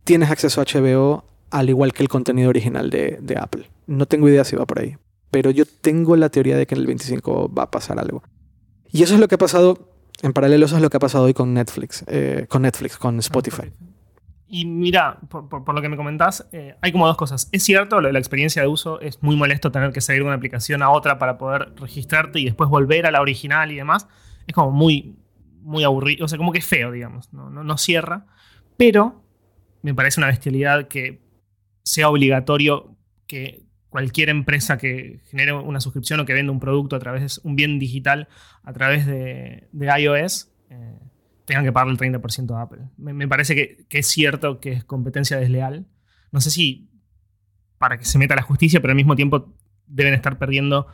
tienes 0.03 0.31
acceso 0.31 0.61
a 0.61 0.65
HBO 0.65 1.23
al 1.51 1.69
igual 1.69 1.93
que 1.93 2.03
el 2.03 2.09
contenido 2.09 2.49
original 2.49 2.89
de, 2.89 3.19
de 3.21 3.37
Apple. 3.37 3.69
No 3.87 4.05
tengo 4.05 4.27
idea 4.29 4.43
si 4.43 4.55
va 4.55 4.65
por 4.65 4.79
ahí. 4.79 4.97
Pero 5.31 5.51
yo 5.51 5.65
tengo 5.65 6.15
la 6.15 6.29
teoría 6.29 6.57
de 6.57 6.65
que 6.65 6.75
en 6.75 6.81
el 6.81 6.87
25 6.87 7.53
va 7.53 7.63
a 7.63 7.71
pasar 7.71 7.99
algo. 7.99 8.23
Y 8.91 9.03
eso 9.03 9.13
es 9.13 9.19
lo 9.19 9.27
que 9.27 9.35
ha 9.35 9.39
pasado, 9.39 9.91
en 10.21 10.33
paralelo, 10.33 10.65
eso 10.65 10.75
es 10.75 10.81
lo 10.81 10.89
que 10.89 10.97
ha 10.97 10.99
pasado 10.99 11.25
hoy 11.25 11.33
con 11.33 11.53
Netflix, 11.53 12.03
eh, 12.07 12.47
con 12.49 12.63
Netflix, 12.63 12.97
con 12.97 13.19
Spotify. 13.19 13.71
Y 14.51 14.65
mira, 14.65 15.19
por, 15.29 15.75
lo 15.75 15.81
que 15.81 15.89
me 15.89 15.97
comentás, 15.97 16.47
eh, 16.51 16.75
hay 16.81 16.91
como 16.91 17.05
dos 17.05 17.17
cosas. 17.17 17.49
Es 17.51 17.61
cierto, 17.61 18.01
lo 18.01 18.07
de 18.07 18.13
la 18.13 18.19
experiencia 18.19 18.63
de 18.63 18.67
uso 18.67 18.99
es 18.99 19.21
muy 19.21 19.35
molesto 19.35 19.71
tener 19.71 19.91
que 19.91 20.01
salir 20.01 20.23
de 20.23 20.27
una 20.27 20.35
aplicación 20.35 20.81
a 20.81 20.89
otra 20.89 21.19
para 21.19 21.37
poder 21.37 21.73
registrarte 21.75 22.39
y 22.39 22.45
después 22.45 22.67
volver 22.67 23.05
a 23.05 23.11
la 23.11 23.21
original 23.21 23.71
y 23.71 23.75
demás. 23.75 24.07
Es 24.47 24.55
como 24.55 24.71
muy, 24.71 25.15
muy 25.61 25.83
aburrido, 25.83 26.25
o 26.25 26.27
sea, 26.27 26.39
como 26.39 26.51
que 26.51 26.57
es 26.59 26.65
feo, 26.65 26.91
digamos, 26.91 27.31
no, 27.31 27.51
no, 27.51 27.63
no 27.63 27.77
cierra. 27.77 28.25
Pero 28.75 29.21
me 29.83 29.93
parece 29.93 30.19
una 30.19 30.27
bestialidad 30.27 30.87
que 30.87 31.21
sea 31.89 32.09
obligatorio 32.09 32.95
que 33.25 33.63
cualquier 33.89 34.29
empresa 34.29 34.77
que 34.77 35.21
genere 35.31 35.53
una 35.53 35.81
suscripción 35.81 36.19
o 36.19 36.25
que 36.25 36.33
venda 36.33 36.51
un 36.51 36.59
producto 36.59 36.95
a 36.95 36.99
través 36.99 37.21
de 37.21 37.49
un 37.49 37.55
bien 37.55 37.79
digital 37.79 38.27
a 38.63 38.73
través 38.73 39.07
de, 39.07 39.67
iOS 39.73 40.51
eh, 40.69 40.99
tengan 41.45 41.65
que 41.65 41.71
pagar 41.71 41.89
el 41.89 41.97
30% 41.97 42.55
a 42.55 42.61
Apple. 42.61 42.81
Me, 42.97 43.27
parece 43.27 43.55
que, 43.55 43.87
es 43.89 44.07
cierto 44.07 44.59
que 44.59 44.71
es 44.71 44.83
competencia 44.83 45.37
desleal. 45.37 45.87
No 46.31 46.41
sé 46.41 46.51
si 46.51 46.91
para 47.79 47.97
que 47.97 48.05
se 48.05 48.19
meta 48.19 48.35
la 48.35 48.43
justicia, 48.43 48.81
pero 48.81 48.91
al 48.91 48.97
mismo 48.97 49.15
tiempo 49.15 49.55
deben 49.87 50.13
estar 50.13 50.37
perdiendo, 50.37 50.85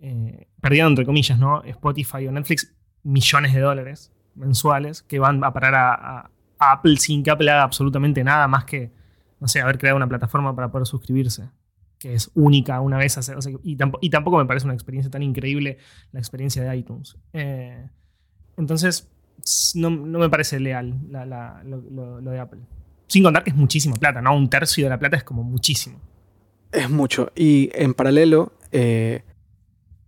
eh, 0.00 0.48
perdiendo 0.60 0.88
entre 0.88 1.06
comillas, 1.06 1.38
¿no? 1.38 1.62
Spotify 1.62 2.26
o 2.26 2.32
Netflix 2.32 2.74
millones 3.04 3.54
de 3.54 3.60
dólares 3.60 4.12
mensuales 4.34 5.02
que 5.02 5.20
van 5.20 5.44
a 5.44 5.52
parar 5.52 5.74
a 5.76 6.30
Apple 6.58 6.96
sin 6.96 7.22
que 7.22 7.30
Apple 7.30 7.50
haga 7.50 7.62
absolutamente 7.62 8.24
nada 8.24 8.48
más 8.48 8.64
que, 8.64 8.90
no 9.42 9.48
sé, 9.48 9.60
haber 9.60 9.76
creado 9.76 9.96
una 9.96 10.08
plataforma 10.08 10.54
para 10.54 10.70
poder 10.70 10.86
suscribirse 10.86 11.50
que 11.98 12.14
es 12.14 12.30
única 12.34 12.80
una 12.80 12.96
vez 12.96 13.16
hacer. 13.18 13.36
y, 13.62 13.76
tampoco, 14.10 14.38
me 14.38 14.44
parece 14.44 14.66
una 14.66 14.74
experiencia 14.74 15.10
tan 15.10 15.22
increíble 15.22 15.78
la 16.10 16.18
experiencia 16.18 16.62
de 16.62 16.76
iTunes. 16.76 17.16
Eh, 17.32 17.88
entonces, 18.56 19.08
no, 19.74 19.90
me 19.90 20.28
parece 20.28 20.58
leal 20.58 20.98
lo, 21.10 22.20
de 22.20 22.40
Apple. 22.40 22.60
Sin 23.06 23.22
contar 23.22 23.44
que 23.44 23.50
es 23.50 23.56
muchísima 23.56 23.94
plata, 23.94 24.20
¿no? 24.20 24.36
Un 24.36 24.50
tercio 24.50 24.84
de 24.84 24.90
la 24.90 24.98
plata 24.98 25.16
es 25.16 25.22
como 25.22 25.44
muchísimo. 25.44 26.00
Es 26.72 26.90
mucho. 26.90 27.30
Y 27.36 27.70
en 27.72 27.94
paralelo, 27.94 28.52
eh, 28.72 29.22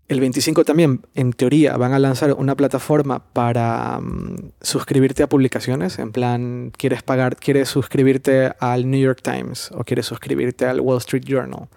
el 0.07 0.21
25 0.21 0.65
también, 0.65 1.01
en 1.15 1.33
teoría, 1.33 1.77
van 1.77 1.93
a 1.93 1.99
lanzar 1.99 2.35
una 2.35 2.55
plataforma 2.57 3.25
para 3.33 3.99
mm, 4.01 4.53
suscribirte 4.61 5.23
a 5.23 5.29
publicaciones. 5.29 5.99
En 5.99 6.13
plan, 6.13 6.73
quieres 6.77 7.03
pagar, 7.03 7.37
quieres 7.37 7.69
suscribirte 7.71 8.53
al 8.61 8.91
New 8.91 9.01
York 9.01 9.21
Times 9.23 9.71
o 9.73 9.85
quieres 9.85 10.07
suscribirte 10.07 10.67
al 10.67 10.81
Wall 10.81 10.99
Street 10.99 11.25
Journal 11.25 11.69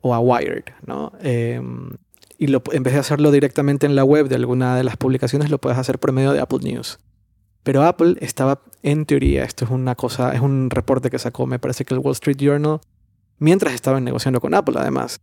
o 0.00 0.14
a 0.14 0.20
Wired, 0.20 0.64
¿no? 0.86 1.12
Em, 1.20 1.90
y 2.38 2.46
lo, 2.46 2.62
en 2.72 2.82
vez 2.84 2.94
de 2.94 3.00
hacerlo 3.00 3.30
directamente 3.30 3.84
en 3.84 3.96
la 3.96 4.04
web 4.04 4.28
de 4.28 4.36
alguna 4.36 4.76
de 4.76 4.84
las 4.84 4.96
publicaciones, 4.96 5.50
lo 5.50 5.58
puedes 5.58 5.78
hacer 5.78 5.98
por 5.98 6.12
medio 6.12 6.32
de 6.32 6.40
Apple 6.40 6.60
News. 6.62 6.98
Pero 7.64 7.82
Apple 7.82 8.14
estaba, 8.20 8.62
en 8.82 9.04
teoría, 9.04 9.44
esto 9.44 9.66
es 9.66 9.70
una 9.70 9.94
cosa, 9.94 10.32
es 10.32 10.40
un 10.40 10.70
reporte 10.70 11.10
que 11.10 11.18
sacó, 11.18 11.46
me 11.46 11.58
parece 11.58 11.84
que 11.84 11.92
el 11.92 12.00
Wall 12.00 12.12
Street 12.12 12.38
Journal, 12.38 12.80
mientras 13.38 13.74
estaban 13.74 14.04
negociando 14.04 14.40
con 14.40 14.54
Apple, 14.54 14.76
además, 14.78 15.20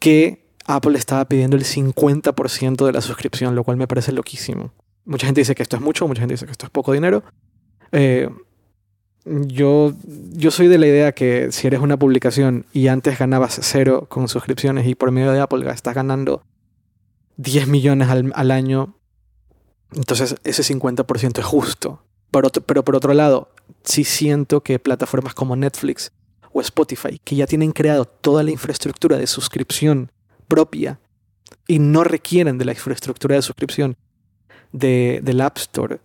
que 0.00 0.47
Apple 0.68 0.98
estaba 0.98 1.24
pidiendo 1.24 1.56
el 1.56 1.64
50% 1.64 2.84
de 2.84 2.92
la 2.92 3.00
suscripción, 3.00 3.54
lo 3.54 3.64
cual 3.64 3.78
me 3.78 3.88
parece 3.88 4.12
loquísimo. 4.12 4.70
Mucha 5.06 5.26
gente 5.26 5.40
dice 5.40 5.54
que 5.54 5.62
esto 5.62 5.76
es 5.76 5.82
mucho, 5.82 6.06
mucha 6.06 6.20
gente 6.20 6.34
dice 6.34 6.44
que 6.44 6.52
esto 6.52 6.66
es 6.66 6.70
poco 6.70 6.92
dinero. 6.92 7.24
Eh, 7.90 8.28
yo, 9.24 9.94
yo 10.04 10.50
soy 10.50 10.68
de 10.68 10.76
la 10.76 10.86
idea 10.86 11.12
que 11.12 11.50
si 11.52 11.66
eres 11.66 11.80
una 11.80 11.96
publicación 11.96 12.66
y 12.74 12.88
antes 12.88 13.18
ganabas 13.18 13.58
cero 13.62 14.06
con 14.10 14.28
suscripciones 14.28 14.86
y 14.86 14.94
por 14.94 15.10
medio 15.10 15.32
de 15.32 15.40
Apple 15.40 15.68
estás 15.70 15.94
ganando 15.94 16.42
10 17.38 17.66
millones 17.68 18.08
al, 18.10 18.50
año, 18.50 18.94
entonces 19.94 20.36
ese 20.44 20.62
50% 20.62 21.38
es 21.38 21.44
justo. 21.46 22.02
Pero, 22.30 22.50
pero 22.50 22.84
por 22.84 22.94
otro 22.94 23.14
lado, 23.14 23.50
sí 23.84 24.04
siento 24.04 24.62
que 24.62 24.78
plataformas 24.78 25.32
como 25.32 25.56
Netflix 25.56 26.12
o 26.52 26.60
Spotify, 26.60 27.18
que 27.24 27.36
ya 27.36 27.46
tienen 27.46 27.72
creado 27.72 28.04
toda 28.04 28.42
la 28.42 28.50
infraestructura 28.50 29.16
de 29.16 29.26
suscripción 29.26 30.12
propia 30.48 30.98
y 31.66 31.78
no 31.78 32.04
requieren 32.04 32.58
de 32.58 32.64
la 32.64 32.72
infraestructura 32.72 33.36
de 33.36 33.42
suscripción 33.42 33.96
de, 34.72 35.20
del 35.22 35.40
App 35.40 35.58
Store, 35.58 36.00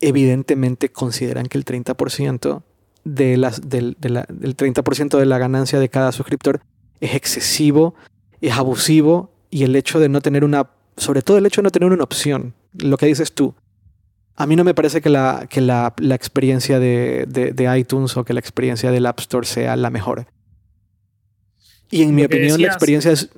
evidentemente 0.00 0.90
consideran 0.90 1.46
que 1.46 1.58
el 1.58 1.64
30% 1.64 2.62
de 3.04 3.36
las, 3.36 3.68
del, 3.68 3.96
de 4.00 4.10
la, 4.10 4.26
30% 4.26 5.18
de 5.18 5.26
la 5.26 5.38
ganancia 5.38 5.78
de 5.78 5.88
cada 5.88 6.12
suscriptor 6.12 6.60
es 7.00 7.14
excesivo, 7.14 7.94
es 8.40 8.52
abusivo 8.52 9.30
y 9.50 9.64
el 9.64 9.76
hecho 9.76 10.00
de 10.00 10.08
no 10.08 10.20
tener 10.20 10.44
una 10.44 10.70
sobre 10.96 11.22
todo 11.22 11.38
el 11.38 11.46
hecho 11.46 11.60
de 11.60 11.64
no 11.64 11.70
tener 11.70 11.92
una 11.92 12.04
opción, 12.04 12.54
lo 12.74 12.96
que 12.96 13.06
dices 13.06 13.32
tú. 13.32 13.54
A 14.36 14.46
mí 14.46 14.56
no 14.56 14.64
me 14.64 14.74
parece 14.74 15.00
que 15.00 15.10
la, 15.10 15.46
que 15.48 15.60
la, 15.60 15.94
la 15.98 16.14
experiencia 16.14 16.78
de, 16.78 17.24
de, 17.26 17.78
iTunes 17.78 18.16
o 18.16 18.24
que 18.24 18.32
la 18.32 18.40
experiencia 18.40 18.90
del 18.90 19.06
App 19.06 19.20
Store 19.20 19.46
sea 19.46 19.76
la 19.76 19.90
mejor. 19.90 20.26
Y 21.90 22.02
en 22.02 22.14
mi 22.14 22.24
opinión, 22.24 22.60
la 22.60 22.68
experiencia 22.68 23.12
es. 23.12 23.30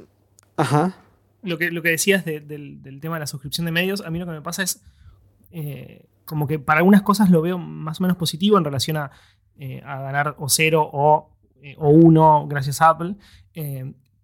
Ajá. 0.57 0.97
Lo 1.43 1.59
que, 1.59 1.71
lo 1.71 1.83
que 1.83 1.91
decías 1.91 2.25
del, 2.25 2.81
tema 3.01 3.17
de 3.17 3.21
la 3.21 3.27
suscripción 3.27 3.67
de 3.67 3.73
medios, 3.73 4.01
a 4.01 4.11
mí 4.11 4.19
lo 4.19 4.27
que 4.27 4.33
me 4.33 4.43
pasa 4.43 4.63
es. 4.63 4.83
Eh, 5.51 6.09
como 6.25 6.49
que 6.49 6.59
para 6.59 6.79
algunas 6.79 7.03
cosas 7.03 7.31
lo 7.31 7.41
veo 7.41 7.57
más 7.57 8.01
o 8.01 8.03
menos 8.03 8.17
positivo 8.17 8.59
en 8.59 8.65
relación 8.65 8.97
a, 8.97 9.13
eh, 9.59 9.81
a 9.87 10.01
ganar 10.01 10.35
o 10.39 10.49
cero 10.49 10.91
o, 10.93 11.31
eh, 11.63 11.77
o 11.79 11.89
uno 11.89 12.49
gracias 12.49 12.83
a 12.83 12.89
Apple. 12.89 13.15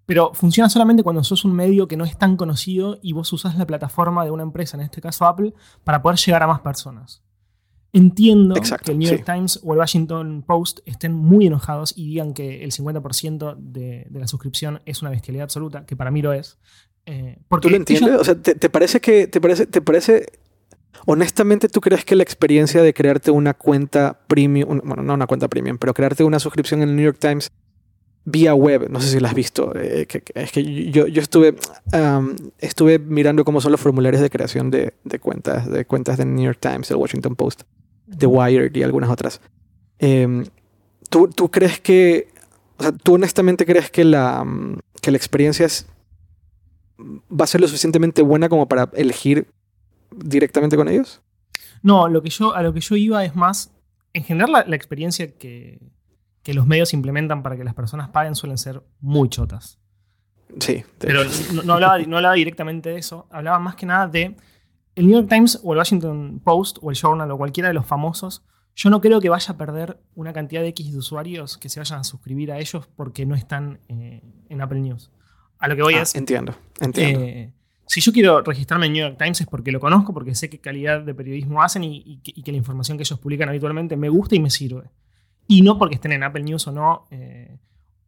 Pero 0.04 0.34
funciona 0.34 0.68
solamente 0.68 1.04
cuando 1.04 1.22
sos 1.22 1.44
un 1.44 1.54
medio 1.54 1.86
que 1.86 1.96
no 1.96 2.04
es 2.04 2.18
tan 2.18 2.36
conocido 2.36 2.98
y 3.02 3.12
vos 3.12 3.32
usás 3.32 3.56
la 3.56 3.66
plataforma 3.66 4.24
de 4.24 4.32
una 4.32 4.42
empresa, 4.42 4.76
en 4.76 4.82
este 4.82 5.00
caso 5.00 5.26
Apple, 5.26 5.54
para 5.84 6.02
poder 6.02 6.18
llegar 6.18 6.42
a 6.42 6.48
más 6.48 6.60
personas. 6.60 7.22
Entiendo 7.95 8.55
que 8.55 8.93
el 8.93 8.99
New 8.99 9.11
York 9.11 9.24
Times 9.26 9.61
o 9.62 9.74
el 9.74 9.78
Washington 9.78 10.43
Post 10.47 10.80
estén 10.86 11.12
muy 11.12 11.47
enojados 11.47 11.93
y 11.95 12.07
digan 12.07 12.32
que 12.32 12.64
el 12.64 12.72
50% 12.72 13.57
de, 13.59 14.07
la 14.11 14.26
suscripción 14.26 14.80
es 14.86 15.03
una 15.03 15.11
bestialidad 15.11 15.45
absoluta, 15.45 15.84
que 15.84 15.95
para 15.95 16.11
mí 16.11 16.22
lo 16.22 16.32
es. 16.32 16.59
Eh, 17.05 17.38
porque 17.49 17.64
¿Tú 17.66 17.70
lo 17.70 17.76
entiendes? 17.76 18.14
O 18.18 18.24
sea, 18.24 18.40
¿te, 18.40 18.70
parece 18.70 19.01
que 19.01 19.26
te 19.26 19.40
parece, 19.40 19.66
te 19.66 19.82
parece 19.82 20.26
Honestamente, 21.07 21.68
¿tú 21.68 21.80
crees 21.80 22.05
que 22.05 22.14
la 22.14 22.22
experiencia 22.22 22.82
de 22.82 22.95
crearte 22.95 23.30
una 23.30 23.55
cuenta 23.55 24.20
premium, 24.28 24.80
bueno, 24.84 25.03
no 25.03 25.14
una 25.14 25.26
cuenta 25.26 25.49
premium, 25.49 25.78
pero 25.78 25.95
crearte 25.95 26.22
una 26.22 26.38
suscripción 26.38 26.82
en 26.82 26.90
el 26.90 26.97
New 26.97 27.05
York 27.05 27.18
Times 27.18 27.51
vía 28.24 28.55
web, 28.55 28.88
no 28.88 29.01
sé 29.01 29.09
si 29.09 29.18
la 29.18 29.28
has 29.28 29.34
visto, 29.34 29.72
eh, 29.74 30.07
es 30.34 30.53
que 30.53 30.90
yo, 30.93 31.09
yo 31.09 31.20
estuve, 31.20 31.57
estuve 32.59 33.01
mirando 33.01 33.45
cómo 33.45 33.61
son 33.61 33.72
los 33.72 33.80
formularios 33.80 34.22
de 34.22 34.30
creación 34.30 34.70
de, 34.70 34.95
de, 35.03 35.18
cuentas, 35.18 35.68
de 35.68 35.84
cuentas 35.86 36.18
de 36.18 36.24
New 36.24 36.45
York 36.45 36.59
Times, 36.61 36.88
el 36.93 36.99
Washington 36.99 37.34
Post, 37.34 37.62
The 38.16 38.26
Wired 38.26 38.74
y 38.74 38.82
algunas 38.82 39.10
otras. 39.10 39.40
Em, 39.98 40.44
¿tú, 41.08 41.28
¿tú, 41.28 41.50
crees 41.50 41.80
que, 41.80 42.28
o 42.78 42.82
sea, 42.82 42.92
tú 42.92 43.14
honestamente 43.14 43.66
crees 43.66 43.90
que 43.90 44.04
la, 44.04 44.44
que 45.00 45.10
la 45.10 45.16
experiencia 45.16 45.66
es, 45.66 45.86
va 46.98 47.44
a 47.44 47.46
ser 47.46 47.60
lo 47.60 47.68
suficientemente 47.68 48.22
buena 48.22 48.48
como 48.48 48.68
para 48.68 48.90
elegir 48.94 49.48
directamente 50.10 50.76
con 50.76 50.88
ellos? 50.88 51.20
No, 51.82 52.08
lo 52.08 52.22
que 52.22 52.30
yo, 52.30 52.54
a 52.54 52.62
lo 52.62 52.72
que 52.72 52.80
yo 52.80 52.96
iba 52.96 53.24
es 53.24 53.34
más, 53.34 53.72
en 54.12 54.24
general 54.24 54.64
la 54.66 54.76
experiencia 54.76 55.36
que, 55.36 55.80
que 56.42 56.54
los 56.54 56.66
medios 56.66 56.92
implementan 56.92 57.42
para 57.42 57.56
que 57.56 57.64
las 57.64 57.74
personas 57.74 58.08
paguen 58.08 58.34
suelen 58.34 58.58
ser 58.58 58.82
muy 59.00 59.28
chotas. 59.28 59.78
Sí. 60.58 60.84
Pero 60.98 61.22
no, 61.64 61.74
hablaba, 61.74 61.98
no, 62.00 62.16
hablaba, 62.16 62.34
directamente 62.34 62.90
de 62.90 62.98
eso, 62.98 63.26
hablaba 63.30 63.58
más 63.58 63.76
que 63.76 63.86
nada 63.86 64.06
de 64.06 64.36
el 64.95 65.07
New 65.07 65.16
York 65.16 65.28
Times 65.28 65.61
o 65.62 65.72
el 65.72 65.78
Washington 65.78 66.40
Post 66.45 66.78
o 66.82 66.90
el 66.90 66.97
Journal 66.97 67.30
o 67.30 67.38
cualquiera 67.38 67.68
de 67.68 67.74
los 67.74 67.86
famosos. 67.86 68.45
Yo 68.74 68.88
no 68.90 69.01
creo 69.01 69.20
que 69.20 69.28
vaya 69.28 69.53
a 69.53 69.57
perder 69.57 69.99
una 70.14 70.32
cantidad 70.32 70.62
de 70.62 70.68
X 70.68 70.93
de 70.93 70.99
usuarios 70.99 71.59
que 71.59 71.68
se 71.68 71.80
vayan 71.80 72.01
a 72.01 72.05
suscribir 72.05 72.53
a 72.53 72.59
ellos 72.59 72.88
porque 72.97 73.26
no 73.26 73.34
están 73.34 73.80
eh, 73.88 74.22
en 74.49 74.61
Apple 74.61 74.80
News. 74.80 75.11
A 75.59 75.68
lo 75.68 75.76
que 75.76 75.82
voy 75.82 75.95
ah, 75.95 76.03
es. 76.03 76.14
Entiendo, 76.14 76.55
entiendo. 76.80 77.20
Eh, 77.20 77.53
si 77.86 78.01
yo 78.01 78.12
quiero 78.12 78.40
registrarme 78.40 78.86
en 78.86 78.93
New 78.95 79.03
York 79.07 79.18
Times 79.18 79.43
es 79.43 79.47
porque 79.47 79.70
lo 79.72 79.80
conozco, 79.80 80.14
porque 80.14 80.34
sé 80.34 80.49
qué 80.49 80.59
calidad 80.59 81.03
de 81.03 81.14
periodismo 81.14 81.62
hacen 81.62 81.84
y 81.84 82.18
que 82.22 82.51
la 82.51 82.57
información 82.57 82.97
que 82.97 83.03
ellos 83.03 83.18
publican 83.18 83.49
habitualmente 83.49 83.97
me 83.97 84.09
gusta 84.09 84.34
y 84.34 84.40
me 84.40 84.51
sirve. 84.51 84.90
Y 85.47 85.62
no 85.62 85.78
porque 85.78 85.97
estén 85.97 86.12
en 86.12 86.22
Apple 86.22 86.43
News 86.43 86.66
o 86.68 86.72
no, 86.72 87.05
eh, 87.11 87.59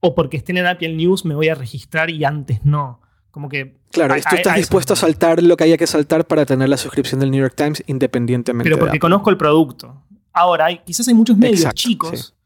o 0.01 0.15
porque 0.15 0.37
estén 0.37 0.57
en 0.57 0.67
Apple 0.67 0.95
News 0.95 1.25
me 1.25 1.35
voy 1.35 1.49
a 1.49 1.55
registrar 1.55 2.11
y 2.11 2.25
antes 2.25 2.65
no. 2.65 3.01
Como 3.35 3.49
que. 3.49 3.75
Claro, 3.91 4.15
tú 4.15 4.37
estás 4.37 4.55
dispuesto 4.55 4.93
a 4.93 4.97
saltar 4.97 5.43
lo 5.43 5.57
que 5.57 5.65
haya 5.65 5.77
que 5.77 5.89
saltar 5.89 6.25
para 6.25 6.47
tener 6.47 6.69
la 6.69 6.77
suscripción 6.77 7.19
del 7.19 7.33
New 7.33 7.41
York 7.41 7.57
Times 7.57 7.83
independientemente. 7.89 8.71
Pero 8.71 8.79
porque 8.79 9.01
conozco 9.01 9.29
el 9.29 9.37
producto. 9.37 10.05
Ahora, 10.33 10.67
hay, 10.67 10.79
quizás 10.85 11.09
hay 11.09 11.15
muchos 11.15 11.37
medios 11.37 11.75
chicos 11.75 12.37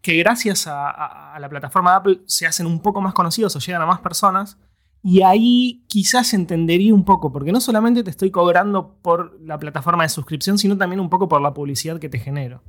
que 0.00 0.16
gracias 0.16 0.66
a, 0.66 1.36
la 1.38 1.50
plataforma 1.50 1.90
de 1.90 1.96
Apple 1.98 2.20
se 2.24 2.46
hacen 2.46 2.64
un 2.64 2.80
poco 2.80 3.02
más 3.02 3.12
conocidos 3.12 3.54
o 3.56 3.58
llegan 3.58 3.82
a 3.82 3.84
más 3.84 4.00
personas. 4.00 4.56
Y 5.02 5.20
ahí 5.20 5.84
quizás 5.86 6.32
entendería 6.32 6.94
un 6.94 7.04
poco, 7.04 7.30
porque 7.30 7.52
no 7.52 7.60
solamente 7.60 8.02
te 8.02 8.08
estoy 8.08 8.30
cobrando 8.30 8.96
por 9.02 9.38
la 9.42 9.58
plataforma 9.58 10.04
de 10.04 10.08
suscripción, 10.08 10.56
sino 10.56 10.78
también 10.78 10.98
un 10.98 11.10
poco 11.10 11.28
por 11.28 11.42
la 11.42 11.52
publicidad 11.52 12.00
que 12.00 12.08
te 12.08 12.18
genero. 12.18 12.62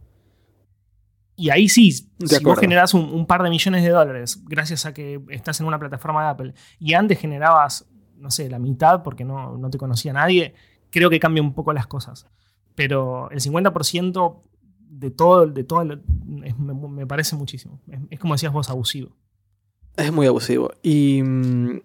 Y 1.39 1.51
ahí 1.51 1.69
sí, 1.69 1.93
si 1.93 2.43
vos 2.43 2.59
generás 2.59 2.93
un, 2.93 3.25
par 3.25 3.43
de 3.43 3.49
millones 3.49 3.81
de 3.81 3.89
dólares 3.91 4.43
gracias 4.43 4.85
a 4.85 4.93
que 4.93 5.21
estás 5.29 5.61
en 5.61 5.67
una 5.67 5.79
plataforma 5.79 6.23
de 6.23 6.29
Apple 6.29 6.53
y 6.79 6.95
antes 6.95 7.17
generabas, 7.17 7.87
no 8.17 8.29
sé, 8.29 8.49
la 8.49 8.59
mitad 8.59 9.03
porque 9.03 9.23
no, 9.23 9.57
te 9.71 9.77
conocía 9.77 10.11
nadie, 10.11 10.53
creo 10.89 11.09
que 11.09 11.17
cambia 11.17 11.41
un 11.41 11.53
poco 11.53 11.71
las 11.71 11.87
cosas. 11.87 12.25
Pero 12.75 13.31
el 13.31 13.39
50% 13.39 14.41
de 14.89 15.11
todo, 15.11 15.47
de 15.47 15.63
todo 15.63 15.85
me, 16.25 17.07
parece 17.07 17.37
muchísimo. 17.37 17.79
Es, 18.09 18.19
como 18.19 18.33
decías 18.33 18.51
vos, 18.51 18.69
abusivo. 18.69 19.15
Es 19.95 20.11
muy 20.11 20.27
abusivo. 20.27 20.71
Y 20.83 21.23
mm, 21.23 21.79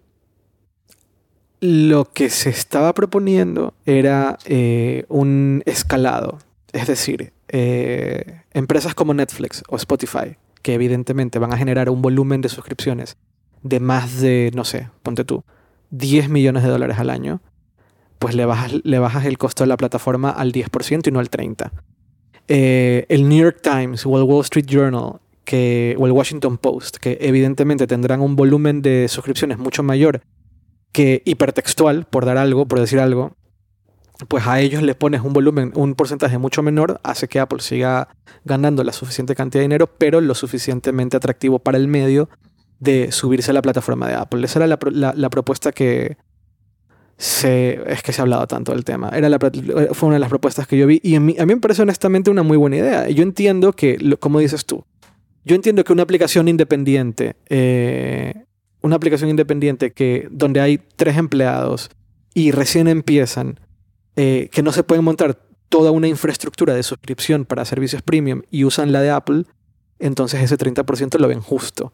lo 1.61 2.11
que 2.11 2.29
se 2.29 2.49
estaba 2.49 2.93
proponiendo 2.93 3.73
era 3.85 4.37
eh, 4.43 5.05
un 5.07 5.63
escalado. 5.65 6.39
Es 6.73 6.87
decir, 6.87 7.31
eh, 7.47 8.41
empresas 8.55 8.95
como 8.95 9.13
Netflix 9.13 9.63
o 9.69 9.75
Spotify, 9.75 10.37
que 10.63 10.73
evidentemente 10.73 11.37
van 11.37 11.53
a 11.53 11.57
generar 11.57 11.89
un 11.89 12.01
volumen 12.01 12.41
de 12.41 12.49
suscripciones 12.49 13.17
de 13.61 13.79
más 13.79 14.21
de, 14.21 14.51
no 14.55 14.63
sé, 14.63 14.89
ponte 15.03 15.25
tú, 15.25 15.43
10 15.91 16.29
millones 16.29 16.63
de 16.63 16.69
dólares 16.69 16.97
al 16.97 17.09
año, 17.09 17.41
pues 18.17 18.33
le 18.33 18.45
bajas, 18.45 19.25
el 19.25 19.37
costo 19.37 19.63
de 19.63 19.67
la 19.67 19.77
plataforma 19.77 20.29
al 20.29 20.51
10% 20.51 21.07
y 21.07 21.11
no 21.11 21.19
al 21.19 21.29
30%. 21.29 21.69
Eh, 22.47 23.05
el 23.09 23.27
New 23.27 23.43
York 23.43 23.59
Times 23.61 24.05
o 24.05 24.17
el 24.17 24.23
Wall 24.23 24.41
Street 24.41 24.67
Journal 24.67 25.19
o 25.97 26.05
el 26.05 26.11
Washington 26.11 26.57
Post, 26.57 26.97
que 26.97 27.17
evidentemente 27.21 27.87
tendrán 27.87 28.21
un 28.21 28.35
volumen 28.35 28.81
de 28.81 29.07
suscripciones 29.09 29.57
mucho 29.57 29.83
mayor 29.83 30.21
que 30.91 31.21
hipertextual, 31.25 32.05
por 32.05 32.25
dar 32.25 32.37
algo, 32.37 32.67
por 32.67 32.79
decir 32.79 32.99
algo, 32.99 33.35
pues 34.27 34.47
a 34.47 34.59
ellos 34.59 34.81
les 34.81 34.95
pones 34.95 35.21
un 35.21 35.33
volumen, 35.33 35.71
un 35.75 35.95
porcentaje 35.95 36.37
mucho 36.37 36.63
menor, 36.63 36.99
hace 37.03 37.27
que 37.27 37.39
Apple 37.39 37.59
siga 37.61 38.07
ganando 38.43 38.83
la 38.83 38.93
suficiente 38.93 39.35
cantidad 39.35 39.59
de 39.59 39.65
dinero, 39.65 39.87
pero 39.97 40.21
lo 40.21 40.35
suficientemente 40.35 41.17
atractivo 41.17 41.59
para 41.59 41.77
el 41.77 41.87
medio 41.87 42.29
de 42.79 43.11
subirse 43.11 43.51
a 43.51 43.53
la 43.53 43.61
plataforma 43.61 44.07
de 44.07 44.15
Apple. 44.15 44.45
Esa 44.45 44.59
era 44.59 44.67
la, 44.67 45.29
propuesta 45.29 45.71
que 45.71 46.17
se, 47.17 47.81
es 47.87 48.03
que 48.03 48.13
se 48.13 48.21
ha 48.21 48.23
hablado 48.23 48.47
tanto 48.47 48.71
del 48.71 48.83
tema. 48.83 49.09
Era 49.09 49.29
fue 49.93 50.07
una 50.07 50.15
de 50.15 50.19
las 50.19 50.29
propuestas 50.29 50.67
que 50.67 50.77
yo 50.77 50.87
vi 50.87 50.99
y 51.03 51.15
a 51.15 51.19
mí, 51.19 51.35
a 51.39 51.45
mí 51.45 51.55
me 51.55 51.61
parece 51.61 51.81
honestamente 51.81 52.29
una 52.29 52.43
muy 52.43 52.57
buena 52.57 52.77
idea. 52.77 53.09
Yo 53.09 53.23
entiendo 53.23 53.73
que, 53.73 53.97
como 54.19 54.39
dices 54.39 54.65
tú, 54.65 54.85
yo 55.43 55.55
entiendo 55.55 55.83
que 55.83 55.93
una 55.93 56.03
aplicación 56.03 56.47
independiente, 56.47 57.35
eh, 57.49 58.45
una 58.81 58.95
aplicación 58.95 59.29
independiente 59.29 59.91
que 59.91 60.27
donde 60.31 60.59
hay 60.59 60.79
tres 60.95 61.17
empleados 61.17 61.89
y 62.33 62.51
recién 62.51 62.87
empiezan, 62.87 63.59
eh, 64.15 64.49
que 64.51 64.63
no 64.63 64.71
se 64.71 64.83
pueden 64.83 65.03
montar 65.03 65.39
toda 65.69 65.91
una 65.91 66.07
infraestructura 66.07 66.73
de 66.73 66.83
suscripción 66.83 67.45
para 67.45 67.65
servicios 67.65 68.01
premium 68.01 68.43
y 68.51 68.63
usan 68.63 68.91
la 68.91 69.01
de 69.01 69.09
Apple, 69.09 69.45
entonces 69.99 70.41
ese 70.41 70.57
30% 70.57 71.17
lo 71.19 71.27
ven 71.27 71.41
justo. 71.41 71.93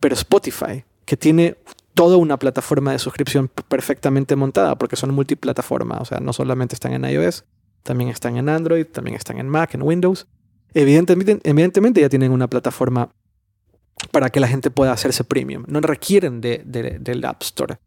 Pero 0.00 0.14
Spotify, 0.14 0.84
que 1.04 1.16
tiene 1.16 1.56
toda 1.94 2.16
una 2.16 2.38
plataforma 2.38 2.92
de 2.92 2.98
suscripción 2.98 3.50
perfectamente 3.68 4.36
montada, 4.36 4.78
porque 4.78 4.96
son 4.96 5.12
multiplataforma, 5.14 5.98
o 5.98 6.04
sea, 6.04 6.20
no 6.20 6.32
solamente 6.32 6.74
están 6.74 6.92
en 6.92 7.04
iOS, 7.04 7.44
también 7.82 8.10
están 8.10 8.36
en 8.36 8.48
Android, 8.48 8.86
también 8.86 9.16
están 9.16 9.38
en 9.38 9.48
Mac, 9.48 9.74
en 9.74 9.82
Windows. 9.82 10.26
Evidentemente, 10.74 11.40
evidentemente 11.42 12.00
ya 12.00 12.08
tienen 12.08 12.30
una 12.30 12.48
plataforma 12.48 13.10
para 14.12 14.30
que 14.30 14.40
la 14.40 14.48
gente 14.48 14.70
pueda 14.70 14.92
hacerse 14.92 15.24
premium. 15.24 15.64
No 15.66 15.80
requieren 15.80 16.40
de, 16.40 16.62
del 16.64 17.24
App 17.24 17.42
Store. 17.42 17.78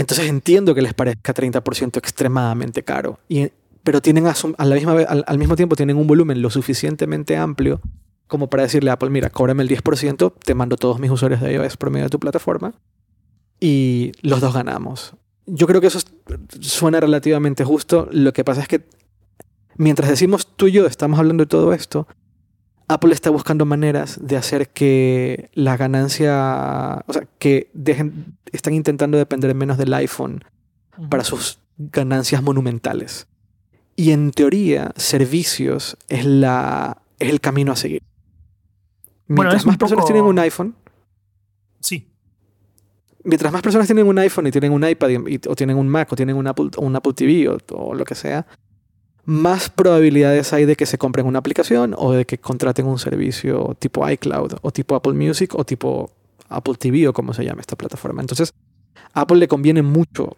Entonces 0.00 0.30
entiendo 0.30 0.74
que 0.74 0.80
les 0.80 0.94
parezca 0.94 1.34
30% 1.34 1.98
extremadamente 1.98 2.82
caro, 2.82 3.18
y, 3.28 3.48
pero 3.82 4.00
tienen 4.00 4.26
a, 4.26 4.34
la 4.64 4.74
misma 4.74 4.92
al, 4.94 5.38
mismo 5.38 5.56
tiempo 5.56 5.76
tienen 5.76 5.98
un 5.98 6.06
volumen 6.06 6.40
lo 6.40 6.48
suficientemente 6.48 7.36
amplio 7.36 7.82
como 8.26 8.48
para 8.48 8.62
decirle 8.62 8.88
a 8.88 8.94
Apple, 8.94 9.10
mira, 9.10 9.28
cóbrame 9.28 9.62
el 9.62 9.68
10%, 9.68 10.32
te 10.42 10.54
mando 10.54 10.78
todos 10.78 11.00
mis 11.00 11.10
usuarios 11.10 11.42
de 11.42 11.52
iOS 11.52 11.76
por 11.76 11.90
medio 11.90 12.04
de 12.04 12.08
tu 12.10 12.18
plataforma 12.18 12.72
y 13.60 14.12
los 14.22 14.40
dos 14.40 14.54
ganamos. 14.54 15.12
Yo 15.44 15.66
creo 15.66 15.82
que 15.82 15.88
eso 15.88 15.98
suena 16.60 16.98
relativamente 17.00 17.64
justo. 17.64 18.08
Lo 18.10 18.32
que 18.32 18.42
pasa 18.42 18.62
es 18.62 18.68
que 18.68 18.86
mientras 19.76 20.08
decimos 20.08 20.46
tú 20.56 20.68
y 20.68 20.72
yo 20.72 20.86
estamos 20.86 21.18
hablando 21.18 21.42
de 21.44 21.48
todo 21.48 21.74
esto, 21.74 22.06
Apple 22.90 23.12
está 23.12 23.30
buscando 23.30 23.64
maneras 23.66 24.18
de 24.20 24.36
hacer 24.36 24.68
que 24.68 25.48
la 25.54 25.76
ganancia, 25.76 27.04
o 27.06 27.12
sea, 27.12 27.22
que 27.38 27.70
dejen, 27.72 28.36
están 28.50 28.74
intentando 28.74 29.16
depender 29.16 29.54
menos 29.54 29.78
del 29.78 29.94
iPhone 29.94 30.42
para 31.08 31.22
sus 31.22 31.60
ganancias 31.78 32.42
monumentales. 32.42 33.28
Y 33.94 34.10
en 34.10 34.32
teoría, 34.32 34.92
servicios 34.96 35.96
es, 36.08 36.24
la, 36.24 37.02
es 37.20 37.30
el 37.30 37.40
camino 37.40 37.70
a 37.70 37.76
seguir. 37.76 38.02
Mientras 39.28 39.64
más 39.64 39.76
personas 39.76 40.04
tienen 40.04 40.24
un 40.24 40.40
iPhone, 40.40 40.74
sí. 41.78 42.10
mientras 43.22 43.52
más 43.52 43.62
personas 43.62 43.86
tienen 43.86 44.08
un 44.08 44.18
iPhone 44.18 44.48
y 44.48 44.50
tienen 44.50 44.72
un 44.72 44.84
iPad 44.84 45.10
o 45.48 45.54
tienen 45.54 45.76
un 45.76 45.88
Mac 45.88 46.12
o 46.12 46.16
tienen 46.16 46.34
un 46.34 46.48
Apple, 46.48 46.70
un 46.78 46.96
Apple 46.96 47.12
TV 47.12 47.48
o, 47.48 47.94
lo 47.94 48.04
que 48.04 48.16
sea, 48.16 48.48
más 49.30 49.70
probabilidades 49.70 50.52
hay 50.52 50.64
de 50.64 50.74
que 50.74 50.86
se 50.86 50.98
compren 50.98 51.24
una 51.24 51.38
aplicación 51.38 51.94
o 51.96 52.10
de 52.10 52.24
que 52.24 52.38
contraten 52.38 52.86
un 52.86 52.98
servicio 52.98 53.76
tipo 53.78 54.08
iCloud 54.08 54.54
o 54.60 54.72
tipo 54.72 54.96
Apple 54.96 55.12
Music 55.12 55.54
o 55.54 55.64
tipo 55.64 56.10
Apple 56.48 56.74
TV 56.74 57.06
o 57.06 57.12
como 57.12 57.32
se 57.32 57.44
llama 57.44 57.60
esta 57.60 57.76
plataforma. 57.76 58.20
Entonces, 58.22 58.52
a 59.12 59.20
Apple 59.20 59.38
le 59.38 59.46
conviene 59.46 59.82
mucho 59.82 60.36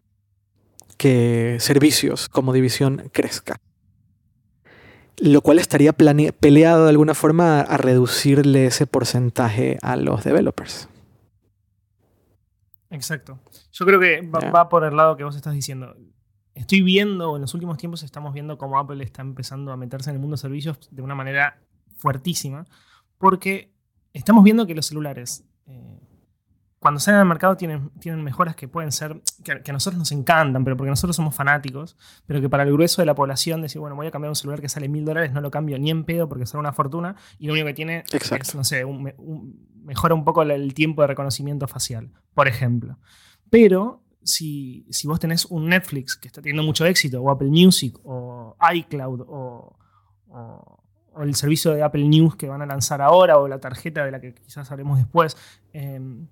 que 0.99 1.57
servicios 1.59 2.29
como 2.29 2.53
división 2.53 3.09
crezca. 3.13 3.57
Lo 5.17 5.41
cual 5.41 5.59
estaría 5.59 5.95
peleado 5.95 6.85
de 6.85 6.91
alguna 6.91 7.15
forma 7.15 7.63
a 7.63 7.79
reducirle 7.79 8.67
ese 8.67 8.87
porcentaje 8.87 9.79
a 9.81 9.97
los 9.97 10.23
developers. 10.23 10.89
Exacto. 12.91 13.39
Yo 13.73 13.87
creo 13.87 13.99
que 13.99 14.21
va, 14.21 14.69
por 14.69 14.85
el 14.85 14.97
lado 14.97 15.17
que 15.17 15.25
vos 15.25 15.35
estás 15.35 15.55
diciendo. 15.55 15.97
Estoy 16.55 16.83
viendo, 16.83 17.37
en 17.37 17.43
los 17.43 17.55
últimos 17.55 17.79
tiempos 17.79 18.03
estamos 18.03 18.35
viendo 18.35 18.59
cómo 18.59 18.79
Apple 18.79 19.03
está 19.03 19.23
empezando 19.23 19.73
a 19.73 19.77
meterse 19.77 20.11
en 20.11 20.17
el 20.17 20.21
mundo 20.21 20.35
de 20.35 20.41
servicios 20.41 20.79
de 20.91 21.03
una 21.03 21.15
manera 21.15 21.59
fuertísima, 21.97 22.67
porque 23.17 23.73
estamos 24.13 24.45
viendo 24.45 24.67
que 24.67 24.75
los 24.75 24.87
celulares, 24.87 25.45
eh, 25.67 25.99
cuando 26.79 27.01
salen 27.01 27.21
al 27.21 27.27
mercado, 27.27 27.57
tienen, 27.57 27.91
tienen 28.01 28.23
mejoras 28.23 28.55
que 28.55 28.69
pueden 28.69 28.93
ser, 28.93 29.23
que, 29.45 29.53
a 29.53 29.73
nosotros 29.73 29.99
nos 29.99 30.13
encantan, 30.13 30.63
pero 30.65 30.77
porque 30.77 30.91
nosotros 30.91 31.17
somos 31.17 31.35
fanáticos, 31.35 31.97
pero 32.27 32.41
que 32.41 32.51
para 32.51 32.65
el 32.65 32.73
grueso 32.73 33.01
de 33.01 33.07
la 33.07 33.15
población, 33.15 33.63
decir, 33.63 33.81
bueno, 33.81 33.97
voy 33.97 34.09
a 34.09 34.11
cambiar 34.11 34.31
un 34.31 34.37
celular 34.37 34.61
que 34.61 34.69
sale 34.69 34.89
mil 34.89 35.05
dólares, 35.05 35.33
no 35.33 35.41
lo 35.41 35.51
cambio 35.51 35.79
ni 35.79 35.91
en 35.91 36.05
pedo 36.05 36.29
porque 36.29 36.45
sale 36.45 36.61
una 36.61 36.73
fortuna, 36.73 37.17
y 37.39 37.47
lo 37.47 37.55
único 37.55 37.69
que 37.69 37.75
tiene 37.75 38.05
es, 38.13 38.55
no 38.55 38.65
sé, 38.65 38.85
un, 38.85 39.11
mejora 39.85 40.15
un 40.15 40.25
poco 40.25 40.43
el 40.43 40.75
tiempo 40.75 41.01
de 41.03 41.09
reconocimiento 41.09 41.67
facial, 41.67 42.11
por 42.35 42.47
ejemplo. 42.47 42.99
Pero 43.49 44.03
si, 44.25 44.87
vos 45.05 45.21
tenés 45.21 45.45
un 45.47 45.69
Netflix 45.69 46.17
que 46.17 46.29
está 46.29 46.41
teniendo 46.41 46.63
mucho 46.63 46.85
éxito, 46.87 47.21
o 47.23 47.31
Apple 47.31 47.49
Music, 47.49 47.99
o 48.05 48.57
iCloud, 48.75 49.25
o, 49.29 49.77
el 51.21 51.35
servicio 51.35 51.73
de 51.73 51.83
Apple 51.83 52.09
News 52.09 52.37
que 52.37 52.49
van 52.49 52.63
a 52.63 52.67
lanzar 52.67 53.03
ahora, 53.03 53.39
o 53.39 53.47
la 53.47 53.61
tarjeta 53.61 54.05
de 54.05 54.11
la 54.11 54.21
que 54.21 54.35
quizás 54.35 54.71
hablemos 54.71 54.99
después, 54.99 55.37
em, 55.73 56.27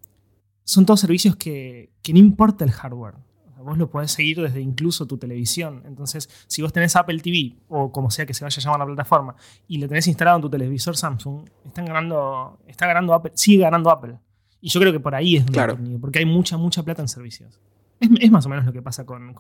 son 0.64 0.86
todos 0.86 1.00
servicios 1.00 1.36
que, 1.36 1.92
que 2.02 2.12
no 2.12 2.18
importa 2.18 2.64
el 2.64 2.70
hardware 2.70 3.16
vos 3.62 3.78
lo 3.78 3.90
podés 3.90 4.12
seguir 4.12 4.40
desde 4.40 4.60
incluso 4.60 5.06
tu 5.06 5.18
televisión. 5.18 5.82
Entonces, 5.86 6.28
si 6.46 6.62
vos 6.62 6.72
tenés 6.72 6.96
Apple 6.96 7.20
TV, 7.20 7.56
o 7.68 7.92
como 7.92 8.10
sea 8.10 8.26
que 8.26 8.34
se 8.34 8.44
vaya 8.44 8.58
a 8.58 8.62
llamar 8.62 8.80
la 8.80 8.86
plataforma, 8.86 9.36
y 9.68 9.78
lo 9.78 9.88
tenés 9.88 10.06
instalado 10.06 10.36
en 10.36 10.42
tu 10.42 10.50
televisor 10.50 10.96
Samsung, 10.96 11.48
están 11.66 11.84
ganando, 11.84 12.58
está 12.66 12.86
ganando 12.86 13.14
Apple, 13.14 13.32
sigue 13.34 13.62
ganando 13.62 13.90
Apple. 13.90 14.18
Y 14.60 14.68
yo 14.68 14.80
creo 14.80 14.92
que 14.92 15.00
por 15.00 15.14
ahí 15.14 15.36
es 15.36 15.44
claro. 15.44 15.78
porque 16.00 16.18
hay 16.18 16.26
mucha, 16.26 16.56
mucha 16.56 16.82
plata 16.82 17.02
en 17.02 17.08
servicios. 17.08 17.60
Es, 18.00 18.30
más 18.30 18.46
o 18.46 18.48
menos 18.48 18.64
lo 18.64 18.72
que 18.72 18.82
pasa 18.82 19.04
con, 19.04 19.34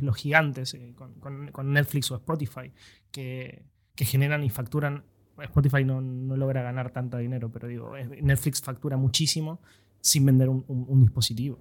los, 0.00 0.16
gigantes, 0.16 0.74
eh, 0.74 0.94
con, 0.96 1.72
Netflix 1.72 2.10
o 2.10 2.16
Spotify, 2.16 2.72
que, 3.10 3.64
generan 3.96 4.42
y 4.42 4.50
facturan. 4.50 5.04
Spotify 5.38 5.84
no, 5.84 6.00
logra 6.00 6.62
ganar 6.62 6.90
tanto 6.90 7.18
dinero, 7.18 7.52
pero 7.52 7.68
digo, 7.68 7.92
Netflix 8.22 8.62
factura 8.62 8.96
muchísimo 8.96 9.60
sin 10.00 10.24
vender 10.24 10.48
un 10.48 11.00
dispositivo. 11.00 11.58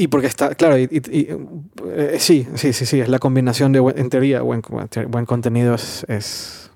Y 0.00 0.08
porque 0.08 0.28
está, 0.28 0.54
claro, 0.54 0.78
y, 0.78 0.88
eh, 0.90 2.16
sí, 2.18 2.46
sí, 2.54 2.72
sí, 2.72 2.86
sí, 2.86 3.00
es 3.00 3.08
la 3.10 3.18
combinación 3.18 3.70
de, 3.72 3.80
en 3.96 4.08
teoría, 4.08 4.40
buen, 4.40 4.62
buen 5.08 5.26
contenido 5.26 5.74
es, 5.74 6.06
es, 6.08 6.70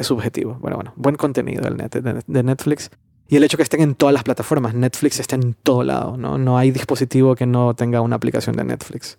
subjetivo. 0.00 0.54
Bueno, 0.54 0.76
bueno, 0.76 0.94
buen 0.96 1.16
contenido 1.16 1.62
de, 1.62 2.42
Netflix. 2.42 2.90
Y 3.28 3.36
el 3.36 3.44
hecho 3.44 3.56
que 3.56 3.62
estén 3.62 3.82
en 3.82 3.94
todas 3.94 4.12
las 4.12 4.24
plataformas, 4.24 4.74
Netflix 4.74 5.20
está 5.20 5.36
en 5.36 5.54
todo 5.54 5.84
lado, 5.84 6.16
¿no? 6.16 6.38
No 6.38 6.56
hay 6.56 6.70
dispositivo 6.70 7.36
que 7.36 7.46
no 7.46 7.74
tenga 7.74 8.00
una 8.00 8.16
aplicación 8.16 8.56
de 8.56 8.64
Netflix. 8.64 9.18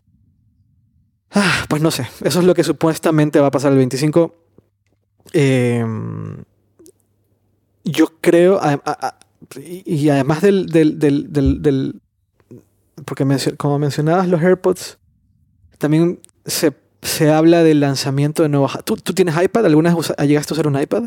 Ah, 1.32 1.66
pues 1.70 1.82
no 1.82 1.91
sé, 1.91 2.07
eso 2.24 2.39
es 2.39 2.45
lo 2.45 2.55
que 2.55 2.64
supuestamente 2.64 3.39
va 3.39 3.47
a 3.47 3.51
pasar 3.51 3.72
el 3.72 3.78
25. 3.78 4.36
Em, 5.32 6.43
yo 7.84 8.14
creo, 8.20 8.60
y, 9.64 10.10
además 10.10 10.41
del, 10.41 10.66
del, 10.66 10.97
del 10.97 12.01
porque 13.05 13.26
como 13.57 13.80
mencionabas 13.80 14.28
los 14.28 14.41
AirPods, 14.41 14.97
también 15.78 16.20
se, 16.45 16.74
habla 17.32 17.64
del 17.64 17.80
lanzamiento 17.80 18.43
de 18.43 18.49
nuevos... 18.49 18.78
¿Tú, 18.86 18.97
¿Tú, 18.97 19.14
tienes 19.14 19.41
iPad? 19.41 19.66
¿Alguna 19.66 19.95
vez 19.95 20.14
llegaste 20.28 20.53
a 20.53 20.55
usar 20.55 20.68
un 20.68 20.80
iPad? 20.80 21.03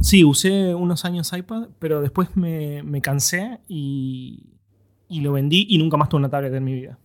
Sí, 0.00 0.24
usé 0.24 0.74
unos 0.74 1.04
años 1.04 1.32
iPad, 1.32 1.68
pero 1.78 2.00
después 2.00 2.28
me, 2.36 3.00
cansé 3.02 3.60
y, 3.68 4.46
lo 5.08 5.32
vendí 5.32 5.66
y 5.68 5.78
nunca 5.78 5.96
más 5.96 6.08
tuve 6.08 6.18
una 6.18 6.30
tablet 6.30 6.52
en 6.54 6.64
mi 6.64 6.74
vida. 6.74 6.98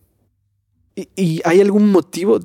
¿Y, 0.95 1.41
hay 1.45 1.61
algún 1.61 1.91
motivo 1.91 2.39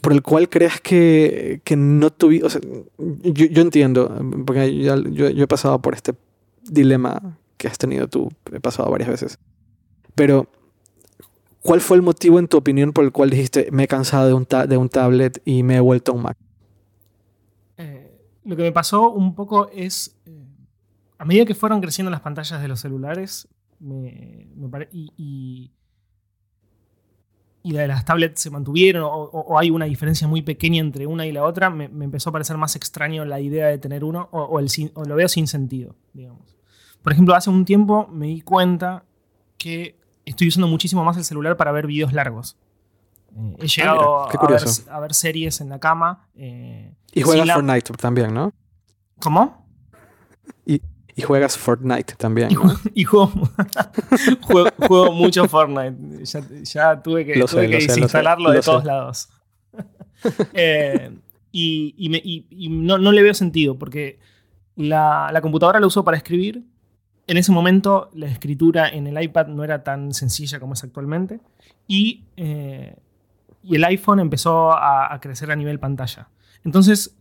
por 0.00 0.12
el 0.12 0.22
cual 0.22 0.48
creas 0.48 0.80
que, 0.80 1.60
no 1.76 2.12
tuviste... 2.12 2.46
O 2.46 2.50
sea, 2.50 2.60
yo, 2.98 3.62
entiendo, 3.62 4.14
porque 4.46 4.76
yo, 4.76 4.96
yo 5.02 5.44
he 5.44 5.48
pasado 5.48 5.80
por 5.80 5.94
este 5.94 6.14
dilema 6.62 7.38
que 7.56 7.68
has 7.68 7.78
tenido 7.78 8.08
tú, 8.08 8.30
he 8.52 8.60
pasado 8.60 8.90
varias 8.90 9.08
veces. 9.08 9.38
Pero, 10.14 10.48
¿cuál 11.60 11.80
fue 11.80 11.96
el 11.96 12.02
motivo, 12.02 12.38
en 12.38 12.48
tu 12.48 12.56
opinión, 12.56 12.92
por 12.92 13.04
el 13.04 13.12
cual 13.12 13.30
dijiste, 13.30 13.68
me 13.70 13.84
he 13.84 13.88
cansado 13.88 14.28
de 14.28 14.34
un, 14.34 14.46
de 14.68 14.76
un 14.76 14.88
tablet 14.88 15.40
y 15.44 15.62
me 15.62 15.76
he 15.76 15.80
vuelto 15.80 16.12
a 16.12 16.14
un 16.14 16.22
Mac? 16.22 16.38
Lo 18.46 18.54
que 18.54 18.62
me 18.62 18.70
pasó 18.70 19.10
un 19.10 19.34
poco 19.34 19.68
es, 19.70 20.16
eh, 20.24 20.46
a 21.18 21.24
medida 21.24 21.44
que 21.44 21.54
fueron 21.56 21.80
creciendo 21.80 22.12
las 22.12 22.20
pantallas 22.20 22.62
de 22.62 22.68
los 22.68 22.78
celulares, 22.78 23.48
me, 23.80 24.46
y, 24.92 25.12
y, 27.64 27.72
la 27.72 27.80
de 27.80 27.88
las 27.88 28.04
tablets 28.04 28.40
se 28.40 28.50
mantuvieron, 28.50 29.02
o, 29.04 29.58
hay 29.58 29.70
una 29.70 29.86
diferencia 29.86 30.28
muy 30.28 30.42
pequeña 30.42 30.80
entre 30.80 31.08
una 31.08 31.26
y 31.26 31.32
la 31.32 31.42
otra, 31.42 31.70
me, 31.70 31.86
empezó 31.86 32.30
a 32.30 32.32
parecer 32.32 32.56
más 32.56 32.76
extraño 32.76 33.24
la 33.24 33.40
idea 33.40 33.66
de 33.66 33.78
tener 33.78 34.04
uno, 34.04 34.28
o, 34.30 34.60
el, 34.60 34.68
o 34.94 35.04
lo 35.04 35.16
veo 35.16 35.26
sin 35.26 35.48
sentido, 35.48 35.96
digamos. 36.12 36.56
Por 37.02 37.12
ejemplo, 37.12 37.34
hace 37.34 37.50
un 37.50 37.64
tiempo 37.64 38.06
me 38.06 38.28
di 38.28 38.42
cuenta 38.42 39.04
que 39.58 39.98
estoy 40.24 40.46
usando 40.46 40.68
muchísimo 40.68 41.02
más 41.02 41.16
el 41.16 41.24
celular 41.24 41.56
para 41.56 41.72
ver 41.72 41.88
videos 41.88 42.12
largos. 42.12 42.56
Eh, 43.36 43.56
he 43.58 43.64
ah, 43.64 43.66
llegado 43.66 44.28
a, 44.90 45.00
ver, 45.00 45.14
series 45.14 45.60
en 45.60 45.68
la 45.68 45.78
cama. 45.78 46.26
Eh, 46.34 46.92
y 47.12 47.22
juegas 47.22 47.52
Fortnite 47.52 47.92
también, 47.94 48.34
¿no? 48.34 48.52
¿Cómo? 49.20 49.66
Y, 50.64 50.80
juegas 51.22 51.56
Fortnite 51.56 52.14
también. 52.16 52.50
Y, 52.94 53.04
juego, 53.04 53.32
juego, 54.86 55.12
mucho 55.12 55.48
Fortnite. 55.48 56.24
Ya, 56.64 57.02
tuve 57.02 57.24
que, 57.24 57.34
desinstalarlo 57.34 58.50
de 58.50 58.60
todos 58.60 58.84
lados. 58.84 59.28
Eh, 60.54 61.14
y, 61.52 62.68
no, 62.70 62.98
le 62.98 63.22
veo 63.22 63.34
sentido 63.34 63.78
porque 63.78 64.18
la, 64.74 65.28
la 65.30 65.40
computadora 65.42 65.78
la 65.78 65.86
uso 65.86 66.02
para 66.04 66.16
escribir 66.16 66.64
en 67.26 67.36
ese 67.36 67.52
momento 67.52 68.10
la 68.14 68.26
escritura 68.26 68.88
en 68.88 69.06
el 69.06 69.22
iPad 69.22 69.48
no 69.48 69.64
era 69.64 69.82
tan 69.82 70.14
sencilla 70.14 70.60
como 70.60 70.74
es 70.74 70.84
actualmente 70.84 71.40
y, 71.86 72.24
eh, 72.36 72.96
y 73.66 73.76
el 73.76 73.84
iPhone 73.84 74.20
empezó 74.20 74.72
a, 74.72 75.18
crecer 75.20 75.50
a 75.50 75.56
nivel 75.56 75.80
pantalla. 75.80 76.28
Entonces, 76.64 77.16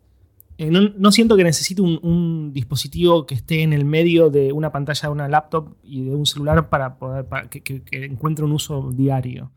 eh, 0.58 0.70
no, 0.70 1.12
siento 1.12 1.36
que 1.36 1.44
necesite 1.44 1.82
un, 1.82 2.54
dispositivo 2.54 3.26
que 3.26 3.36
esté 3.36 3.64
en 3.64 3.74
el 3.74 3.84
medio 3.84 4.30
de 4.30 4.54
una 4.54 4.72
pantalla 4.72 5.10
de 5.10 5.14
una 5.14 5.28
laptop 5.28 5.76
y 5.84 6.04
de 6.06 6.16
un 6.16 6.26
celular 6.26 6.70
para 6.70 6.96
poder 6.98 7.26
que, 7.50 7.84
encuentre 7.92 8.46
un 8.46 8.52
uso 8.52 8.92
diario. 8.94 9.52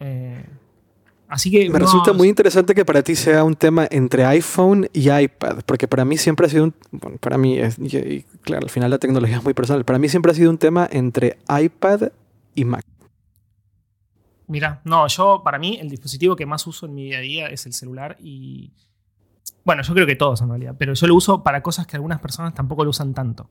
Eh, 0.00 0.44
que 1.42 1.70
me 1.70 1.78
resulta 1.78 2.12
muy 2.12 2.28
interesante 2.28 2.74
que 2.74 2.84
para 2.84 3.02
ti 3.02 3.14
sea 3.14 3.44
un 3.44 3.54
tema 3.54 3.86
entre 3.90 4.24
iPhone 4.24 4.88
y 4.92 5.10
iPad, 5.10 5.60
porque 5.64 5.88
para 5.88 6.04
mí 6.04 6.16
siempre 6.18 6.46
ha 6.46 6.50
sido 6.50 6.64
un, 6.64 6.74
bueno, 6.90 7.16
para 7.18 7.38
mí 7.38 7.58
es, 7.58 7.78
y, 7.78 8.24
claro, 8.42 8.64
al 8.64 8.70
final 8.70 8.90
la 8.90 8.98
tecnología 8.98 9.38
es 9.38 9.44
muy 9.44 9.54
personal, 9.54 9.84
para 9.84 9.98
mí 9.98 10.08
siempre 10.08 10.32
ha 10.32 10.34
sido 10.34 10.50
un 10.50 10.58
tema 10.58 10.88
entre 10.90 11.38
iPad 11.48 12.10
y 12.54 12.64
Mac. 12.64 12.84
Mira, 14.52 14.82
no, 14.84 15.06
yo 15.06 15.40
para 15.42 15.58
mí 15.58 15.78
el 15.80 15.88
dispositivo 15.88 16.36
que 16.36 16.44
más 16.44 16.66
uso 16.66 16.84
en 16.84 16.94
mi 16.94 17.04
día 17.04 17.16
a 17.16 17.20
día 17.22 17.46
es 17.46 17.64
el 17.64 17.72
celular 17.72 18.18
y 18.20 18.74
bueno, 19.64 19.82
yo 19.82 19.94
creo 19.94 20.06
que 20.06 20.14
todos 20.14 20.42
en 20.42 20.50
realidad, 20.50 20.74
pero 20.78 20.92
yo 20.92 21.06
lo 21.06 21.14
uso 21.14 21.42
para 21.42 21.62
cosas 21.62 21.86
que 21.86 21.96
algunas 21.96 22.20
personas 22.20 22.52
tampoco 22.52 22.84
lo 22.84 22.90
usan 22.90 23.14
tanto, 23.14 23.48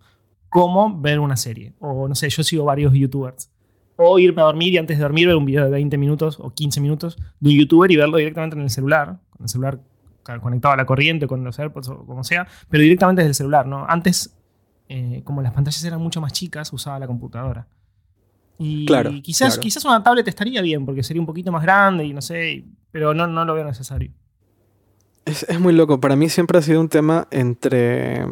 como 0.48 1.02
ver 1.02 1.20
una 1.20 1.38
serie 1.38 1.74
o 1.80 2.08
no 2.08 2.14
sé, 2.14 2.30
yo 2.30 2.44
sigo 2.44 2.66
varios 2.66 2.94
youtubers 2.94 3.50
o 3.96 4.20
irme 4.20 4.44
a 4.44 4.46
dormir 4.46 4.74
y 4.74 4.78
antes 4.78 5.00
de 5.00 5.02
dormir 5.02 5.26
ver 5.26 5.36
un 5.36 5.46
video 5.46 5.66
de 5.66 5.72
20 5.72 5.98
minutos 5.98 6.38
o 6.40 6.54
15 6.54 6.80
minutos 6.82 7.18
de 7.40 7.50
un 7.50 7.56
youtuber 7.56 7.90
y 7.90 7.96
verlo 7.96 8.18
directamente 8.18 8.56
en 8.56 8.62
el 8.62 8.70
celular, 8.70 9.18
con 9.32 9.46
el 9.46 9.50
celular 9.50 9.80
conectado 10.40 10.76
a 10.76 10.78
la 10.78 10.86
corriente, 10.86 11.26
con 11.26 11.44
los 11.44 11.58
AirPods 11.58 11.90
o 11.90 12.06
como 12.06 12.24
sea, 12.24 12.48
pero 12.70 12.84
directamente 12.84 13.24
desde 13.24 13.30
el 13.30 13.36
celular, 13.36 13.66
¿no? 13.66 13.88
Antes, 13.90 14.38
eh, 14.88 15.24
como 15.24 15.42
las 15.42 15.52
pantallas 15.52 15.84
eran 15.84 16.00
mucho 16.00 16.22
más 16.22 16.32
chicas, 16.32 16.72
usaba 16.72 17.00
la 17.00 17.08
computadora. 17.08 17.66
Y, 18.58 18.86
claro, 18.86 19.12
quizás, 19.24 19.58
quizás 19.58 19.84
una 19.86 20.04
tablet 20.04 20.28
estaría 20.28 20.62
bien, 20.62 20.86
porque 20.86 21.04
sería 21.04 21.22
un 21.22 21.26
poquito 21.26 21.52
más 21.52 21.64
grande 21.64 22.06
y 22.06 22.14
no 22.14 22.22
sé, 22.22 22.66
pero 22.92 23.14
no, 23.14 23.26
no 23.28 23.44
lo 23.44 23.56
veo 23.56 23.66
necesario. 23.66 24.12
Es, 25.26 25.44
es 25.44 25.60
muy 25.60 25.74
loco. 25.74 26.00
Para 26.00 26.16
mí 26.16 26.30
siempre 26.30 26.58
ha 26.58 26.62
sido 26.62 26.80
un 26.80 26.90
tema 26.90 27.28
entre. 27.32 28.26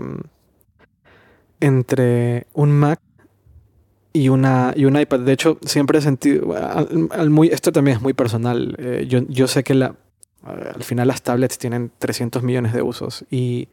entre 1.59 2.47
un 2.53 2.71
Mac 2.71 2.99
y 4.13 4.29
una, 4.29 4.73
y 4.75 4.85
un 4.85 4.99
iPad. 4.99 5.19
De 5.21 5.33
hecho, 5.33 5.57
siempre 5.65 5.99
he 5.99 6.01
sentido, 6.01 6.55
al, 6.55 7.29
muy, 7.29 7.49
esto 7.49 7.71
también 7.71 7.97
es 7.97 8.03
muy 8.03 8.13
personal. 8.13 8.75
Eh, 8.77 9.05
yo, 9.07 9.21
yo, 9.27 9.47
sé 9.47 9.63
que 9.63 9.73
la, 9.73 9.95
al 10.43 10.83
final 10.83 11.07
las 11.07 11.21
tablets 11.21 11.57
tienen 11.57 11.91
300 11.97 12.43
millones 12.43 12.73
de 12.73 12.81
usos 12.81 13.25
y 13.29 13.69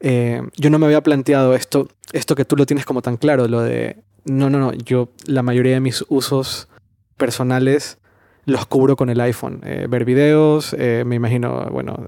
eh, 0.00 0.42
yo 0.56 0.70
no 0.70 0.78
me 0.78 0.86
había 0.86 1.02
planteado 1.02 1.54
esto, 1.54 1.88
esto 2.12 2.34
que 2.34 2.44
tú 2.44 2.56
lo 2.56 2.66
tienes 2.66 2.84
como 2.84 3.02
tan 3.02 3.16
claro, 3.16 3.48
lo 3.48 3.62
de, 3.62 4.02
no, 4.28 4.50
no, 4.50 4.58
no, 4.58 4.72
yo 4.72 5.08
la 5.26 5.42
mayoría 5.42 5.74
de 5.74 5.80
mis 5.80 6.04
usos 6.08 6.68
personales 7.16 7.98
los 8.44 8.66
cubro 8.66 8.96
con 8.96 9.10
el 9.10 9.20
iPhone. 9.20 9.60
Eh, 9.64 9.86
ver 9.90 10.04
videos, 10.04 10.74
me 10.78 11.16
imagino, 11.16 11.68
bueno, 11.70 12.06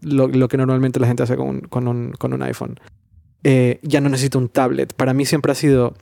lo, 0.00 0.28
lo, 0.28 0.48
que 0.48 0.56
normalmente 0.56 0.98
la 0.98 1.06
gente 1.06 1.22
hace 1.24 1.36
con, 1.36 1.60
con, 1.60 1.88
un, 1.88 2.12
con 2.12 2.32
un 2.32 2.42
iPhone. 2.42 2.80
ya 3.42 4.00
no 4.00 4.08
necesito 4.08 4.38
un 4.38 4.48
tablet. 4.48 4.94
Para 4.94 5.12
mí 5.12 5.26
siempre 5.26 5.52
ha 5.52 5.54
sido 5.54 5.94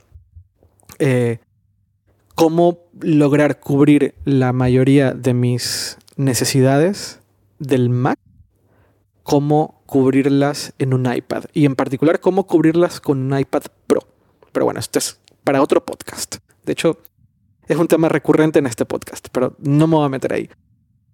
eh, 0.99 1.39
cómo 2.35 2.79
lograr 3.01 3.59
cubrir 3.59 4.15
la 4.25 4.53
mayoría 4.53 5.11
de 5.11 5.33
mis 5.33 5.97
necesidades 6.15 7.19
del 7.59 7.89
Mac, 7.89 8.19
cómo 9.23 9.81
cubrirlas 9.85 10.73
en 10.77 10.93
un 10.93 11.11
iPad 11.11 11.45
y 11.53 11.65
en 11.65 11.75
particular 11.75 12.19
cómo 12.19 12.45
cubrirlas 12.45 12.99
con 12.99 13.19
un 13.19 13.39
iPad 13.39 13.63
Pro. 13.87 14.01
Pero 14.51 14.65
bueno, 14.65 14.79
esto 14.79 14.99
es 14.99 15.19
para 15.47 15.61
otro 15.61 15.85
podcast. 15.85 16.39
De 16.65 16.73
hecho, 16.73 16.97
es 17.69 17.77
un 17.77 17.87
tema 17.87 18.09
recurrente 18.09 18.59
en 18.59 18.65
este 18.65 18.83
podcast, 18.85 19.29
pero 19.31 19.55
no 19.59 19.87
me 19.87 19.95
voy 19.95 20.05
a 20.05 20.09
meter 20.09 20.33
ahí. 20.33 20.49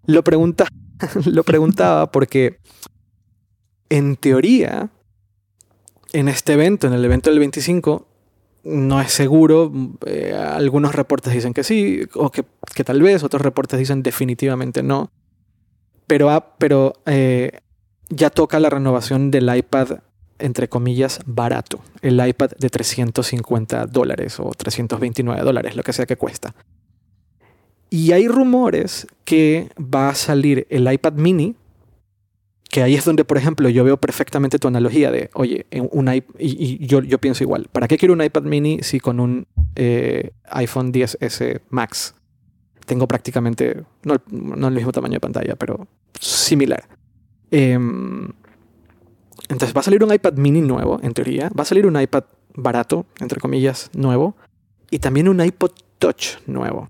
Lo, 0.08 0.24
pregunta, 0.24 0.68
lo 1.26 1.44
preguntaba 1.44 2.10
porque 2.10 2.58
en 3.90 4.16
teoría, 4.16 4.90
en 6.14 6.30
este 6.30 6.54
evento, 6.54 6.88
en 6.88 6.94
el 6.94 7.06
evento 7.06 7.30
del 7.30 7.38
25, 7.38 8.08
no 8.64 9.00
es 9.02 9.12
seguro. 9.12 9.72
Eh, 10.08 10.34
algunos 10.36 10.96
reportes 10.96 11.32
dicen 11.32 11.54
que 11.54 11.64
sí, 11.64 12.02
o 12.16 12.32
que, 12.32 12.44
tal 12.84 13.04
vez, 13.04 13.22
otros 13.22 13.44
reportes 13.44 13.78
dicen 13.78 14.02
definitivamente 14.02 14.82
no. 14.82 15.12
Pero, 16.08 16.56
pero 16.58 16.94
eh, 17.06 17.60
ya 18.10 18.32
toca 18.32 18.60
la 18.60 18.72
renovación 18.72 19.30
del 19.30 19.56
iPad, 19.56 20.00
entre 20.44 20.68
comillas, 20.68 21.22
barato. 21.26 21.82
El 22.02 22.26
iPad 22.26 22.52
de 22.60 22.70
350 22.70 23.88
dólares 23.88 24.40
o 24.40 24.52
329 24.52 25.42
dólares, 25.42 25.76
lo 25.76 25.84
que 25.84 25.94
sea 25.94 26.06
que 26.06 26.18
cuesta. 26.18 26.54
Y 27.90 28.12
hay 28.12 28.28
rumores 28.28 29.08
que 29.24 29.70
va 29.80 30.10
a 30.10 30.16
salir 30.16 30.68
el 30.70 30.92
iPad 30.92 31.14
mini 31.14 31.56
que 32.74 32.82
ahí 32.82 32.96
es 32.96 33.06
donde, 33.06 33.24
por 33.24 33.38
ejemplo, 33.38 33.70
yo 33.70 33.84
veo 33.84 33.98
perfectamente 33.98 34.58
tu 34.58 34.68
analogía 34.68 35.12
de, 35.12 35.30
oye, 35.36 35.68
un 35.92 36.10
y, 36.10 36.24
y 36.40 36.88
yo, 36.88 37.04
yo, 37.04 37.20
pienso 37.20 37.44
igual, 37.44 37.68
¿para 37.72 37.88
qué 37.88 38.00
quiero 38.00 38.16
un 38.16 38.24
iPad 38.24 38.42
mini 38.42 38.80
si 38.82 39.00
con 39.00 39.20
un 39.20 39.46
eh, 39.76 40.32
iPhone 40.46 40.92
10S 40.92 41.62
Max 41.70 42.16
tengo 42.88 43.08
prácticamente, 43.08 43.84
no, 44.02 44.16
no, 44.32 44.68
el 44.68 44.74
mismo 44.74 44.92
tamaño 44.92 45.14
de 45.14 45.20
pantalla, 45.20 45.56
pero 45.56 45.88
similar? 46.20 46.84
Em, 47.52 48.30
entonces 49.50 49.76
va 49.76 49.82
a 49.82 49.84
salir 49.84 50.04
un 50.04 50.14
iPad 50.14 50.34
mini 50.34 50.62
nuevo, 50.62 51.00
en 51.02 51.14
teoría, 51.14 51.50
va 51.50 51.64
a 51.64 51.66
salir 51.66 51.86
un 51.86 52.00
iPad 52.00 52.24
barato, 52.56 53.06
entre 53.20 53.40
comillas, 53.40 53.90
nuevo, 53.94 54.36
y 54.90 55.00
también 55.00 55.28
un 55.28 55.42
iPod 55.42 55.72
Touch 56.00 56.38
nuevo. 56.48 56.90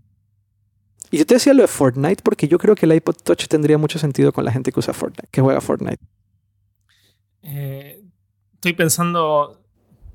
Y 1.11 1.19
yo 1.19 1.25
te 1.25 1.35
decía 1.35 1.53
lo 1.53 1.61
de 1.61 1.67
Fortnite 1.67 2.23
porque 2.23 2.47
yo 2.47 2.57
creo 2.57 2.73
que 2.75 2.87
el 2.87 2.93
iPod 2.93 3.15
Touch 3.23 3.47
tendría 3.47 3.77
mucho 3.77 3.99
sentido 3.99 4.33
con 4.33 4.45
la 4.45 4.51
gente 4.51 4.71
que 4.71 4.79
usa 4.79 4.93
Fortnite, 4.93 5.27
que 5.29 5.41
juega 5.41 5.61
Fortnite. 5.61 6.03
Eh, 7.43 8.03
estoy 8.55 8.73
pensando 8.73 9.61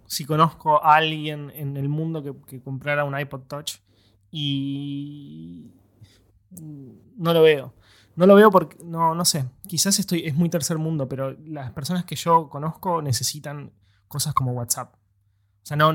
si 0.06 0.24
conozco 0.24 0.82
a 0.82 0.96
alguien 0.96 1.52
en 1.54 1.76
el 1.76 1.88
mundo 1.88 2.22
que, 2.46 2.60
comprara 2.60 3.04
un 3.04 3.18
iPod 3.18 3.42
Touch 3.42 3.76
y 4.32 5.70
no 6.50 7.32
lo 7.32 7.42
veo. 7.42 7.74
No 8.18 8.26
lo 8.26 8.34
veo 8.34 8.50
porque, 8.50 8.76
no, 8.84 9.14
no 9.14 9.24
sé, 9.24 9.46
quizás 9.66 9.98
estoy, 9.98 10.26
es 10.26 10.34
muy 10.34 10.48
tercer 10.48 10.76
mundo, 10.78 11.08
pero 11.08 11.36
las 11.46 11.70
personas 11.72 12.04
que 12.04 12.16
yo 12.16 12.48
conozco 12.48 13.00
necesitan 13.00 13.72
cosas 14.08 14.34
como 14.34 14.52
WhatsApp. 14.52 14.94
O 14.94 15.66
sea, 15.68 15.76
no, 15.76 15.92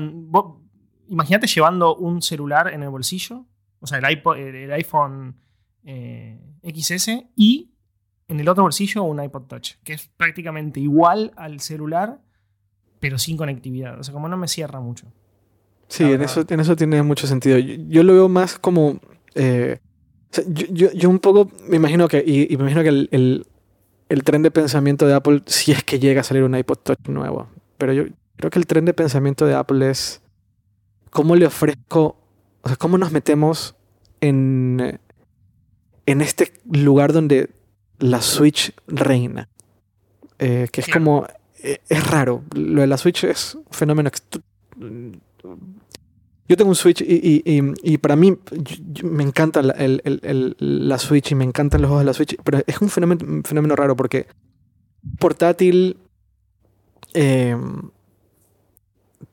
imagínate 1.08 1.46
llevando 1.46 1.96
un 1.96 2.22
celular 2.22 2.72
en 2.72 2.82
el 2.82 2.88
bolsillo 2.88 3.46
o 3.84 3.86
sea, 3.86 3.98
el, 3.98 4.72
iPhone 4.72 5.36
eh, 5.84 6.40
XS 6.62 7.26
y 7.36 7.70
en 8.28 8.40
el 8.40 8.48
otro 8.48 8.62
bolsillo 8.62 9.02
un 9.02 9.22
iPod 9.22 9.42
Touch, 9.42 9.72
que 9.84 9.92
es 9.92 10.08
prácticamente 10.16 10.80
igual 10.80 11.32
al 11.36 11.60
celular, 11.60 12.18
pero 12.98 13.18
sin 13.18 13.36
conectividad. 13.36 14.00
O 14.00 14.02
sea, 14.02 14.14
como 14.14 14.26
no 14.30 14.38
me 14.38 14.48
cierra 14.48 14.80
mucho. 14.80 15.12
Sí, 15.88 16.04
en 16.04 16.22
eso, 16.22 16.46
en 16.48 16.60
eso 16.60 16.74
tiene 16.74 17.02
mucho 17.02 17.26
sentido. 17.26 17.58
Yo, 17.58 18.02
lo 18.02 18.14
veo 18.14 18.30
más 18.30 18.58
como... 18.58 18.98
Eh, 19.34 19.80
yo, 20.48 21.08
un 21.08 21.18
poco 21.18 21.50
me 21.68 21.76
imagino 21.76 22.08
que, 22.08 22.22
y, 22.26 22.48
me 22.56 22.70
imagino 22.70 22.82
que 22.82 22.88
el, 22.88 23.46
el, 24.08 24.24
tren 24.24 24.42
de 24.42 24.50
pensamiento 24.50 25.06
de 25.06 25.14
Apple, 25.14 25.42
si 25.46 25.72
es 25.72 25.84
que 25.84 25.98
llega 25.98 26.20
a 26.20 26.24
salir 26.24 26.42
un 26.42 26.56
iPod 26.56 26.78
Touch 26.78 27.08
nuevo, 27.08 27.48
pero 27.78 27.92
yo 27.92 28.04
creo 28.36 28.50
que 28.50 28.58
el 28.58 28.66
tren 28.66 28.84
de 28.84 28.94
pensamiento 28.94 29.46
de 29.46 29.54
Apple 29.54 29.90
es 29.90 30.22
cómo 31.10 31.36
le 31.36 31.46
ofrezco 31.46 32.16
o 32.64 32.68
sea, 32.68 32.76
¿cómo 32.78 32.96
nos 32.96 33.12
metemos 33.12 33.76
en, 34.22 34.98
en 36.06 36.20
este 36.22 36.54
lugar 36.64 37.12
donde 37.12 37.50
la 37.98 38.22
Switch 38.22 38.72
reina? 38.86 39.50
Eh, 40.38 40.68
que 40.72 40.80
es 40.80 40.88
como. 40.88 41.26
Eh, 41.62 41.80
es 41.90 42.10
raro. 42.10 42.42
Lo 42.54 42.80
de 42.80 42.86
la 42.86 42.96
Switch 42.96 43.24
es 43.24 43.54
un 43.54 43.66
fenómeno. 43.70 44.10
Yo 46.46 46.56
tengo 46.56 46.68
un 46.70 46.76
Switch 46.76 47.00
y, 47.00 47.42
y, 47.46 47.98
para 47.98 48.16
mí 48.16 48.36
me 49.02 49.22
encanta 49.22 49.62
la, 49.62 49.74
la, 50.58 50.98
Switch 50.98 51.32
y 51.32 51.34
me 51.34 51.44
encantan 51.44 51.80
los 51.80 51.88
juegos 51.88 52.02
de 52.02 52.06
la 52.06 52.12
Switch, 52.12 52.36
pero 52.44 52.60
es 52.66 52.80
un 52.82 52.90
fenómeno, 52.90 53.24
un 53.26 53.44
fenómeno 53.44 53.74
raro 53.74 53.96
porque 53.96 54.26
portátil, 55.18 55.96
eh, 57.14 57.56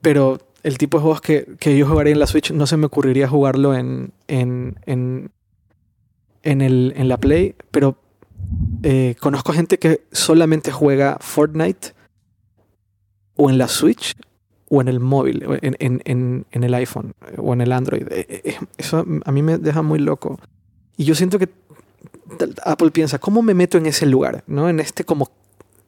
pero 0.02 0.40
el 0.64 0.78
tipo 0.78 0.98
de 0.98 1.02
juegos 1.02 1.22
que, 1.22 1.56
que, 1.60 1.78
yo 1.78 1.86
jugaría 1.86 2.14
en 2.14 2.20
la 2.20 2.28
Switch 2.28 2.52
no 2.52 2.66
se 2.66 2.78
me 2.78 2.86
ocurriría 2.86 3.28
jugarlo 3.28 3.76
en, 3.76 4.14
en, 4.28 4.80
en, 4.86 5.32
en, 6.44 6.62
el, 6.62 6.94
en 6.96 7.10
la 7.10 7.18
Play, 7.18 7.56
pero 7.72 7.98
eh, 8.84 9.16
conozco 9.20 9.52
gente 9.52 9.80
que 9.80 10.06
solamente 10.14 10.72
juega 10.72 11.18
Fortnite 11.20 11.94
o 13.36 13.50
en 13.50 13.58
la 13.58 13.68
Switch 13.68 14.16
o 14.74 14.80
en 14.80 14.88
el 14.88 15.02
móvil, 15.02 15.44
en, 15.62 16.46
el 16.50 16.74
iPhone 16.74 17.14
o 17.38 17.54
en 17.54 17.60
el 17.60 17.74
Android. 17.74 18.08
Eh, 18.10 18.26
eh, 18.30 18.58
eso 18.78 19.06
a 19.26 19.32
mí 19.32 19.42
me 19.42 19.58
deja 19.58 19.82
muy 19.82 20.00
loco. 20.00 20.40
Y 20.96 21.04
yo 21.04 21.14
siento 21.14 21.38
que 21.38 21.50
Apple 22.64 22.92
piensa, 22.92 23.20
¿cómo 23.20 23.42
me 23.42 23.54
meto 23.54 23.78
en 23.78 23.86
ese 23.86 24.06
lugar? 24.06 24.46
¿no? 24.48 24.70
En 24.70 24.80
este 24.80 25.04
como 25.04 25.30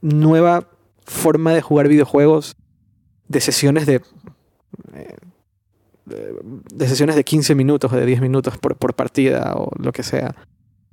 nueva 0.02 0.68
forma 1.06 1.54
de 1.54 1.62
jugar 1.62 1.88
videojuegos 1.88 2.58
de 3.30 3.40
sesiones 3.40 3.86
de 3.86 4.02
de 6.06 6.88
sesiones 6.88 7.16
de 7.16 7.24
15 7.24 7.56
minutos 7.56 7.92
o 7.92 7.96
de 7.96 8.06
10 8.06 8.20
minutos 8.20 8.58
por, 8.58 8.76
por 8.76 8.94
partida 8.94 9.54
o 9.56 9.72
lo 9.82 9.94
que 9.94 10.04
sea. 10.04 10.36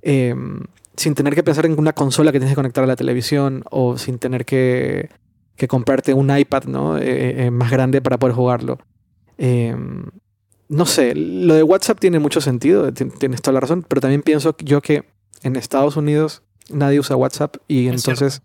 Em, 0.02 0.60
sin 0.96 1.14
tener 1.14 1.34
que 1.34 1.42
pensar 1.42 1.66
en 1.66 1.76
una 1.76 1.92
consola 1.92 2.30
que 2.30 2.38
tienes 2.38 2.52
que 2.52 2.56
conectar 2.56 2.84
a 2.84 2.86
la 2.86 2.94
televisión 2.94 3.64
o 3.70 3.98
sin 3.98 4.20
tener 4.20 4.44
que, 4.44 5.10
que 5.60 5.68
comprarte 5.68 6.14
un 6.14 6.34
iPad 6.34 6.64
¿no? 6.64 6.96
Eh, 6.96 7.44
eh, 7.44 7.50
más 7.50 7.70
grande 7.70 8.00
para 8.00 8.18
poder 8.18 8.34
jugarlo. 8.34 8.78
Em, 9.36 10.06
no 10.70 10.86
sé, 10.86 11.14
lo 11.14 11.54
de 11.54 11.62
WhatsApp 11.62 12.00
tiene 12.00 12.18
mucho 12.18 12.40
sentido, 12.40 12.90
tienes 12.94 13.42
toda 13.42 13.52
la 13.52 13.60
razón, 13.60 13.84
pero 13.86 14.00
también 14.00 14.22
pienso 14.22 14.56
yo 14.64 14.80
que 14.80 15.04
en 15.42 15.56
Estados 15.56 15.98
Unidos 15.98 16.42
nadie 16.70 16.98
usa 16.98 17.14
WhatsApp 17.14 17.56
y 17.68 17.88
entonces 17.88 18.40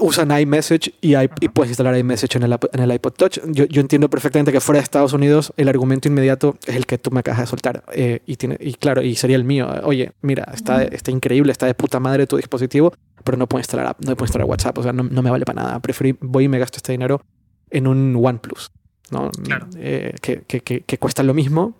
usan 0.00 0.38
iMessage 0.38 0.94
y, 1.00 1.14
y, 1.16 1.48
puedes 1.48 1.70
instalar 1.70 1.96
iMessage 1.96 2.36
en 2.36 2.42
el, 2.42 2.56
en 2.72 2.80
el 2.80 2.92
iPod 2.92 3.12
Touch. 3.12 3.38
Yo, 3.46 3.64
yo, 3.66 3.80
entiendo 3.80 4.10
perfectamente 4.10 4.50
que 4.50 4.60
fuera 4.60 4.80
de 4.80 4.84
Estados 4.84 5.12
Unidos 5.12 5.52
el 5.56 5.68
argumento 5.68 6.08
inmediato 6.08 6.56
es 6.66 6.74
el 6.74 6.86
que 6.86 6.98
tú 6.98 7.10
me 7.10 7.20
acabas 7.20 7.40
de 7.40 7.46
soltar. 7.46 7.84
Eh, 7.92 8.20
y, 8.26 8.36
tiene, 8.36 8.56
y 8.60 8.74
claro, 8.74 9.02
y 9.02 9.14
sería 9.14 9.36
el 9.36 9.44
mío. 9.44 9.68
Oye, 9.84 10.12
mira, 10.20 10.50
está, 10.52 10.82
está 10.82 11.10
increíble, 11.10 11.52
está 11.52 11.66
de 11.66 11.74
puta 11.74 12.00
madre 12.00 12.26
tu 12.26 12.36
dispositivo, 12.36 12.92
pero 13.22 13.38
no 13.38 13.46
puedo 13.46 13.60
instalar, 13.60 13.96
no 14.00 14.16
puedo 14.16 14.26
instalar 14.26 14.48
WhatsApp. 14.48 14.78
O 14.78 14.82
sea, 14.82 14.92
no, 14.92 15.04
no 15.04 15.22
me 15.22 15.30
vale 15.30 15.44
para 15.44 15.62
nada. 15.62 15.80
Preferí, 15.80 16.16
voy 16.20 16.44
y 16.44 16.48
me 16.48 16.58
gasto 16.58 16.76
este 16.76 16.92
dinero 16.92 17.22
en 17.70 17.86
un 17.86 18.18
OnePlus, 18.20 18.72
¿no? 19.10 19.30
Eh, 19.76 20.14
que, 20.20 20.42
que, 20.42 20.60
que, 20.60 20.98
cuesta 20.98 21.22
lo 21.22 21.34
mismo 21.34 21.74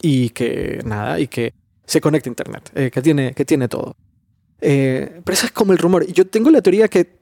y 0.00 0.30
que 0.30 0.80
nada, 0.84 1.20
y 1.20 1.28
que 1.28 1.52
se 1.84 2.00
conecta 2.00 2.30
a 2.30 2.32
Internet, 2.32 2.70
eh, 2.74 2.90
que, 2.90 3.02
tiene, 3.02 3.34
que 3.34 3.44
tiene 3.44 3.68
todo. 3.68 3.96
Eh, 4.60 5.20
pero 5.24 5.34
eso 5.34 5.46
es 5.46 5.52
como 5.52 5.72
el 5.72 5.78
rumor. 5.78 6.06
Yo 6.06 6.26
tengo 6.26 6.50
la 6.50 6.62
teoría 6.62 6.88
que 6.88 7.16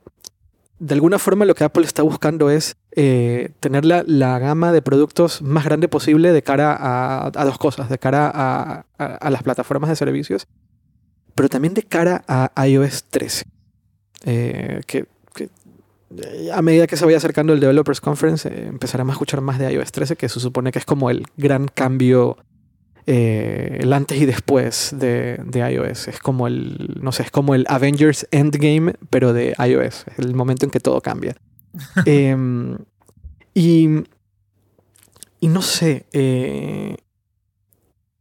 de 0.78 0.95
alguna 0.95 1.18
forma 1.18 1.45
lo 1.45 1.55
que 1.55 1.64
Apple 1.64 1.85
está 1.85 2.03
buscando 2.03 2.51
es 2.51 2.76
eh, 2.93 3.51
tener 3.61 3.85
la, 3.85 4.05
la, 4.07 4.39
gama 4.39 4.72
de 4.72 4.82
productos 4.82 5.41
más 5.41 5.64
grande 5.64 5.89
posible 5.89 6.32
de 6.32 6.43
cara 6.43 6.76
a, 6.78 7.26
a 7.26 7.45
dos 7.45 7.59
cosas, 7.59 7.89
de 7.89 7.99
cara 7.99 8.30
a, 8.35 8.85
a, 8.99 9.30
las 9.30 9.43
plataformas 9.43 9.89
de 9.91 9.97
servicios, 9.97 10.47
pero 11.35 11.49
también 11.49 11.74
de 11.74 11.85
cara 11.85 12.24
a 12.28 12.66
iOS 12.66 13.05
13. 13.05 13.45
Eh, 14.26 14.80
que, 14.87 15.07
eh, 16.16 16.51
a 16.53 16.62
medida 16.62 16.87
que 16.87 16.97
se 16.97 17.05
vaya 17.05 17.16
acercando 17.16 17.53
el 17.53 17.61
Developers 17.61 18.01
Conference, 18.01 18.49
eh, 18.49 18.66
empezaremos 18.68 19.12
a 19.12 19.14
escuchar 19.14 19.41
más 19.41 19.59
de 19.59 19.72
iOS 19.72 19.93
13, 19.93 20.16
que 20.16 20.28
se 20.28 20.41
supone 20.41 20.72
que 20.72 20.78
es 20.78 20.85
como 20.85 21.11
el 21.11 21.26
gran 21.37 21.68
cambio, 21.68 22.39
eh, 23.07 23.78
el 23.80 23.92
antes 23.92 24.20
y 24.20 24.26
después 24.26 24.94
de, 24.98 25.40
de, 25.44 25.72
iOS. 25.72 26.09
Es 26.09 26.18
como 26.18 26.46
el, 26.46 26.98
no 27.00 27.12
sé, 27.12 27.24
es 27.24 27.30
como 27.30 27.55
el 27.55 27.66
Avengers 27.68 28.26
Endgame, 28.30 28.94
pero 29.11 29.32
de 29.32 29.55
iOS. 29.59 30.07
Es 30.07 30.18
el 30.18 30.34
momento 30.34 30.64
en 30.64 30.70
que 30.70 30.80
todo 30.80 31.00
cambia. 31.00 31.36
Em, 32.07 32.78
y, 33.52 33.88
y 35.40 35.48
no 35.48 35.62
sé, 35.62 36.07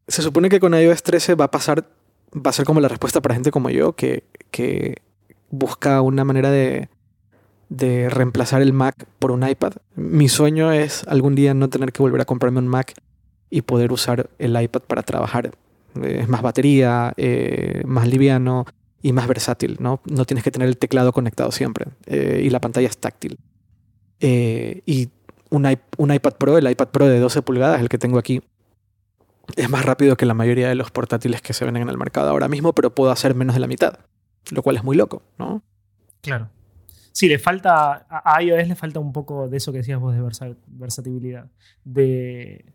se 0.08 0.22
supone 0.22 0.50
que 0.50 0.60
con 0.60 0.74
iOS 0.74 1.04
13 1.04 1.36
va 1.36 1.46
a 1.46 1.52
pasar, 1.52 1.88
va 2.36 2.50
a 2.50 2.54
ser 2.54 2.66
como 2.66 2.82
la 2.82 2.88
respuesta 2.88 3.22
para 3.22 3.36
gente 3.36 3.52
como 3.52 3.70
yo, 3.70 3.94
que, 3.94 4.24
que 4.52 4.98
busca 5.50 6.02
una 6.02 6.24
manera 6.24 6.52
de 6.52 6.90
de 7.78 8.10
reemplazar 8.10 8.62
el 8.62 8.72
Mac 8.72 9.06
por 9.20 9.32
un 9.32 9.48
iPad. 9.48 9.74
Mi 9.96 10.30
sueño 10.30 10.72
es 10.72 11.06
algún 11.08 11.34
día 11.36 11.54
no 11.54 11.70
tener 11.70 11.92
que 11.92 12.04
volver 12.04 12.22
a 12.22 12.26
comprarme 12.26 12.60
un 12.60 12.68
Mac 12.68 12.94
y 13.54 13.62
poder 13.62 13.92
usar 13.92 14.32
el 14.40 14.60
iPad 14.60 14.82
para 14.82 15.04
trabajar. 15.04 15.52
Es 16.02 16.28
más 16.28 16.42
batería, 16.42 17.14
eh, 17.18 17.84
más 17.86 18.08
liviano 18.08 18.66
y 19.04 19.14
más 19.14 19.28
versátil, 19.28 19.78
¿no? 19.80 20.02
No 20.06 20.26
tienes 20.26 20.44
que 20.44 20.50
tener 20.50 20.68
el 20.68 20.78
teclado 20.80 21.14
conectado 21.14 21.52
siempre 21.52 21.86
eh, 22.08 22.42
y 22.44 22.50
la 22.50 22.60
pantalla 22.60 22.88
es 22.88 22.98
táctil. 22.98 23.38
Eh, 24.20 24.82
y 24.88 25.10
un, 25.52 25.68
un 25.98 26.14
iPad 26.14 26.34
Pro, 26.34 26.58
el 26.58 26.68
iPad 26.68 26.88
Pro 26.88 27.08
de 27.08 27.20
12 27.20 27.44
pulgadas, 27.44 27.80
el 27.80 27.90
que 27.90 28.00
tengo 28.00 28.18
aquí, 28.18 28.42
es 29.56 29.70
más 29.70 29.86
rápido 29.86 30.16
que 30.18 30.26
la 30.26 30.34
mayoría 30.34 30.68
de 30.68 30.74
los 30.74 30.90
portátiles 30.90 31.44
que 31.44 31.54
se 31.54 31.64
venden 31.64 31.84
en 31.84 31.90
el 31.90 31.98
mercado 32.00 32.32
ahora 32.32 32.48
mismo, 32.48 32.74
pero 32.74 32.96
puedo 32.96 33.12
hacer 33.12 33.36
menos 33.36 33.54
de 33.54 33.60
la 33.60 33.68
mitad, 33.68 34.00
lo 34.50 34.64
cual 34.64 34.78
es 34.78 34.84
muy 34.84 34.98
loco, 34.98 35.22
¿no? 35.38 35.62
Claro. 36.22 36.50
Sí, 37.12 37.28
le 37.28 37.38
falta. 37.38 38.08
A 38.10 38.42
iOS 38.42 38.68
le 38.68 38.76
falta 38.76 39.00
un 39.00 39.14
poco 39.14 39.48
de 39.48 39.58
eso 39.58 39.72
que 39.72 39.78
decías 39.78 40.00
vos 40.00 40.16
de 40.16 40.56
versatilidad. 40.66 41.52
De. 41.84 42.66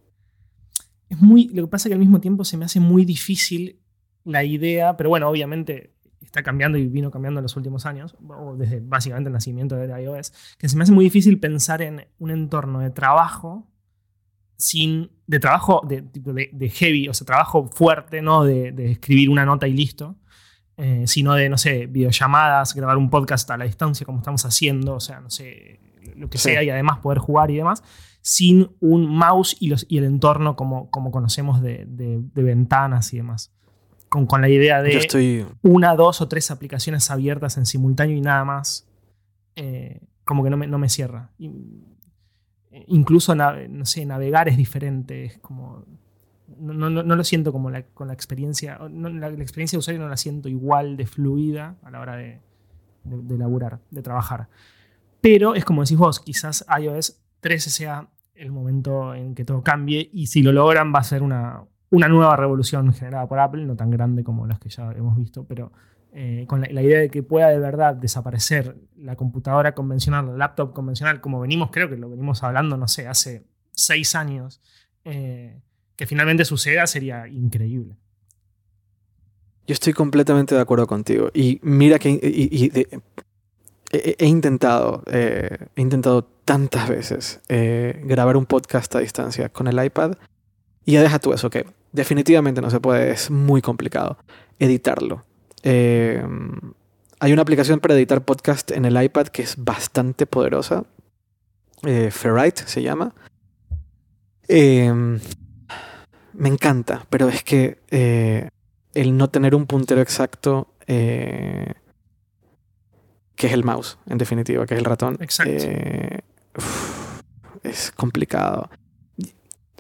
Es 1.09 1.21
muy. 1.21 1.49
Lo 1.49 1.63
que 1.63 1.71
pasa 1.71 1.89
es 1.89 1.91
que 1.91 1.95
al 1.95 2.01
mismo 2.01 2.21
tiempo 2.21 2.45
se 2.45 2.57
me 2.57 2.65
hace 2.65 2.81
muy 2.81 3.05
difícil 3.05 3.81
la 4.25 4.45
idea, 4.45 4.97
pero 4.97 5.09
bueno, 5.09 5.29
obviamente 5.29 5.95
está 6.21 6.43
cambiando 6.43 6.77
y 6.77 6.87
vino 6.89 7.11
cambiando 7.11 7.41
en 7.41 7.43
los 7.45 7.57
últimos 7.57 7.87
años, 7.87 8.17
desde 8.57 8.81
básicamente 8.81 9.29
el 9.29 9.33
nacimiento 9.33 9.77
de 9.77 10.03
iOS, 10.03 10.33
que 10.59 10.69
se 10.69 10.77
me 10.77 10.83
hace 10.83 10.93
muy 10.93 11.05
difícil 11.05 11.39
pensar 11.41 11.81
en 11.81 12.07
un 12.19 12.31
entorno 12.31 12.81
de 12.81 12.91
trabajo 12.91 13.71
sin. 14.57 15.11
de 15.27 15.39
trabajo 15.41 15.83
de, 15.89 16.03
de, 16.03 16.69
heavy, 16.69 17.09
o 17.09 17.15
sea, 17.15 17.27
trabajo 17.27 17.71
fuerte, 17.73 18.21
¿no? 18.21 18.45
De, 18.45 18.73
de 18.73 18.93
escribir 18.93 19.31
una 19.31 19.47
nota 19.47 19.67
y 19.67 19.73
listo 19.73 20.19
eh, 20.79 21.09
sino 21.09 21.35
de, 21.35 21.49
no 21.49 21.59
sé, 21.59 21.87
videollamadas, 21.87 22.73
grabar 22.73 22.97
un 22.99 23.11
podcast 23.11 23.51
a 23.51 23.57
la 23.57 23.65
distancia 23.65 24.07
como 24.07 24.19
estamos 24.19 24.45
haciendo, 24.45 24.95
o 24.95 25.01
sea, 25.01 25.21
no 25.21 25.29
sé, 25.29 25.81
lo 26.15 26.31
que 26.31 26.39
sea, 26.39 26.63
y 26.63 26.71
además 26.71 27.01
poder 27.01 27.19
jugar 27.19 27.51
y 27.51 27.57
demás, 27.57 27.83
sin 28.21 28.71
un 28.81 29.07
mouse 29.07 29.57
y, 29.59 29.69
los, 29.69 29.87
y 29.89 29.99
el 29.99 30.05
entorno 30.05 30.57
como, 30.57 30.91
como 30.91 31.11
conocemos 31.11 31.63
de, 31.63 31.87
ventanas 32.35 33.13
y 33.13 33.19
demás. 33.19 33.53
Con, 34.09 34.27
con 34.27 34.41
la 34.41 34.49
idea 34.49 34.83
de 34.83 35.47
una, 35.63 35.95
dos 35.95 36.23
o 36.23 36.29
tres 36.29 36.51
aplicaciones 36.51 37.11
abiertas 37.11 37.59
en 37.59 37.67
simultáneo 37.67 38.17
y 38.17 38.23
nada 38.23 38.45
más, 38.45 38.89
eh, 39.55 40.01
como 40.25 40.43
que 40.43 40.51
no 40.51 40.57
me, 40.57 40.67
no 40.67 40.79
me 40.79 40.89
cierra. 40.89 41.31
incluso, 42.87 43.35
no 43.35 43.85
sé, 43.85 44.07
navegar 44.07 44.49
es 44.49 44.57
diferente, 44.57 45.27
es 45.27 45.39
como 45.39 45.85
no, 46.59 46.89
lo 46.91 47.25
siento 47.25 47.53
como 47.53 47.71
con 47.95 48.09
la 48.09 48.15
experiencia, 48.15 48.79
la, 48.91 49.29
experiencia 49.29 49.77
de 49.77 49.81
usuario 49.81 50.03
no 50.03 50.09
la 50.09 50.17
siento 50.17 50.49
igual 50.49 50.97
de 50.97 51.07
fluida 51.07 51.77
a 51.83 51.91
la 51.91 52.01
hora 52.01 52.17
de, 52.17 52.41
de, 53.05 53.39
laburar, 53.39 53.81
de 53.91 54.03
trabajar. 54.03 54.49
Pero 55.21 55.55
es 55.55 55.65
como 55.65 55.83
decís 55.83 55.99
vos, 55.99 56.21
quizás 56.21 56.65
iOS 56.81 57.21
13 57.41 57.71
sea 57.71 58.09
el 58.35 58.53
momento 58.53 59.15
en 59.15 59.35
que 59.35 59.45
todo 59.45 59.63
cambie 59.63 60.11
y 60.13 60.27
si 60.27 60.43
lo 60.43 60.53
logran 60.53 60.93
va 60.95 61.01
a 61.01 61.05
ser 61.05 61.23
una, 61.23 61.63
una 61.91 62.09
nueva 62.09 62.37
revolución 62.37 62.93
generada 62.93 63.27
por 63.27 63.39
Apple, 63.39 63.65
no 63.65 63.77
tan 63.77 63.91
grande 63.91 64.23
como 64.23 64.47
las 64.47 64.59
que 64.59 64.69
ya 64.69 64.91
hemos 64.93 65.17
visto, 65.17 65.45
pero 65.45 65.73
eh, 66.13 66.45
con 66.49 66.61
la, 66.61 66.83
idea 66.83 67.01
de 67.01 67.11
que 67.11 67.23
pueda 67.23 67.49
de 67.49 67.59
verdad 67.59 67.95
desaparecer 67.95 68.77
la 68.97 69.17
computadora 69.17 69.75
convencional, 69.75 70.27
la 70.27 70.37
laptop 70.37 70.73
convencional, 70.73 71.21
como 71.21 71.41
venimos, 71.41 71.71
creo 71.71 71.89
que 71.89 71.97
lo 71.97 72.09
venimos 72.09 72.43
hablando, 72.43 72.77
no 72.77 72.89
sé, 72.89 73.07
hace 73.07 73.45
seis 73.73 74.15
años. 74.15 74.61
Eh, 75.05 75.61
que 75.99 76.07
finalmente 76.07 76.45
suceda 76.45 76.87
sería 76.87 77.27
increíble. 77.27 77.97
Yo 79.67 79.73
estoy 79.73 79.93
completamente 79.93 80.55
de 80.55 80.61
acuerdo 80.61 80.87
contigo. 80.87 81.31
Y 81.35 81.59
mira 81.63 81.99
que 81.99 82.97
he, 83.91 84.27
intentado, 84.27 85.03
eh, 85.07 85.67
he 85.77 85.81
intentado 85.81 86.23
tantas 86.45 86.89
veces 86.89 87.41
eh, 87.49 88.01
grabar 88.05 88.37
un 88.37 88.47
podcast 88.47 88.95
a 88.97 89.01
distancia 89.01 89.49
con 89.49 89.67
el 89.67 89.83
iPad. 89.83 90.13
Y 90.85 90.93
ya 90.93 91.03
deja 91.03 91.19
tú 91.19 91.33
eso, 91.33 91.51
que 91.51 91.67
definitivamente 91.93 92.61
no 92.61 92.71
se 92.71 92.81
puede, 92.81 93.11
es 93.11 93.31
muy 93.31 93.63
complicado 93.63 94.19
editarlo. 94.59 95.25
Eh, 95.63 96.23
hay 97.21 97.33
una 97.33 97.43
aplicación 97.43 97.81
para 97.81 97.95
editar 97.95 98.25
podcast 98.25 98.71
en 98.71 98.85
el 98.85 99.03
iPad 99.03 99.29
que 99.29 99.43
es 99.43 99.63
bastante 99.63 100.27
poderosa. 100.27 100.85
Ferrite 102.11 102.65
se 102.67 102.83
llama 102.83 103.15
me 104.49 106.49
encanta, 106.49 107.07
pero 107.09 107.29
es 107.29 107.45
que 107.45 107.79
el 108.95 109.17
no 109.17 109.31
tener 109.31 109.55
un 109.55 109.67
puntero 109.67 110.01
exacto, 110.01 110.75
que 113.39 113.47
es 113.47 113.53
el 113.53 113.65
mouse, 113.65 113.97
en 114.07 114.19
definitiva, 114.19 114.67
que 114.67 114.75
es 114.75 114.79
el 114.79 114.85
ratón, 114.85 115.17
eh, 115.47 116.19
es 117.63 117.93
complicado. 117.93 118.69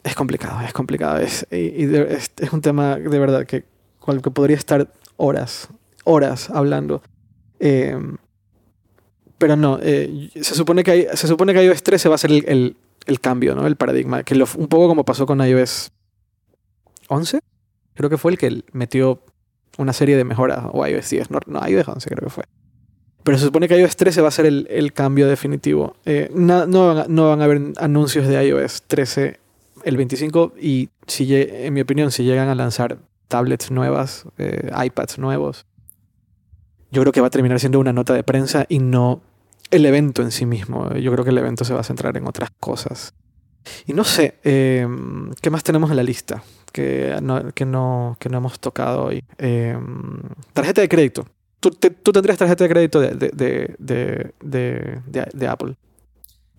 Es 0.05 0.15
complicado, 0.15 0.61
es 0.65 0.73
complicado. 0.73 1.19
Es, 1.19 1.45
es, 1.51 2.53
un 2.53 2.63
tema 2.63 2.97
de 2.97 3.19
verdad 3.19 3.45
que, 3.47 3.65
que 4.23 4.31
podría 4.31 4.57
estar 4.57 4.93
horas, 5.17 5.69
horas 6.05 6.51
hablando. 6.51 7.03
pero 7.59 9.57
no, 9.57 9.81
se, 9.81 10.55
supone 10.55 10.85
que 10.85 10.91
hay, 10.93 11.07
se 11.15 11.27
supone 11.27 11.53
que 11.53 11.65
iOS 11.65 11.83
13 11.83 12.09
va 12.09 12.15
a 12.15 12.19
ser 12.19 12.31
el, 12.31 12.77
el, 13.07 13.21
cambio, 13.21 13.57
¿no? 13.57 13.67
el 13.67 13.75
paradigma. 13.75 14.23
Que 14.23 14.35
un 14.35 14.69
poco 14.69 14.87
como 14.87 15.05
pasó 15.05 15.27
con 15.27 15.41
iOS 15.45 15.91
11, 17.09 17.41
creo 17.95 18.09
que 18.09 18.19
fue 18.19 18.31
el 18.31 18.39
que 18.39 18.63
metió 18.71 19.21
una 19.79 19.93
serie 19.93 20.17
de 20.17 20.23
mejoras, 20.23 20.65
o 20.73 20.87
iOS 20.87 21.11
10, 21.11 21.31
no, 21.33 21.41
no 21.47 21.69
iOS 21.69 21.89
11 21.89 22.09
creo 22.09 22.29
que 22.29 22.31
fue. 22.31 22.45
Pero 23.29 23.37
se 23.37 23.45
supone 23.45 23.68
que 23.68 23.79
iOS 23.79 23.95
13 23.95 24.22
va 24.22 24.29
a 24.29 24.31
ser 24.31 24.47
el, 24.47 24.93
cambio 24.95 25.29
definitivo. 25.29 25.95
Eh, 26.07 26.31
no, 26.35 26.64
no, 26.64 26.95
van 26.95 27.43
a 27.43 27.45
haber 27.45 27.74
anuncios 27.76 28.26
de 28.26 28.43
iOS 28.43 28.85
13 28.87 29.39
el 29.85 29.99
25 29.99 30.55
y 30.59 30.89
si, 31.07 31.29
en 31.35 31.74
mi 31.74 31.83
opinión, 31.83 32.11
si 32.11 32.24
llegan 32.24 32.49
a 32.49 32.55
lanzar 32.55 32.97
tablets 33.29 33.70
nuevas, 33.70 34.24
eh, 34.39 34.70
iPads 34.83 35.18
nuevos, 35.18 35.66
yo 36.91 37.03
creo 37.03 37.12
que 37.12 37.20
va 37.20 37.26
a 37.26 37.31
terminar 37.31 37.61
siendo 37.61 37.79
una 37.79 37.93
nota 37.93 38.14
de 38.14 38.24
prensa 38.24 38.64
y 38.66 38.79
no 38.79 39.20
el 39.70 39.85
evento 39.85 40.22
en 40.22 40.31
sí 40.31 40.47
mismo. 40.47 40.95
Yo 40.95 41.12
creo 41.12 41.22
que 41.22 41.31
el 41.31 41.37
evento 41.37 41.66
se 41.66 41.74
va 41.74 41.81
a 41.81 41.85
centrar 41.85 42.16
en 42.16 42.26
otras 42.26 42.49
cosas. 42.59 43.12
Y 43.85 43.93
no 43.93 44.05
sé, 44.05 44.39
eh, 44.43 44.89
¿qué 45.43 45.51
más 45.51 45.62
tenemos 45.62 45.91
en 45.91 45.97
la 45.97 46.03
lista? 46.03 46.43
que 46.72 47.18
no, 47.22 47.53
que 47.53 47.64
no, 47.64 48.16
que 48.18 48.29
no 48.29 48.39
hemos 48.39 48.61
tocado 48.61 49.05
hoy. 49.05 49.24
Em, 49.39 50.22
tarjeta 50.53 50.81
de 50.81 50.89
crédito. 50.89 51.26
¿Tú, 51.61 51.71
¿Tú, 51.71 52.13
tendrías 52.13 52.39
tarjeta 52.39 52.65
de 52.65 52.71
crédito 52.71 53.01
de, 53.01 53.15
de, 53.15 53.75
de, 53.79 55.31
de, 55.33 55.49
Apple? 55.49 55.75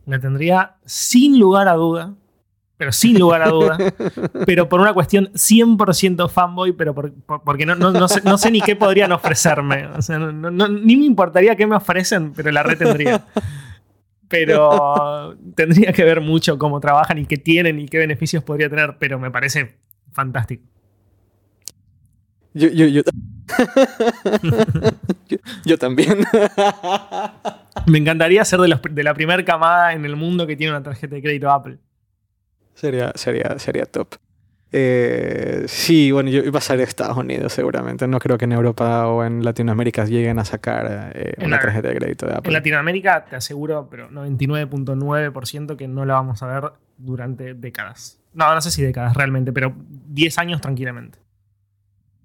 La 0.05 0.19
tendría 0.19 0.75
sin 0.85 1.39
lugar 1.39 1.69
a 1.69 1.73
duda, 1.73 2.15
pero 2.75 2.91
sin 2.91 3.17
lugar 3.17 3.43
a 3.43 3.49
duda, 3.49 3.77
pero 4.45 4.67
por 4.67 4.81
una 4.81 4.93
cuestión 4.93 5.31
100% 5.33 6.29
fanboy, 6.29 6.73
pero 6.73 6.93
porque 6.93 7.65
no, 7.65 7.75
no, 7.75 7.91
no, 7.91 8.07
sé, 8.09 8.21
no, 8.23 8.37
sé, 8.37 8.51
ni 8.51 8.59
qué 8.59 8.75
podrían 8.75 9.13
ofrecerme. 9.13 9.87
O 9.87 10.01
sea, 10.01 10.19
ni 10.19 10.97
me 10.97 11.05
importaría 11.05 11.55
qué 11.55 11.65
me 11.65 11.77
ofrecen, 11.77 12.33
pero 12.33 12.51
la 12.51 12.63
red 12.63 12.77
tendría. 12.77 13.25
Pero 14.27 15.35
tendría 15.55 15.91
que 15.91 16.03
ver 16.03 16.21
mucho 16.21 16.59
cómo 16.59 16.79
trabajan 16.79 17.17
y 17.17 17.25
qué 17.25 17.37
tienen 17.37 17.79
y 17.79 17.87
qué 17.87 17.97
beneficios 17.97 18.43
podría 18.43 18.69
tener, 18.69 18.97
pero 18.99 19.17
me 19.17 19.31
parece 19.31 19.79
fantástico. 20.11 20.63
Yo, 22.53 22.67
yo, 22.69 22.85
yo, 25.27 25.37
yo, 25.65 25.77
también. 25.77 26.25
Me 27.85 27.97
encantaría 27.99 28.43
ser 28.45 28.59
de, 28.59 28.79
de 28.89 29.03
la 29.03 29.13
primera 29.13 29.43
camada 29.45 29.93
en 29.93 30.05
el 30.05 30.15
mundo 30.15 30.47
que 30.47 30.55
tiene 30.55 30.71
una 30.71 30.81
tarjeta 30.83 31.15
de 31.15 31.21
crédito 31.21 31.51
Apple. 31.51 31.77
Sería, 32.73 33.11
sería, 33.15 33.59
sería 33.59 33.85
top. 33.85 34.15
Eh, 34.71 35.63
sí, 35.67 36.11
bueno, 36.11 36.29
yo 36.29 36.41
iba 36.43 36.59
a 36.59 36.61
ser 36.61 36.77
de 36.77 36.83
Estados 36.83 37.17
Unidos 37.17 37.53
seguramente. 37.53 38.07
No 38.07 38.19
creo 38.19 38.37
que 38.37 38.45
en 38.45 38.51
Europa 38.51 39.07
o 39.07 39.23
en 39.23 39.43
Latinoamérica 39.43 40.05
lleguen 40.05 40.37
a 40.39 40.45
sacar 40.45 41.11
eh, 41.15 41.33
una 41.43 41.59
tarjeta 41.59 41.89
de 41.89 41.95
crédito 41.95 42.27
de 42.27 42.33
Apple. 42.33 42.49
En 42.49 42.53
Latinoamérica 42.53 43.25
te 43.25 43.35
aseguro, 43.35 43.87
pero 43.89 44.09
99.9% 44.09 45.75
que 45.75 45.87
no 45.87 46.05
la 46.05 46.15
vamos 46.15 46.43
a 46.43 46.47
ver 46.47 46.71
durante 46.97 47.55
décadas. 47.55 48.19
No, 48.33 48.53
no 48.53 48.61
sé 48.61 48.69
si 48.69 48.83
décadas 48.83 49.15
realmente, 49.15 49.51
pero 49.51 49.73
10 49.77 50.37
años 50.37 50.61
tranquilamente. 50.61 51.17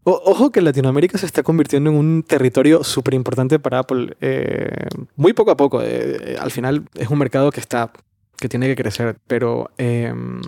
Ojo 0.05 0.53
que 0.53 0.61
Latinoamérica 0.61 1.19
se 1.19 1.27
está 1.27 1.43
convirtiendo 1.43 1.91
en 1.91 1.97
un 1.97 2.23
territorio 2.23 2.85
súper 2.85 3.15
importante 3.15 3.59
para 3.59 3.81
Apple. 3.81 4.17
Eh, 4.21 4.89
muy 5.17 5.33
poco 5.33 5.51
a 5.51 5.57
poco. 5.57 5.83
Eh, 5.83 6.37
al 6.39 6.51
final 6.51 6.89
es 6.95 7.09
un 7.09 7.19
mercado 7.19 7.51
que 7.51 7.61
está. 7.61 7.91
que 8.37 8.49
tiene 8.49 8.67
que 8.67 8.77
crecer. 8.77 9.17
Pero. 9.27 9.71
Em, 9.79 10.41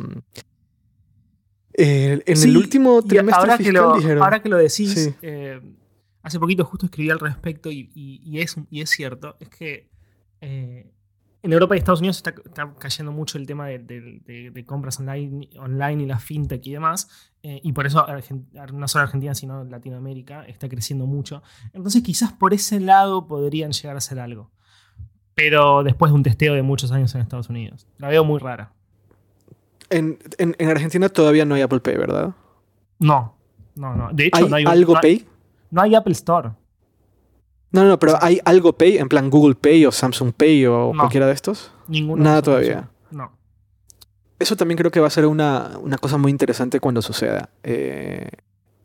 en 1.78 2.22
el 2.26 2.57
último 2.57 3.02
trimestre 3.02 3.34
ahora 3.34 3.57
fiscal 3.59 3.74
que 3.74 3.78
lo, 3.78 3.96
dijeron, 3.96 4.22
Ahora 4.22 4.40
que 4.40 4.48
lo 4.48 4.57
decís, 4.57 5.11
hace 6.22 6.38
poquito 6.38 6.64
justo 6.64 6.86
escribí 6.86 7.11
al 7.11 7.20
respecto 7.20 7.70
y, 7.70 7.90
es, 8.40 8.57
y 8.70 8.80
es 8.80 8.90
cierto. 8.90 9.36
Es 9.40 9.48
que 9.50 9.88
en 11.47 11.53
Europa 11.53 11.76
y 11.76 11.78
Estados 11.78 12.01
Unidos 12.01 12.16
está, 12.16 12.34
cayendo 12.78 13.12
mucho 13.12 13.38
el 13.38 13.47
tema 13.47 13.68
de, 13.68 14.64
compras 14.66 14.99
online, 14.99 15.49
online, 15.59 16.03
y 16.03 16.07
la 16.07 16.18
fintech 16.18 16.66
y 16.66 16.72
demás. 16.72 17.09
Eh, 17.42 17.61
y 17.62 17.72
por 17.72 17.86
eso 17.86 18.05
no 18.72 18.88
solo 18.88 19.05
Argentina, 19.05 19.32
sino 19.32 19.62
Latinoamérica 19.64 20.44
está 20.47 20.68
creciendo 20.68 21.07
mucho. 21.07 21.44
Entonces 21.72 22.03
quizás 22.03 22.32
por 22.32 22.53
ese 22.53 22.80
lado 22.80 23.28
podrían 23.28 23.70
llegar 23.70 23.94
a 23.94 23.99
hacer 23.99 24.18
algo. 24.18 24.51
Pero 25.34 25.84
después 25.84 26.11
de 26.11 26.16
un 26.16 26.24
testeo 26.24 26.55
de 26.55 26.62
muchos 26.62 26.90
años 26.90 27.14
en 27.14 27.20
Estados 27.20 27.49
Unidos. 27.49 27.86
La 27.99 28.09
veo 28.09 28.24
muy 28.24 28.40
rara. 28.40 28.72
En, 29.88 30.18
Argentina 30.68 31.09
todavía 31.09 31.44
no 31.44 31.55
hay 31.55 31.62
Apple 31.62 31.78
Pay, 31.78 31.97
¿verdad? 31.97 32.34
No, 32.99 33.36
no, 33.76 33.94
no. 33.94 34.09
De 34.12 34.26
hecho, 34.26 34.44
¿Hay 34.44 34.51
no 34.51 34.57
hay 34.57 34.64
algo 34.64 34.94
Pay? 35.01 35.24
No 35.70 35.82
hay 35.82 35.94
Apple 35.94 36.12
Store. 36.12 36.51
No, 37.77 37.85
no, 37.85 37.99
pero 37.99 38.16
¿hay 38.22 38.41
algo 38.47 38.72
Pay? 38.72 38.97
En 38.97 39.09
plan 39.09 39.29
Google 39.29 39.55
Pay 39.55 39.85
o 39.85 39.93
Samsung 39.93 40.33
Pay 40.33 40.64
o 40.64 40.93
cualquiera 40.97 41.27
de 41.27 41.35
estos? 41.35 41.70
Ninguno. 41.89 42.24
Nada 42.24 42.41
todavía. 42.41 42.89
No. 43.11 43.33
Eso 44.39 44.57
también 44.57 44.79
creo 44.79 44.91
que 44.91 44.99
va 44.99 45.09
a 45.09 45.11
ser 45.11 45.27
una, 45.27 45.79
cosa 46.01 46.16
muy 46.16 46.31
interesante 46.31 46.81
cuando 46.81 47.03
suceda 47.03 47.51
eh, 47.62 48.29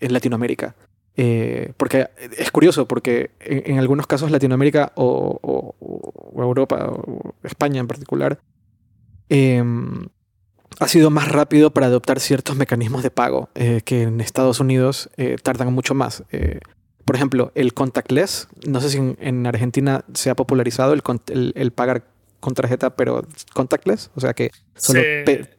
en 0.01 0.13
Latinoamérica. 0.13 0.75
Eh, 1.15 1.71
porque 1.77 2.09
es 2.37 2.51
curioso, 2.51 2.85
porque 2.85 3.31
en, 3.39 3.79
algunos 3.79 4.07
casos 4.07 4.29
Latinoamérica 4.29 4.91
o, 4.95 5.75
Europa, 6.35 6.89
o 6.89 7.33
España 7.43 7.79
en 7.79 7.87
particular, 7.87 8.39
em, 9.29 10.07
ha 10.79 10.87
sido 10.89 11.09
más 11.11 11.29
rápido 11.29 11.71
para 11.71 11.87
adoptar 11.87 12.19
ciertos 12.19 12.57
mecanismos 12.57 13.03
de 13.03 13.11
pago 13.11 13.49
eh, 13.55 13.81
que 13.85 14.03
en 14.03 14.19
Estados 14.19 14.59
Unidos 14.59 15.09
tardan 15.43 15.73
mucho 15.73 15.95
más. 15.95 16.23
Por 17.11 17.17
ejemplo, 17.17 17.51
el 17.55 17.73
contactless, 17.73 18.47
no 18.65 18.79
sé 18.79 18.89
si 18.89 18.97
en, 19.19 19.45
Argentina 19.45 20.05
se 20.13 20.29
ha 20.29 20.35
popularizado 20.37 20.93
el, 20.93 21.51
el, 21.55 21.71
pagar 21.71 22.05
con 22.39 22.53
tarjeta, 22.53 22.95
pero 22.95 23.27
contactless, 23.53 24.11
o 24.15 24.21
sea 24.21 24.33
que 24.33 24.49
solo 24.77 25.01
se, 25.01 25.49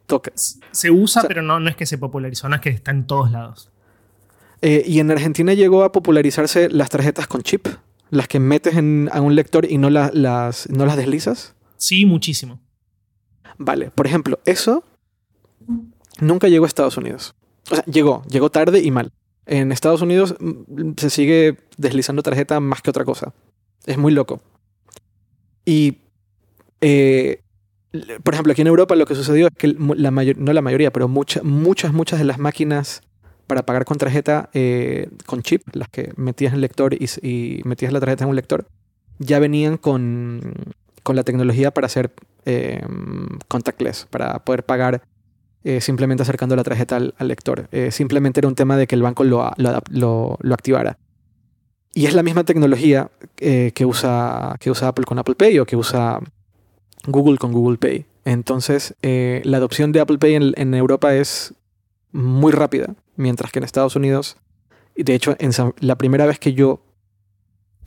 se 0.71 0.89
usa, 0.89 1.21
pero 1.27 1.43
no, 1.43 1.59
no 1.59 1.69
es 1.69 1.75
que 1.75 1.85
se 1.85 1.99
popularizó, 1.99 2.49
no 2.49 2.55
es 2.55 2.61
que 2.63 2.69
está 2.69 2.89
en 2.89 3.05
todos 3.05 3.29
lados. 3.29 3.69
Eh, 4.63 4.83
y 4.87 4.99
en 4.99 5.11
Argentina 5.11 5.53
llegó 5.53 5.83
a 5.83 5.91
popularizarse 5.91 6.71
las 6.71 6.89
tarjetas 6.89 7.27
con 7.27 7.43
chip, 7.43 7.67
las 8.09 8.27
que 8.27 8.39
metes 8.39 8.75
en, 8.75 9.07
a 9.13 9.21
un 9.21 9.35
lector 9.35 9.69
y 9.69 9.77
no, 9.77 9.91
las, 9.91 10.67
no 10.71 10.87
las 10.87 10.97
deslizas. 10.97 11.53
Sí, 11.77 12.07
muchísimo. 12.07 12.61
Vale, 13.59 13.91
por 13.91 14.07
ejemplo, 14.07 14.39
eso 14.45 14.83
nunca 16.19 16.47
llegó 16.47 16.65
a 16.65 16.67
Estados 16.67 16.97
Unidos. 16.97 17.35
O 17.69 17.75
sea, 17.75 17.85
llegó, 17.85 18.23
llegó 18.27 18.49
tarde 18.49 18.81
y 18.81 18.89
mal. 18.89 19.11
En 19.45 19.71
Estados 19.71 20.01
Unidos 20.01 20.35
mm, 20.39 20.91
se 20.97 21.09
sigue 21.09 21.57
deslizando 21.77 22.23
tarjeta 22.23 22.59
más 22.59 22.81
que 22.81 22.89
otra 22.89 23.05
cosa. 23.05 23.33
Es 23.85 23.97
muy 23.97 24.13
loco. 24.13 24.41
Y, 25.65 25.99
eh, 26.81 27.41
por 28.23 28.33
ejemplo, 28.33 28.51
aquí 28.51 28.61
en 28.61 28.67
Europa 28.67 28.95
lo 28.95 29.05
que 29.05 29.15
sucedió 29.15 29.47
es 29.47 29.53
que 29.57 29.75
la 29.77 30.11
mayor, 30.11 30.37
no 30.37 30.53
la 30.53 30.61
mayoría, 30.61 30.91
pero 30.91 31.07
muchas, 31.07 31.43
muchas, 31.43 31.93
muchas 31.93 32.19
de 32.19 32.25
las 32.25 32.37
máquinas 32.37 33.01
para 33.47 33.65
pagar 33.65 33.85
con 33.85 33.97
tarjeta 33.97 34.49
eh, 34.53 35.09
con 35.25 35.41
chip, 35.41 35.63
las 35.73 35.89
que 35.89 36.13
metías 36.15 36.53
en 36.53 36.55
el 36.55 36.61
lector 36.61 36.93
y, 36.93 37.61
metías 37.65 37.91
la 37.91 37.99
tarjeta 37.99 38.23
en 38.23 38.29
un 38.29 38.35
lector, 38.35 38.67
ya 39.19 39.39
venían 39.39 39.77
con, 39.77 40.53
con 41.03 41.15
la 41.15 41.23
tecnología 41.23 41.71
para 41.71 41.87
hacer 41.87 42.13
eh, 42.45 42.81
contactless, 43.47 44.07
para 44.09 44.43
poder 44.43 44.63
pagar 44.65 45.03
eh, 45.65 45.79
simplemente 45.79 46.23
acercando 46.23 46.57
la 46.57 46.63
tarjeta 46.63 46.97
al, 46.97 47.13
lector. 47.19 47.69
Eh, 47.71 47.91
simplemente 47.91 48.41
era 48.41 48.49
un 48.49 48.55
tema 48.55 48.75
de 48.75 48.85
que 48.85 48.95
el 48.95 49.01
banco 49.01 49.23
lo, 49.23 49.49
lo, 49.57 50.37
activara. 50.51 50.97
Y 51.93 52.05
es 52.05 52.13
la 52.13 52.21
misma 52.21 52.43
tecnología 52.43 53.09
eh, 53.37 53.71
que, 53.73 53.85
usa, 53.85 54.57
que 54.59 54.69
usa 54.69 54.89
Apple 54.89 55.05
con 55.05 55.19
Apple 55.19 55.35
Pay 55.35 55.59
o 55.59 55.65
que 55.65 55.77
usa 55.77 56.19
Google 57.07 57.37
con 57.37 57.53
Google 57.53 57.77
Pay. 57.77 58.05
Entonces, 58.25 58.95
la 59.01 59.57
adopción 59.57 59.91
de 59.93 60.01
Apple 60.01 60.17
Pay 60.17 60.53
en, 60.55 60.73
Europa 60.73 61.13
es 61.13 61.53
muy 62.11 62.51
rápida, 62.51 62.95
mientras 63.15 63.51
que 63.51 63.59
en 63.59 63.65
Estados 63.65 63.95
Unidos, 63.95 64.37
de 64.95 65.13
hecho, 65.13 65.35
en 65.39 65.51
la 65.79 65.97
primera 65.97 66.25
vez 66.25 66.39
que 66.39 66.53
yo, 66.53 66.81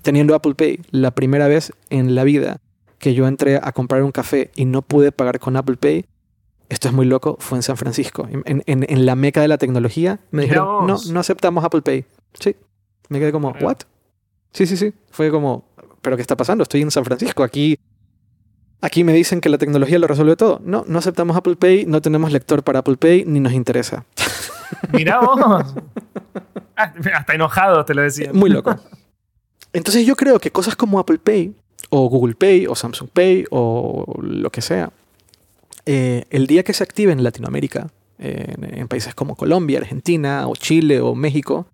teniendo 0.02 0.34
Apple 0.34 0.54
Pay, 0.54 0.80
la 0.90 1.10
primera 1.10 1.48
vez 1.48 1.72
en 1.88 2.14
la 2.14 2.24
vida 2.24 2.60
que 2.98 3.14
yo 3.14 3.26
entré 3.26 3.56
a 3.56 3.72
comprar 3.72 4.02
un 4.02 4.12
café 4.12 4.50
y 4.56 4.64
no 4.66 4.82
pude 4.82 5.12
pagar 5.12 5.40
con 5.40 5.56
Apple 5.56 5.76
Pay, 5.76 6.06
esto 6.68 6.88
es 6.88 6.94
muy 6.94 7.06
loco, 7.06 7.36
fue 7.40 7.58
en 7.58 7.62
San 7.62 7.76
Francisco, 7.76 8.28
en, 8.28 9.06
la 9.06 9.14
meca 9.14 9.40
de 9.40 9.48
la 9.48 9.58
tecnología. 9.58 10.20
Me 10.30 10.42
dijeron, 10.42 10.86
no, 10.86 10.96
no 11.10 11.20
aceptamos 11.20 11.64
Apple 11.64 11.82
Pay. 11.82 12.04
Sí. 12.34 12.56
Me 13.08 13.20
quedé 13.20 13.32
como, 13.32 13.50
¿what? 13.60 13.78
Sí, 14.52 14.66
sí, 14.66 14.76
sí. 14.76 14.92
Fue 15.10 15.30
como, 15.30 15.68
¿pero 16.02 16.16
qué 16.16 16.22
está 16.22 16.36
pasando? 16.36 16.62
Estoy 16.62 16.82
en 16.82 16.90
San 16.90 17.04
Francisco. 17.04 17.44
Aquí, 17.44 17.78
aquí 18.80 19.04
me 19.04 19.12
dicen 19.12 19.40
que 19.40 19.48
la 19.48 19.58
tecnología 19.58 19.98
lo 19.98 20.06
resuelve 20.08 20.34
todo. 20.34 20.60
No, 20.64 20.84
no 20.88 20.98
aceptamos 20.98 21.36
Apple 21.36 21.56
Pay, 21.56 21.86
no 21.86 22.02
tenemos 22.02 22.32
lector 22.32 22.64
para 22.64 22.80
Apple 22.80 22.96
Pay, 22.96 23.24
ni 23.26 23.38
nos 23.38 23.52
interesa. 23.52 24.04
Mira 24.92 25.20
vos. 25.20 25.74
Ah, 26.76 26.92
hasta 27.14 27.34
enojado 27.34 27.84
te 27.84 27.94
lo 27.94 28.02
decía. 28.02 28.32
Muy 28.32 28.50
loco. 28.50 28.76
Entonces 29.72 30.04
yo 30.04 30.16
creo 30.16 30.40
que 30.40 30.50
cosas 30.50 30.74
como 30.74 30.98
Apple 30.98 31.18
Pay, 31.18 31.54
o 31.90 32.08
Google 32.08 32.34
Pay, 32.34 32.66
o 32.66 32.74
Samsung 32.74 33.08
Pay, 33.08 33.44
o 33.50 34.18
lo 34.20 34.50
que 34.50 34.62
sea, 34.62 34.90
eh, 35.87 36.24
el 36.30 36.47
día 36.47 36.64
que 36.64 36.72
se 36.72 36.82
active 36.82 37.12
en 37.12 37.22
Latinoamérica, 37.22 37.91
en, 38.18 38.89
países 38.89 39.14
como 39.14 39.37
Colombia, 39.37 39.78
Argentina, 39.78 40.49
o 40.49 40.57
Chile, 40.57 41.01
o 41.01 41.14
México, 41.14 41.66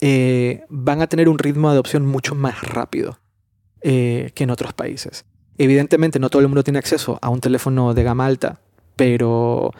eh, 0.00 0.64
van 0.68 1.02
a 1.02 1.06
tener 1.06 1.28
un 1.28 1.38
ritmo 1.38 1.68
de 1.68 1.74
adopción 1.74 2.06
mucho 2.06 2.34
más 2.34 2.62
rápido 2.62 3.18
eh, 3.82 4.32
que 4.34 4.44
en 4.44 4.50
otros 4.50 4.72
países. 4.72 5.24
Evidentemente 5.58 6.18
no 6.18 6.30
todo 6.30 6.42
el 6.42 6.48
mundo 6.48 6.64
tiene 6.64 6.78
acceso 6.78 7.18
a 7.22 7.28
un 7.28 7.40
teléfono 7.40 7.94
de 7.94 8.02
gama 8.02 8.26
alta, 8.26 8.60
pero 8.96 9.72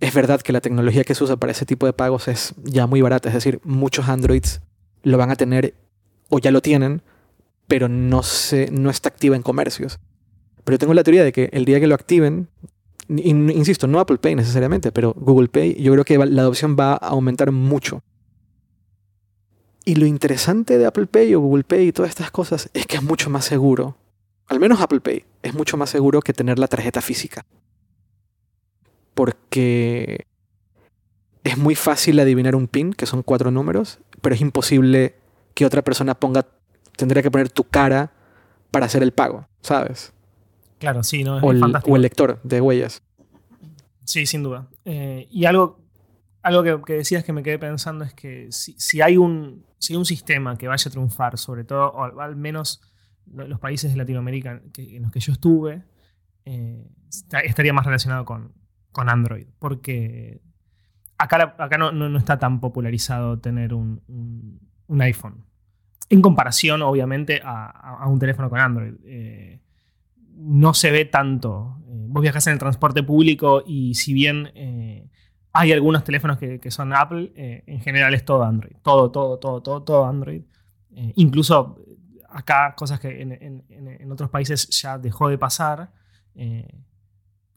es 0.00 0.14
verdad 0.14 0.40
que 0.40 0.52
la 0.52 0.60
tecnología 0.60 1.04
que 1.04 1.14
se 1.14 1.24
usa 1.24 1.36
para 1.36 1.52
ese 1.52 1.66
tipo 1.66 1.86
de 1.86 1.92
pagos 1.92 2.28
es 2.28 2.54
ya 2.62 2.86
muy 2.86 3.02
barata, 3.02 3.28
es 3.28 3.34
decir, 3.34 3.60
muchos 3.64 4.08
Androids 4.08 4.62
lo 5.02 5.18
van 5.18 5.30
a 5.30 5.36
tener 5.36 5.74
o 6.28 6.38
ya 6.38 6.50
lo 6.50 6.62
tienen, 6.62 7.02
pero 7.66 7.88
no, 7.88 8.22
se, 8.22 8.70
no 8.70 8.90
está 8.90 9.08
activa 9.08 9.36
en 9.36 9.42
comercios. 9.42 9.98
Pero 10.64 10.78
tengo 10.78 10.94
la 10.94 11.02
teoría 11.04 11.24
de 11.24 11.32
que 11.32 11.50
el 11.52 11.64
día 11.64 11.80
que 11.80 11.86
lo 11.86 11.94
activen, 11.94 12.48
insisto, 13.08 13.86
no 13.86 14.00
Apple 14.00 14.18
Pay 14.18 14.34
necesariamente, 14.34 14.92
pero 14.92 15.14
Google 15.14 15.48
Pay, 15.48 15.82
yo 15.82 15.92
creo 15.92 16.04
que 16.04 16.18
la 16.18 16.42
adopción 16.42 16.76
va 16.78 16.92
a 16.92 17.08
aumentar 17.08 17.52
mucho. 17.52 18.02
Y 19.84 19.94
lo 19.94 20.06
interesante 20.06 20.76
de 20.76 20.86
Apple 20.86 21.06
Pay 21.06 21.34
o 21.34 21.40
Google 21.40 21.64
Pay 21.64 21.88
y 21.88 21.92
todas 21.92 22.10
estas 22.10 22.30
cosas 22.30 22.68
es 22.74 22.86
que 22.86 22.96
es 22.96 23.02
mucho 23.02 23.30
más 23.30 23.46
seguro. 23.46 23.96
Al 24.46 24.60
menos 24.60 24.80
Apple 24.80 25.00
Pay 25.00 25.24
es 25.42 25.54
mucho 25.54 25.76
más 25.76 25.90
seguro 25.90 26.20
que 26.20 26.32
tener 26.32 26.58
la 26.58 26.68
tarjeta 26.68 27.00
física. 27.00 27.46
Porque 29.14 30.26
es 31.44 31.56
muy 31.56 31.74
fácil 31.74 32.20
adivinar 32.20 32.54
un 32.54 32.68
PIN, 32.68 32.92
que 32.92 33.06
son 33.06 33.22
cuatro 33.22 33.50
números, 33.50 34.00
pero 34.20 34.34
es 34.34 34.40
imposible 34.40 35.14
que 35.54 35.64
otra 35.64 35.82
persona 35.82 36.14
ponga, 36.14 36.46
tendría 36.96 37.22
que 37.22 37.30
poner 37.30 37.48
tu 37.48 37.64
cara 37.64 38.12
para 38.70 38.86
hacer 38.86 39.02
el 39.02 39.12
pago, 39.12 39.48
¿sabes? 39.62 40.12
Claro, 40.78 41.02
sí, 41.02 41.24
¿no? 41.24 41.38
Es 41.38 41.44
o, 41.44 41.50
el, 41.96 42.02
lector 42.02 42.40
de 42.42 42.60
huellas. 42.60 43.02
Sí, 44.04 44.26
sin 44.26 44.42
duda. 44.42 44.68
Eh, 44.84 45.26
y 45.30 45.44
algo, 45.44 45.84
algo 46.42 46.84
que, 46.84 46.92
decías 46.94 47.24
que 47.24 47.32
me 47.32 47.42
quedé 47.42 47.58
pensando 47.58 48.04
es 48.04 48.14
que 48.14 48.48
si, 48.50 49.00
hay 49.00 49.16
un, 49.16 49.66
si 49.78 49.96
un 49.96 50.04
sistema 50.04 50.56
que 50.56 50.68
vaya 50.68 50.88
a 50.88 50.92
triunfar, 50.92 51.36
sobre 51.36 51.64
todo, 51.64 51.88
o 51.88 52.20
al 52.20 52.36
menos 52.36 52.80
los 53.26 53.60
países 53.60 53.90
de 53.90 53.98
Latinoamérica 53.98 54.62
en 54.76 55.02
los 55.02 55.12
que 55.12 55.20
yo 55.20 55.32
estuve, 55.32 55.84
eh, 56.44 56.88
estaría 57.44 57.72
más 57.72 57.84
relacionado 57.84 58.24
con, 58.24 58.54
con, 58.92 59.08
Android. 59.08 59.46
Porque 59.58 60.40
acá, 61.18 61.56
acá 61.58 61.76
no, 61.76 62.16
está 62.16 62.38
tan 62.38 62.60
popularizado 62.60 63.38
tener 63.40 63.74
un, 63.74 64.00
iPhone. 65.00 65.44
En 66.08 66.22
comparación, 66.22 66.80
obviamente, 66.82 67.40
a, 67.44 68.06
un 68.08 68.18
teléfono 68.18 68.48
con 68.48 68.60
Android. 68.60 68.94
Eh, 69.04 69.60
no 70.38 70.72
se 70.72 70.90
ve 70.90 71.04
tanto. 71.04 71.78
Eh, 71.88 72.06
vos 72.08 72.22
viajas 72.22 72.46
en 72.46 72.54
el 72.54 72.58
transporte 72.58 73.02
público 73.02 73.62
y 73.66 73.94
si 73.94 74.12
bien 74.12 74.50
eh, 74.54 75.08
hay 75.52 75.72
algunos 75.72 76.04
teléfonos 76.04 76.38
que, 76.38 76.70
son 76.70 76.94
Apple, 76.94 77.32
eh, 77.34 77.64
en 77.66 77.80
general 77.80 78.14
es 78.14 78.24
todo 78.24 78.44
Android. 78.44 78.76
Todo, 78.82 79.10
todo, 79.10 79.38
todo, 79.38 79.60
todo, 79.60 79.82
todo 79.82 80.06
Android. 80.06 80.42
incluso 81.16 81.78
acá, 82.28 82.74
cosas 82.76 83.00
que 83.00 83.22
en, 83.22 84.12
otros 84.12 84.30
países 84.30 84.68
ya 84.68 84.98
dejó 84.98 85.28
de 85.28 85.38
pasar. 85.38 85.90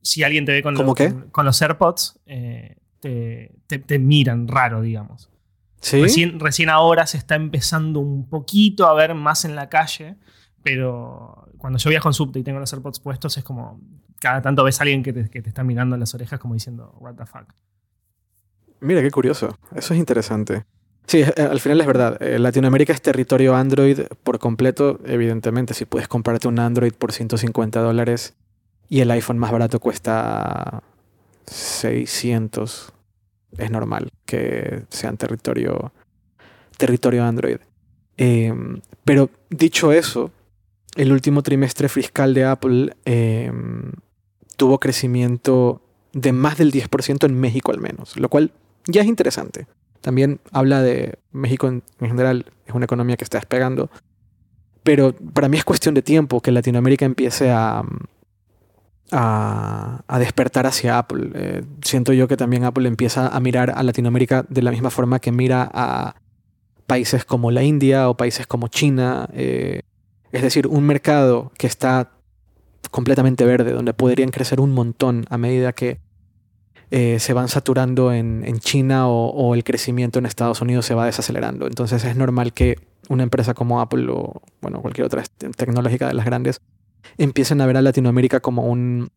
si 0.02 0.24
alguien 0.24 0.46
te 0.46 0.54
ve 0.54 0.64
con, 0.64 0.74
los, 0.74 0.96
con, 1.32 1.46
los 1.46 1.62
AirPods, 1.62 2.20
te, 3.00 4.00
miran 4.00 4.48
raro, 4.48 4.82
digamos. 4.82 5.30
¿Sí? 5.82 6.02
Recién, 6.02 6.40
recién 6.40 6.70
ahora 6.70 7.06
se 7.08 7.18
está 7.18 7.36
empezando 7.36 8.00
un 8.00 8.30
poquito 8.30 8.88
a 8.88 8.94
ver 8.94 9.14
más 9.16 9.46
en 9.46 9.56
la 9.56 9.70
calle, 9.70 10.16
pero 10.64 11.51
cuando 11.62 11.78
yo 11.78 11.92
viajo 11.92 12.10
en 12.10 12.14
subte 12.14 12.40
y 12.40 12.44
tengo 12.44 12.60
los 12.60 12.74
AirPods 12.74 13.00
puestos 13.00 13.38
es 13.38 13.44
como 13.44 13.80
cada 14.20 14.42
tanto 14.42 14.64
ves 14.64 14.82
a 14.82 14.84
alguien 14.84 15.04
que 15.04 15.14
te, 15.14 15.48
está 15.48 15.64
mirando 15.64 15.96
las 15.96 16.12
orejas 16.16 16.40
como 16.40 16.56
diciendo, 16.56 16.96
what 17.00 17.14
the 17.14 17.26
fuck. 17.28 17.54
Mira, 18.80 19.02
qué 19.04 19.12
curioso. 19.12 19.60
Eso 19.76 19.94
es 19.94 20.00
interesante. 20.00 20.66
Sí, 21.06 21.20
eh, 21.22 21.34
al 21.38 21.60
final 21.60 21.80
es 21.82 21.86
verdad. 21.86 22.20
Eh, 22.20 22.40
Latinoamérica 22.40 22.94
es 22.94 23.02
territorio 23.04 23.56
Android 23.56 24.00
por 24.24 24.40
completo. 24.40 25.00
Evidentemente, 25.06 25.76
si 25.76 25.86
puedes 25.86 26.08
comprarte 26.08 26.48
un 26.48 26.58
Android 26.58 26.94
por 26.94 27.12
150 27.12 27.80
dólares 27.80 28.34
y 28.90 29.02
el 29.02 29.12
iPhone 29.12 29.38
más 29.38 29.52
barato 29.52 29.80
cuesta 29.80 30.82
600, 31.46 32.92
es 33.60 33.70
normal 33.70 34.10
que 34.26 34.84
sean 34.90 35.16
territorio, 35.18 35.94
territorio 36.78 37.24
Android. 37.24 37.58
Em, 38.18 38.82
pero 39.06 39.30
dicho 39.52 39.92
eso, 39.92 40.32
el 40.96 41.12
último 41.12 41.42
trimestre 41.42 41.90
fiscal 41.90 42.34
de 42.34 42.46
Apple 42.46 42.96
em, 43.06 43.92
tuvo 44.58 44.80
crecimiento 44.80 45.82
de 46.14 46.34
más 46.34 46.58
del 46.58 46.72
10% 46.72 47.26
en 47.26 47.40
México 47.40 47.72
al 47.72 47.80
menos, 47.80 48.18
lo 48.18 48.30
cual 48.30 48.52
ya 48.86 49.02
es 49.02 49.08
interesante. 49.08 49.68
También 50.02 50.40
habla 50.52 50.82
de 50.82 51.20
México 51.32 51.68
en, 51.68 51.84
general, 52.00 52.46
es 52.66 52.74
una 52.74 52.86
economía 52.86 53.16
que 53.16 53.24
está 53.24 53.38
despegando. 53.38 53.90
Pero 54.84 55.14
para 55.14 55.48
mí 55.48 55.58
es 55.58 55.64
cuestión 55.64 55.94
de 55.94 56.02
tiempo 56.02 56.42
que 56.42 56.52
Latinoamérica 56.52 57.06
empiece 57.06 57.52
a, 57.52 57.84
a, 59.12 60.20
despertar 60.20 60.66
hacia 60.66 60.98
Apple. 60.98 61.30
Eh, 61.36 61.64
siento 61.84 62.14
yo 62.14 62.28
que 62.28 62.36
también 62.36 62.64
Apple 62.64 62.88
empieza 62.88 63.28
a 63.28 63.40
mirar 63.40 63.72
a 63.76 63.84
Latinoamérica 63.84 64.44
de 64.50 64.64
la 64.64 64.72
misma 64.72 64.90
forma 64.90 65.20
que 65.20 65.32
mira 65.32 65.70
a 65.72 66.16
países 66.88 67.24
como 67.24 67.52
la 67.52 67.62
India 67.64 68.10
o 68.10 68.18
países 68.18 68.48
como 68.48 68.68
China. 68.70 69.30
Eh, 69.34 69.82
es 70.32 70.42
decir, 70.42 70.68
un 70.68 70.86
mercado 70.86 71.52
que 71.58 71.68
está 71.68 72.12
completamente 72.90 73.46
verde, 73.46 73.72
donde 73.72 73.94
podrían 73.94 74.30
crecer 74.30 74.60
un 74.60 74.72
montón 74.72 75.26
a 75.30 75.38
medida 75.38 75.74
que 75.74 76.00
eh, 76.92 77.20
se 77.20 77.34
van 77.34 77.48
saturando 77.48 78.12
en, 78.12 78.60
China 78.60 79.08
o, 79.08 79.56
el 79.56 79.64
crecimiento 79.64 80.20
en 80.20 80.26
Estados 80.26 80.62
Unidos 80.62 80.86
se 80.86 80.94
va 80.94 81.06
desacelerando. 81.06 81.68
Entonces 81.68 82.04
es 82.04 82.18
normal 82.18 82.54
que 82.54 82.80
una 83.08 83.24
empresa 83.24 83.54
como 83.54 83.80
Apple 83.80 84.08
o 84.10 84.42
bueno, 84.62 84.82
cualquier 84.82 85.06
otra 85.06 85.24
tecnológica 85.56 86.08
de 86.08 86.14
las 86.14 86.26
grandes 86.26 86.62
empiecen 87.18 87.62
a 87.62 87.66
ver 87.66 87.78
a 87.78 87.82
Latinoamérica 87.82 88.42
como 88.42 88.68
un 88.68 89.10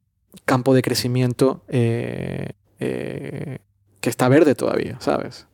campo 0.45 0.73
de 0.73 0.83
crecimiento 0.83 1.65
eh, 1.69 2.51
eh, 2.79 3.59
que 4.01 4.11
está 4.11 4.29
verde 4.29 4.55
todavía, 4.55 4.97
¿sabes? 5.01 5.49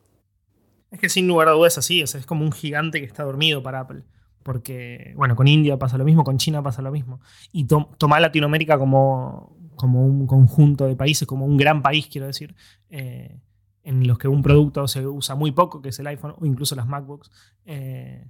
Es 0.90 1.00
que 1.00 1.08
sin 1.08 1.26
lugar 1.26 1.48
a 1.48 1.52
dudas 1.52 1.78
así, 1.78 2.02
es 2.02 2.26
como 2.26 2.44
un 2.44 2.52
gigante 2.52 3.00
que 3.00 3.06
está 3.06 3.22
dormido 3.22 3.62
para 3.62 3.80
Apple. 3.80 4.02
Porque, 4.42 5.12
bueno, 5.16 5.36
con 5.36 5.48
India 5.48 5.78
pasa 5.78 5.98
lo 5.98 6.04
mismo, 6.04 6.24
con 6.24 6.38
China 6.38 6.62
pasa 6.62 6.82
lo 6.82 6.90
mismo. 6.90 7.20
Y 7.52 7.66
tomar 7.66 8.22
Latinoamérica 8.22 8.78
como, 8.78 9.56
como 9.76 10.04
un 10.04 10.26
conjunto 10.26 10.86
de 10.86 10.96
países, 10.96 11.26
como 11.26 11.44
un 11.44 11.56
gran 11.56 11.82
país, 11.82 12.08
quiero 12.10 12.26
decir, 12.26 12.54
eh, 12.88 13.38
en 13.82 14.06
los 14.06 14.18
que 14.18 14.28
un 14.28 14.42
producto 14.42 14.86
se 14.88 15.06
usa 15.06 15.34
muy 15.34 15.52
poco, 15.52 15.82
que 15.82 15.90
es 15.90 15.98
el 15.98 16.06
iPhone 16.06 16.34
o 16.38 16.46
incluso 16.46 16.74
las 16.74 16.86
MacBooks. 16.86 17.30
Eh, 17.64 18.26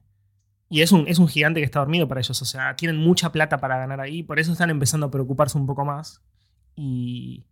y 0.69 0.83
es 0.83 0.93
un, 0.93 1.07
es 1.09 1.19
un 1.19 1.27
gigante 1.27 1.61
que 1.61 1.65
está 1.65 1.81
dormido 1.81 2.07
para 2.07 2.21
ellos, 2.21 2.41
o 2.41 2.45
sea, 2.45 2.77
tienen 2.77 2.97
mucha 2.97 3.33
plata 3.33 3.59
para 3.59 3.77
ganar 3.77 4.01
ahí, 4.01 4.23
por 4.23 4.39
eso 4.39 4.53
están 4.53 4.71
empezando 4.71 5.07
a 5.07 5.11
preocuparse 5.11 5.59
un 5.59 5.67
poco 5.67 5.85
más. 5.85 6.23
Y, 6.77 7.45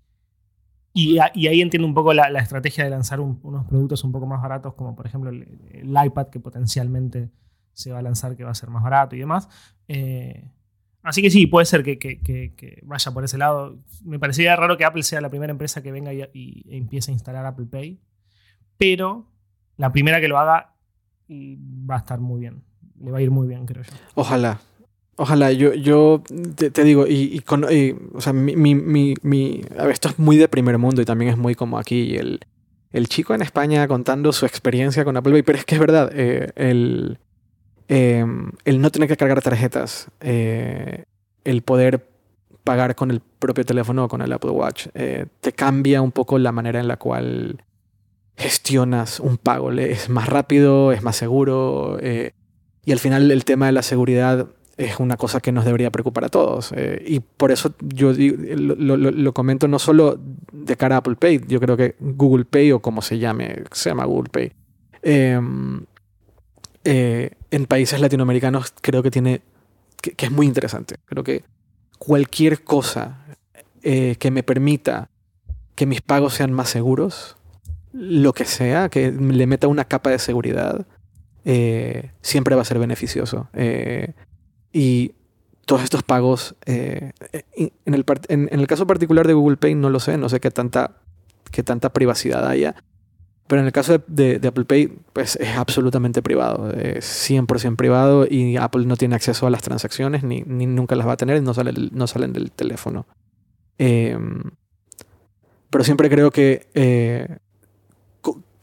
y, 0.95 1.19
ahí 1.19 1.61
entiendo 1.61 1.87
un 1.87 1.95
poco 1.95 2.15
la, 2.15 2.27
estrategia 2.39 2.85
de 2.85 2.91
lanzar 2.91 3.21
unos 3.21 3.67
productos 3.67 4.05
un 4.05 4.13
poco 4.13 4.27
más 4.27 4.41
baratos, 4.41 4.75
como 4.75 4.95
por 4.95 5.07
ejemplo 5.07 5.31
el, 5.31 5.97
iPad, 6.05 6.29
que 6.29 6.41
potencialmente 6.41 7.31
se 7.79 7.93
va 7.93 8.01
a 8.01 8.03
lanzar, 8.03 8.37
que 8.37 8.45
va 8.45 8.51
a 8.51 8.55
ser 8.55 8.71
más 8.71 8.83
barato 8.83 9.15
y 9.15 9.21
demás. 9.21 9.49
Eh, 9.87 10.51
Así 11.03 11.23
que 11.23 11.31
sí, 11.31 11.47
puede 11.47 11.65
ser 11.65 11.83
que, 11.85 12.83
vaya 12.83 13.13
por 13.13 13.25
ese 13.25 13.39
lado. 13.39 13.79
Me 14.05 14.19
parecería 14.19 14.57
raro 14.57 14.77
que 14.77 14.85
Apple 14.85 15.03
sea 15.03 15.21
la 15.21 15.31
primera 15.31 15.51
empresa 15.51 15.83
que 15.83 15.93
venga 15.93 16.13
y, 16.13 16.65
empiece 16.69 17.11
a 17.11 17.15
instalar 17.15 17.47
Apple 17.47 17.67
Pay. 17.67 18.01
Pero 18.77 19.27
la 19.77 19.93
primera 19.93 20.21
que 20.21 20.29
lo 20.29 20.39
haga 20.39 20.75
va 21.31 21.95
a 21.95 21.99
estar 21.99 22.21
muy 22.21 22.41
bien. 22.41 22.63
Le 23.01 23.11
va 23.11 23.19
a 23.19 23.23
ir 23.23 23.31
muy 23.31 23.47
bien, 23.47 23.65
creo 23.65 23.85
yo. 23.85 23.93
Ojalá. 24.17 24.61
Ojalá, 25.17 25.51
yo, 25.51 25.75
yo 25.75 26.23
te, 26.55 26.85
digo, 26.85 27.07
y, 27.07 27.43
o 28.13 28.21
sea, 28.21 28.33
mi, 28.33 29.65
esto 29.91 30.09
es 30.11 30.19
muy 30.19 30.37
de 30.37 30.47
primer 30.47 30.79
mundo 30.79 31.03
y 31.03 31.05
también 31.05 31.31
es 31.33 31.37
muy 31.37 31.57
como 31.57 31.79
aquí 31.79 32.17
el, 32.17 32.41
el 32.93 33.09
chico 33.09 33.35
en 33.35 33.43
España 33.43 33.89
contando 33.89 34.33
su 34.33 34.47
experiencia 34.47 35.05
con 35.05 35.17
Apple 35.17 35.33
Pay, 35.33 35.43
pero 35.43 35.59
es 35.59 35.65
que 35.65 35.75
es 35.75 35.81
verdad, 35.81 36.11
eh, 36.15 36.53
el, 36.55 37.19
Em, 37.89 38.51
el 38.67 38.83
no 38.83 38.91
tener 38.91 39.09
que 39.09 39.17
cargar 39.17 39.41
tarjetas, 39.41 40.09
eh, 40.21 41.05
el 41.45 41.63
poder 41.63 42.07
pagar 42.63 42.95
con 42.95 43.11
el 43.11 43.21
propio 43.21 43.65
teléfono 43.65 44.05
o 44.05 44.09
con 44.09 44.21
el 44.21 44.31
Apple 44.31 44.51
Watch, 44.51 44.89
eh, 44.93 45.25
te 45.41 45.53
cambia 45.53 46.03
un 46.03 46.13
poco 46.13 46.39
la 46.39 46.53
manera 46.53 46.81
en 46.81 46.89
la 46.89 46.99
cual 46.99 47.65
gestionas 48.37 49.21
un 49.21 49.39
pago. 49.39 49.73
Es 49.73 50.11
más 50.11 50.29
rápido, 50.29 50.93
es 50.93 51.03
más 51.03 51.17
seguro 51.17 51.99
eh, 52.03 52.33
y 52.85 52.93
al 52.93 52.99
final 52.99 53.31
el 53.31 53.45
tema 53.47 53.67
de 53.67 53.73
la 53.73 53.83
seguridad 53.83 54.49
es 54.77 55.01
una 55.01 55.17
cosa 55.17 55.41
que 55.41 55.51
nos 55.51 55.65
debería 55.65 55.91
preocupar 55.91 56.27
a 56.27 56.29
todos. 56.29 56.73
y 57.05 57.21
por 57.21 57.51
eso 57.51 57.75
yo 57.81 58.13
lo, 58.13 58.97
lo, 58.97 59.33
comento 59.33 59.67
no 59.67 59.81
solo 59.81 60.21
de 60.53 60.77
cara 60.77 60.97
a 60.97 60.99
Apple 60.99 61.17
Pay, 61.17 61.41
yo 61.49 61.59
creo 61.59 61.77
que 61.77 61.97
Google 61.99 62.45
Pay 62.45 62.71
o 62.73 62.81
como 62.81 63.03
se 63.03 63.19
llame, 63.19 63.65
se 63.73 63.91
llama 63.91 64.05
Google 64.05 64.31
Pay, 64.31 64.53
em, 65.03 65.85
eh, 66.91 67.33
en 67.51 67.67
países 67.67 68.01
latinoamericanos 68.01 68.73
creo 68.81 69.03
que 69.03 69.11
tiene, 69.11 69.43
que, 70.01 70.15
es 70.17 70.31
muy 70.31 70.47
interesante. 70.47 70.97
Creo 71.05 71.23
que 71.23 71.45
cualquier 71.99 72.65
cosa 72.65 73.27
eh, 73.83 74.17
que 74.19 74.31
me 74.31 74.43
permita 74.43 75.11
que 75.75 75.85
mis 75.85 76.01
pagos 76.01 76.33
sean 76.33 76.51
más 76.51 76.71
seguros, 76.71 77.37
lo 77.93 78.33
que 78.33 78.47
sea, 78.47 78.89
que 78.89 79.13
le 79.13 79.47
meta 79.47 79.69
una 79.69 79.85
capa 79.85 80.09
de 80.09 80.19
seguridad, 80.19 80.87
eh, 81.45 82.13
siempre 82.23 82.55
va 82.55 82.63
a 82.63 82.65
ser 82.65 82.79
beneficioso. 82.79 83.51
y 84.73 85.13
todos 85.67 85.83
estos 85.83 86.03
pagos, 86.03 86.57
en 86.65 87.13
el, 87.85 88.05
en, 88.29 88.49
el, 88.51 88.67
caso 88.67 88.87
particular 88.87 89.27
de 89.27 89.35
Google 89.35 89.59
Pay 89.59 89.75
no 89.75 89.91
lo 89.91 90.01
sé, 90.01 90.17
no 90.17 90.31
sé 90.31 90.41
qué 90.41 90.51
tanta, 90.51 90.93
qué 91.51 91.63
tanta 91.63 91.93
privacidad 91.93 92.49
haya, 92.49 92.77
pero 93.49 93.61
en 93.61 93.67
el 93.67 93.73
caso 93.73 94.01
de, 94.07 94.41
Apple 94.47 94.67
Pay, 94.67 94.93
pues 95.15 95.37
es 95.37 95.57
absolutamente 95.57 96.23
privado, 96.23 96.71
es 96.71 97.31
100% 97.31 97.77
privado 97.77 98.27
y 98.29 98.59
Apple 98.59 98.85
no 98.85 98.97
tiene 98.97 99.15
acceso 99.17 99.47
a 99.47 99.51
las 99.51 99.63
transacciones 99.63 100.23
ni, 100.23 100.43
nunca 100.45 100.95
las 100.97 101.07
va 101.09 101.13
a 101.13 101.17
tener 101.17 101.43
no, 101.43 101.53
no 101.93 102.07
salen 102.07 102.33
del 102.35 102.53
teléfono. 102.53 103.07
Em, 103.79 104.43
pero 105.71 105.83
siempre 105.83 106.11
creo 106.11 106.31
que 106.31 106.69
eh, 106.75 107.39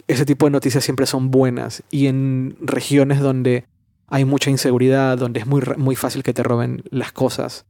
ese 0.07 0.25
tipo 0.25 0.45
de 0.45 0.51
noticias 0.51 0.83
siempre 0.83 1.07
son 1.07 1.31
buenas 1.31 1.83
y 1.89 2.05
en 2.05 2.55
regiones 2.61 3.21
donde 3.21 3.65
hay 4.07 4.23
mucha 4.23 4.51
inseguridad, 4.51 5.17
donde 5.17 5.39
es 5.39 5.47
muy, 5.47 5.63
muy 5.77 5.95
fácil 5.95 6.21
que 6.21 6.33
te 6.33 6.43
roben 6.43 6.83
las 6.91 7.11
cosas, 7.11 7.65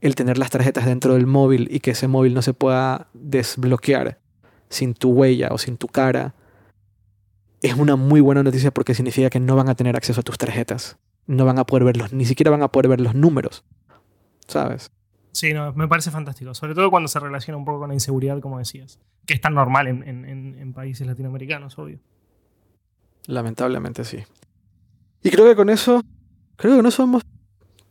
el 0.00 0.16
tener 0.16 0.38
las 0.38 0.50
tarjetas 0.50 0.86
dentro 0.86 1.14
del 1.14 1.28
móvil 1.28 1.68
y 1.70 1.78
que 1.78 1.92
ese 1.92 2.08
móvil 2.08 2.34
no 2.34 2.42
se 2.42 2.52
pueda 2.52 3.06
desbloquear 3.14 4.18
sin 4.68 4.94
tu 4.94 5.10
huella 5.10 5.50
o 5.52 5.58
sin 5.58 5.76
tu 5.76 5.86
cara, 5.86 6.34
es 7.62 7.74
una 7.74 7.96
muy 7.96 8.20
buena 8.20 8.42
noticia 8.42 8.70
porque 8.70 8.94
significa 8.94 9.30
que 9.30 9.40
no 9.40 9.56
van 9.56 9.68
a 9.68 9.74
tener 9.74 9.96
acceso 9.96 10.20
a 10.20 10.24
tus 10.24 10.38
tarjetas. 10.38 10.98
No 11.26 11.44
van 11.44 11.58
a 11.58 11.64
poder 11.64 11.84
verlos, 11.84 12.12
ni 12.12 12.24
siquiera 12.24 12.50
van 12.50 12.62
a 12.62 12.68
poder 12.68 12.88
ver 12.88 13.00
los 13.00 13.14
números. 13.14 13.64
¿Sabes? 14.46 14.90
Sí, 15.32 15.52
no, 15.52 15.72
me 15.74 15.86
parece 15.86 16.10
fantástico. 16.10 16.54
Sobre 16.54 16.74
todo 16.74 16.90
cuando 16.90 17.08
se 17.08 17.20
relaciona 17.20 17.58
un 17.58 17.64
poco 17.64 17.80
con 17.80 17.88
la 17.88 17.94
inseguridad, 17.94 18.40
como 18.40 18.58
decías. 18.58 18.98
Que 19.26 19.34
es 19.34 19.40
tan 19.40 19.54
normal 19.54 19.86
en, 19.86 20.72
países 20.74 21.06
latinoamericanos, 21.06 21.78
obvio. 21.78 21.98
Lamentablemente 23.26 24.04
sí. 24.04 24.18
Y 25.22 25.30
creo 25.30 25.46
que 25.46 25.56
con 25.56 25.68
eso. 25.68 26.02
Creo 26.56 26.72
que 26.72 26.78
con 26.78 26.86
eso 26.86 27.02
hemos 27.02 27.22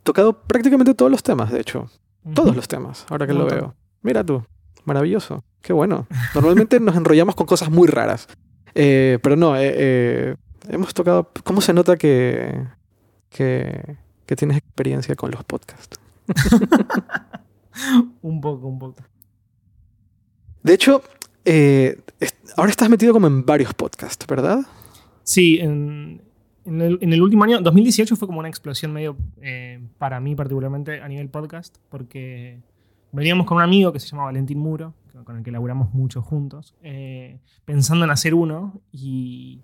tocado 0.02 0.42
prácticamente 0.42 0.94
todos 0.94 1.10
los 1.10 1.22
temas, 1.22 1.50
de 1.52 1.60
hecho. 1.60 1.90
Todos 2.34 2.54
los 2.54 2.68
temas, 2.68 3.06
ahora 3.08 3.26
que 3.26 3.32
lo 3.32 3.46
veo. 3.46 3.74
Mira 4.02 4.24
tú, 4.24 4.44
maravilloso. 4.84 5.42
Qué 5.62 5.72
bueno. 5.72 6.06
Normalmente 6.34 6.80
nos 6.80 6.96
enrollamos 6.96 7.34
con 7.34 7.46
cosas 7.46 7.70
muy 7.70 7.88
raras. 7.88 8.28
Eh, 8.74 9.18
pero 9.22 9.36
no, 9.36 9.56
eh, 9.56 9.72
eh, 9.74 10.36
hemos 10.68 10.94
tocado. 10.94 11.30
¿Cómo 11.44 11.60
se 11.60 11.72
nota 11.72 11.96
que, 11.96 12.66
que, 13.30 13.96
tienes 14.36 14.58
experiencia 14.58 15.14
con 15.16 15.30
los 15.30 15.44
podcasts? 15.44 15.98
un 18.22 18.40
poco, 18.40 18.66
un 18.66 18.78
poco. 18.78 19.02
De 20.62 20.74
hecho, 20.74 21.02
ahora 22.56 22.70
estás 22.70 22.90
metido 22.90 23.12
como 23.12 23.26
en 23.26 23.44
varios 23.44 23.72
podcasts, 23.74 24.26
¿verdad? 24.26 24.60
Sí, 25.22 25.58
en, 25.60 26.22
el, 26.64 27.22
último 27.22 27.44
año, 27.44 27.60
2018 27.60 28.16
fue 28.16 28.28
como 28.28 28.40
una 28.40 28.48
explosión 28.48 28.92
medio 28.92 29.16
para 29.98 30.20
mí 30.20 30.34
particularmente 30.34 31.00
a 31.00 31.08
nivel 31.08 31.28
podcast, 31.30 31.76
porque 31.88 32.60
veníamos 33.12 33.46
con 33.46 33.56
un 33.56 33.62
amigo 33.62 33.92
que 33.92 34.00
se 34.00 34.08
llama 34.08 34.24
Valentín 34.24 34.58
Muro, 34.58 34.94
con 35.24 35.36
el 35.36 35.42
que 35.42 35.50
laburamos 35.50 35.92
mucho 35.94 36.22
juntos, 36.22 36.74
eh, 36.82 37.40
pensando 37.64 38.04
en 38.04 38.10
hacer 38.10 38.34
uno 38.34 38.80
y, 38.92 39.60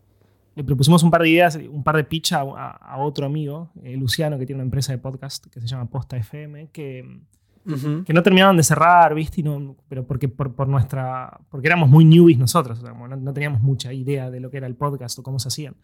le 0.56 0.62
propusimos 0.62 1.02
un 1.02 1.10
par 1.10 1.22
de 1.22 1.30
ideas, 1.30 1.58
un 1.68 1.82
par 1.82 1.96
de 1.96 2.04
pitch 2.04 2.32
a, 2.32 2.96
otro 2.98 3.26
amigo, 3.26 3.70
eh, 3.82 3.96
Luciano, 3.96 4.38
que 4.38 4.46
tiene 4.46 4.58
una 4.58 4.66
empresa 4.66 4.92
de 4.92 4.98
podcast 4.98 5.46
que 5.46 5.60
se 5.60 5.66
llama 5.66 5.86
Posta 5.86 6.16
FM, 6.16 6.68
que, 6.68 7.22
que 8.06 8.12
no 8.12 8.22
terminaban 8.22 8.56
de 8.56 8.62
cerrar, 8.62 9.14
¿viste? 9.14 9.42
no, 9.42 9.74
pero 9.88 10.06
porque, 10.06 10.28
por, 10.28 10.68
nuestra, 10.68 11.40
porque 11.50 11.66
éramos 11.66 11.88
muy 11.88 12.04
newbies 12.04 12.38
nosotros, 12.38 12.80
no, 12.82 13.32
teníamos 13.32 13.62
mucha 13.62 13.92
idea 13.92 14.30
de 14.30 14.38
lo 14.38 14.50
que 14.50 14.58
era 14.58 14.68
el 14.68 14.76
podcast 14.76 15.18
o 15.18 15.22
cómo 15.22 15.38
se 15.40 15.48
hacían. 15.48 15.74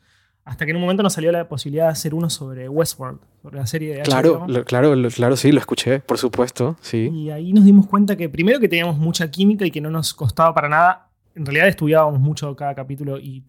Hasta 0.44 0.64
que 0.64 0.70
en 0.70 0.76
un 0.76 0.82
momento 0.82 1.02
nos 1.02 1.12
salió 1.12 1.30
la 1.30 1.48
posibilidad 1.48 1.86
de 1.86 1.92
hacer 1.92 2.14
uno 2.14 2.30
sobre 2.30 2.68
Westworld, 2.68 3.20
sobre 3.42 3.58
la 3.58 3.66
serie 3.66 3.96
de 3.96 4.02
Claro, 4.02 4.46
claro, 4.66 4.94
claro, 5.14 5.36
sí, 5.36 5.52
lo 5.52 5.60
escuché, 5.60 6.00
por 6.00 6.18
supuesto, 6.18 6.76
sí. 6.80 7.10
Y 7.12 7.30
ahí 7.30 7.52
nos 7.52 7.64
dimos 7.64 7.86
cuenta 7.86 8.16
que 8.16 8.28
primero 8.28 8.58
que 8.58 8.68
teníamos 8.68 8.98
mucha 8.98 9.30
química 9.30 9.64
y 9.64 9.70
que 9.70 9.80
no 9.80 9.90
nos 9.90 10.14
costaba 10.14 10.54
para 10.54 10.68
nada 10.68 11.10
en 11.34 11.46
realidad 11.46 11.68
estudiábamos 11.68 12.20
mucho 12.20 12.54
cada 12.56 12.74
capítulo 12.74 13.18
y, 13.18 13.42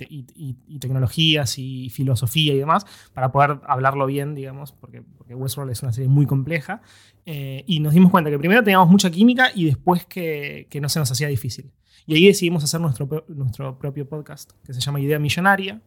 tecnologías 0.80 1.58
y 1.58 1.90
filosofía 1.90 2.54
y 2.54 2.60
demás 2.60 2.86
para 3.14 3.32
poder 3.32 3.60
hablarlo 3.66 4.06
bien, 4.06 4.36
digamos, 4.36 4.72
porque, 4.72 5.02
porque 5.18 5.36
Westworld 5.36 5.72
es 5.72 5.84
una 5.84 5.92
serie 5.92 6.10
muy 6.10 6.26
compleja. 6.26 6.82
Eh, 7.26 7.64
y 7.68 7.80
nos 7.80 7.94
dimos 7.94 8.12
cuenta 8.12 8.30
que 8.30 8.38
primero 8.38 8.64
teníamos 8.64 8.90
mucha 8.90 9.10
química 9.10 9.52
y 9.54 9.66
después 9.66 10.06
que, 10.06 10.68
no 10.82 10.90
se 10.90 11.00
nos 11.00 11.12
hacía 11.12 11.28
difícil. 11.28 11.72
Y 12.06 12.16
ahí 12.16 12.28
decidimos 12.28 12.64
hacer 12.64 12.82
nuestro, 12.82 13.26
nuestro 13.28 13.78
propio 13.78 14.08
podcast, 14.08 14.52
que 14.64 14.74
se 14.74 14.80
llama 14.80 15.00
Idea 15.00 15.20
Millonaria, 15.20 15.82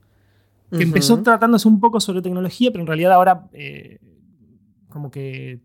que 0.70 0.82
empezó 0.82 1.22
tratándose 1.22 1.68
un 1.68 1.80
poco 1.80 2.00
sobre 2.00 2.22
tecnología, 2.22 2.70
pero 2.70 2.82
en 2.82 2.86
realidad 2.86 3.12
ahora 3.12 3.48
eh, 3.52 3.98
como 4.88 5.10
que 5.10 5.60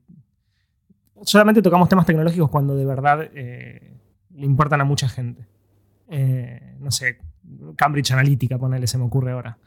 solamente 1.23 1.61
tocamos 1.61 1.89
temas 1.89 2.05
tecnológicos 2.05 2.49
cuando 2.49 2.75
de 2.75 2.85
verdad 2.85 3.29
eh, 3.33 3.97
le 4.35 4.45
importan 4.45 4.81
a 4.81 4.85
mucha 4.85 5.09
gente. 5.09 5.45
Eh, 6.09 6.75
no 6.79 6.91
sé, 6.91 7.19
Cambridge 7.75 8.11
Analytica, 8.11 8.57
ponele, 8.57 8.87
se 8.87 8.97
me 8.97 9.03
ocurre 9.05 9.31
ahora. 9.31 9.57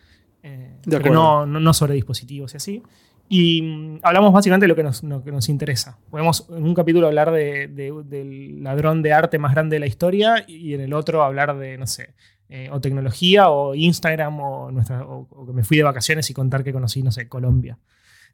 Eh, 0.42 0.78
pero 0.88 1.12
no, 1.12 1.46
no, 1.46 1.74
sobre 1.74 1.94
dispositivos 1.94 2.54
y 2.54 2.56
así. 2.56 2.82
Y 3.28 3.62
mm, 3.62 4.00
hablamos 4.02 4.32
básicamente 4.32 4.64
de 4.64 4.68
lo 4.68 4.76
que 4.76 4.82
nos, 4.82 5.00
que 5.00 5.32
nos 5.32 5.48
interesa. 5.48 5.98
Podemos 6.10 6.46
en 6.50 6.64
un 6.64 6.74
capítulo 6.74 7.06
hablar 7.06 7.30
de, 7.30 7.68
del 7.68 8.62
ladrón 8.62 9.02
de 9.02 9.12
arte 9.12 9.38
más 9.38 9.52
grande 9.52 9.76
de 9.76 9.80
la 9.80 9.86
historia 9.86 10.44
y 10.46 10.74
en 10.74 10.80
el 10.80 10.92
otro 10.92 11.22
hablar 11.22 11.56
de, 11.56 11.78
no 11.78 11.86
sé, 11.86 12.14
eh, 12.54 12.68
o 12.70 12.82
tecnología 12.82 13.48
o 13.48 13.74
Instagram 13.74 14.38
o, 14.38 14.70
nuestra, 14.70 15.06
o, 15.06 15.46
que 15.46 15.54
me 15.54 15.64
fui 15.64 15.78
de 15.78 15.84
vacaciones 15.84 16.28
y 16.28 16.34
contar 16.34 16.62
que 16.62 16.70
conocí, 16.70 17.02
no 17.02 17.10
sé, 17.10 17.26
Colombia. 17.26 17.78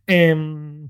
Em, 0.09 0.89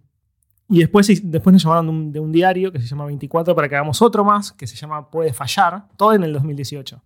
y 0.70 0.78
después, 0.78 1.06
después 1.30 1.52
nos 1.52 1.62
llamaron 1.62 2.10
de 2.10 2.20
un, 2.20 2.32
diario 2.32 2.72
que 2.72 2.80
se 2.80 2.86
llama 2.86 3.04
24 3.04 3.54
para 3.54 3.68
que 3.68 3.74
hagamos 3.74 4.00
otro 4.00 4.24
más, 4.24 4.52
que 4.52 4.66
se 4.66 4.76
llama 4.76 5.10
Puede 5.10 5.34
Fallar, 5.34 5.88
todo 5.98 6.14
en 6.14 6.24
el 6.24 6.32
2018. 6.32 7.02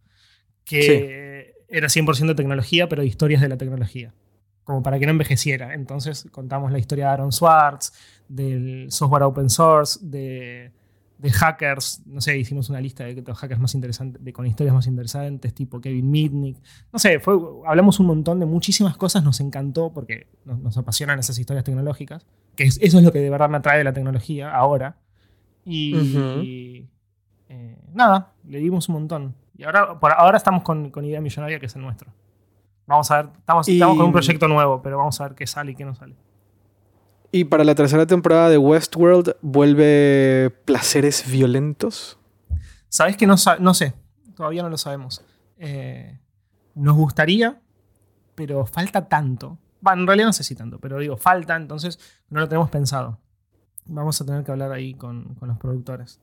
Que 0.64 1.54
era 1.66 1.88
100% 1.88 2.36
tecnología, 2.36 2.88
pero 2.88 3.02
historias 3.02 3.40
de 3.40 3.48
la 3.48 3.56
tecnología. 3.56 4.14
Como 4.62 4.80
para 4.80 5.00
que 5.00 5.06
no 5.06 5.10
envejeciera. 5.10 5.74
Entonces 5.74 6.28
contamos 6.30 6.70
la 6.70 6.78
historia 6.78 7.06
de 7.06 7.10
Aaron 7.14 7.32
Swartz, 7.32 7.92
del 8.28 8.92
software 8.92 9.24
open 9.24 9.50
source, 9.50 9.98
de, 10.00 10.70
de 11.22 11.30
hackers. 11.30 12.02
No 12.06 12.20
sé, 12.20 12.36
hicimos 12.36 12.68
una 12.68 12.80
lista 12.80 13.04
de, 13.04 13.22
hackers 13.34 13.60
más 13.60 13.74
interesantes, 13.74 14.22
de, 14.22 14.32
con 14.32 14.46
historias 14.46 14.74
más 14.74 14.86
interesantes, 14.86 15.54
tipo 15.54 15.80
Kevin 15.80 16.10
Mitnick. 16.10 16.58
No 16.92 16.98
sé, 16.98 17.20
fue, 17.20 17.34
hablamos 17.66 17.98
un 18.00 18.06
montón 18.06 18.40
de 18.40 18.46
muchísimas 18.46 18.96
cosas, 18.96 19.24
nos 19.24 19.40
encantó 19.40 19.92
porque 19.92 20.26
nos, 20.44 20.58
nos 20.58 20.76
apasionan 20.76 21.18
esas 21.18 21.38
historias 21.38 21.64
tecnológicas 21.64 22.26
que 22.56 22.64
eso 22.64 22.80
es 22.80 22.94
lo 23.02 23.12
que 23.12 23.20
de 23.20 23.30
verdad 23.30 23.48
me 23.48 23.58
atrae 23.58 23.78
de 23.78 23.84
la 23.84 23.92
tecnología 23.92 24.54
ahora. 24.54 24.96
Y, 25.64 26.88
eh, 27.48 27.78
nada, 27.94 28.32
le 28.46 28.58
dimos 28.58 28.88
un 28.88 28.94
montón. 28.94 29.34
Y 29.56 29.64
ahora, 29.64 29.98
por 29.98 30.12
ahora 30.12 30.36
estamos 30.36 30.62
con, 30.62 30.90
con, 30.90 31.04
Idea 31.04 31.20
Millonaria, 31.20 31.58
que 31.60 31.66
es 31.66 31.76
el 31.76 31.82
nuestro. 31.82 32.12
Vamos 32.86 33.10
a 33.10 33.22
ver, 33.22 33.32
estamos, 33.38 33.68
estamos 33.68 33.96
con 33.96 34.06
un 34.06 34.12
proyecto 34.12 34.48
nuevo, 34.48 34.82
pero 34.82 34.98
vamos 34.98 35.20
a 35.20 35.28
ver 35.28 35.36
qué 35.36 35.46
sale 35.46 35.72
y 35.72 35.74
qué 35.74 35.84
no 35.84 35.94
sale. 35.94 36.16
Y 37.32 37.44
para 37.44 37.64
la 37.64 37.74
tercera 37.74 38.06
temporada 38.06 38.48
de 38.50 38.58
Westworld, 38.58 39.36
¿vuelve 39.40 40.50
placeres 40.64 41.28
violentos? 41.28 42.18
Sabes 42.88 43.16
que 43.16 43.26
no, 43.26 43.36
no 43.58 43.74
sé, 43.74 43.94
todavía 44.36 44.62
no 44.62 44.68
lo 44.68 44.78
sabemos. 44.78 45.24
Eh, 45.56 46.18
nos 46.74 46.94
gustaría, 46.94 47.60
pero 48.34 48.66
falta 48.66 49.08
tanto 49.08 49.58
bueno, 49.82 50.02
en 50.02 50.06
realidad 50.06 50.26
no 50.28 50.32
sé 50.32 50.44
si 50.44 50.54
tanto, 50.54 50.78
pero 50.78 50.98
digo, 50.98 51.16
falta, 51.16 51.56
entonces 51.56 51.98
no 52.30 52.40
lo 52.40 52.48
tenemos 52.48 52.70
pensado. 52.70 53.18
Vamos 53.84 54.20
a 54.20 54.24
tener 54.24 54.44
que 54.44 54.52
hablar 54.52 54.70
ahí 54.70 54.94
con, 54.94 55.36
los 55.40 55.58
productores. 55.58 56.20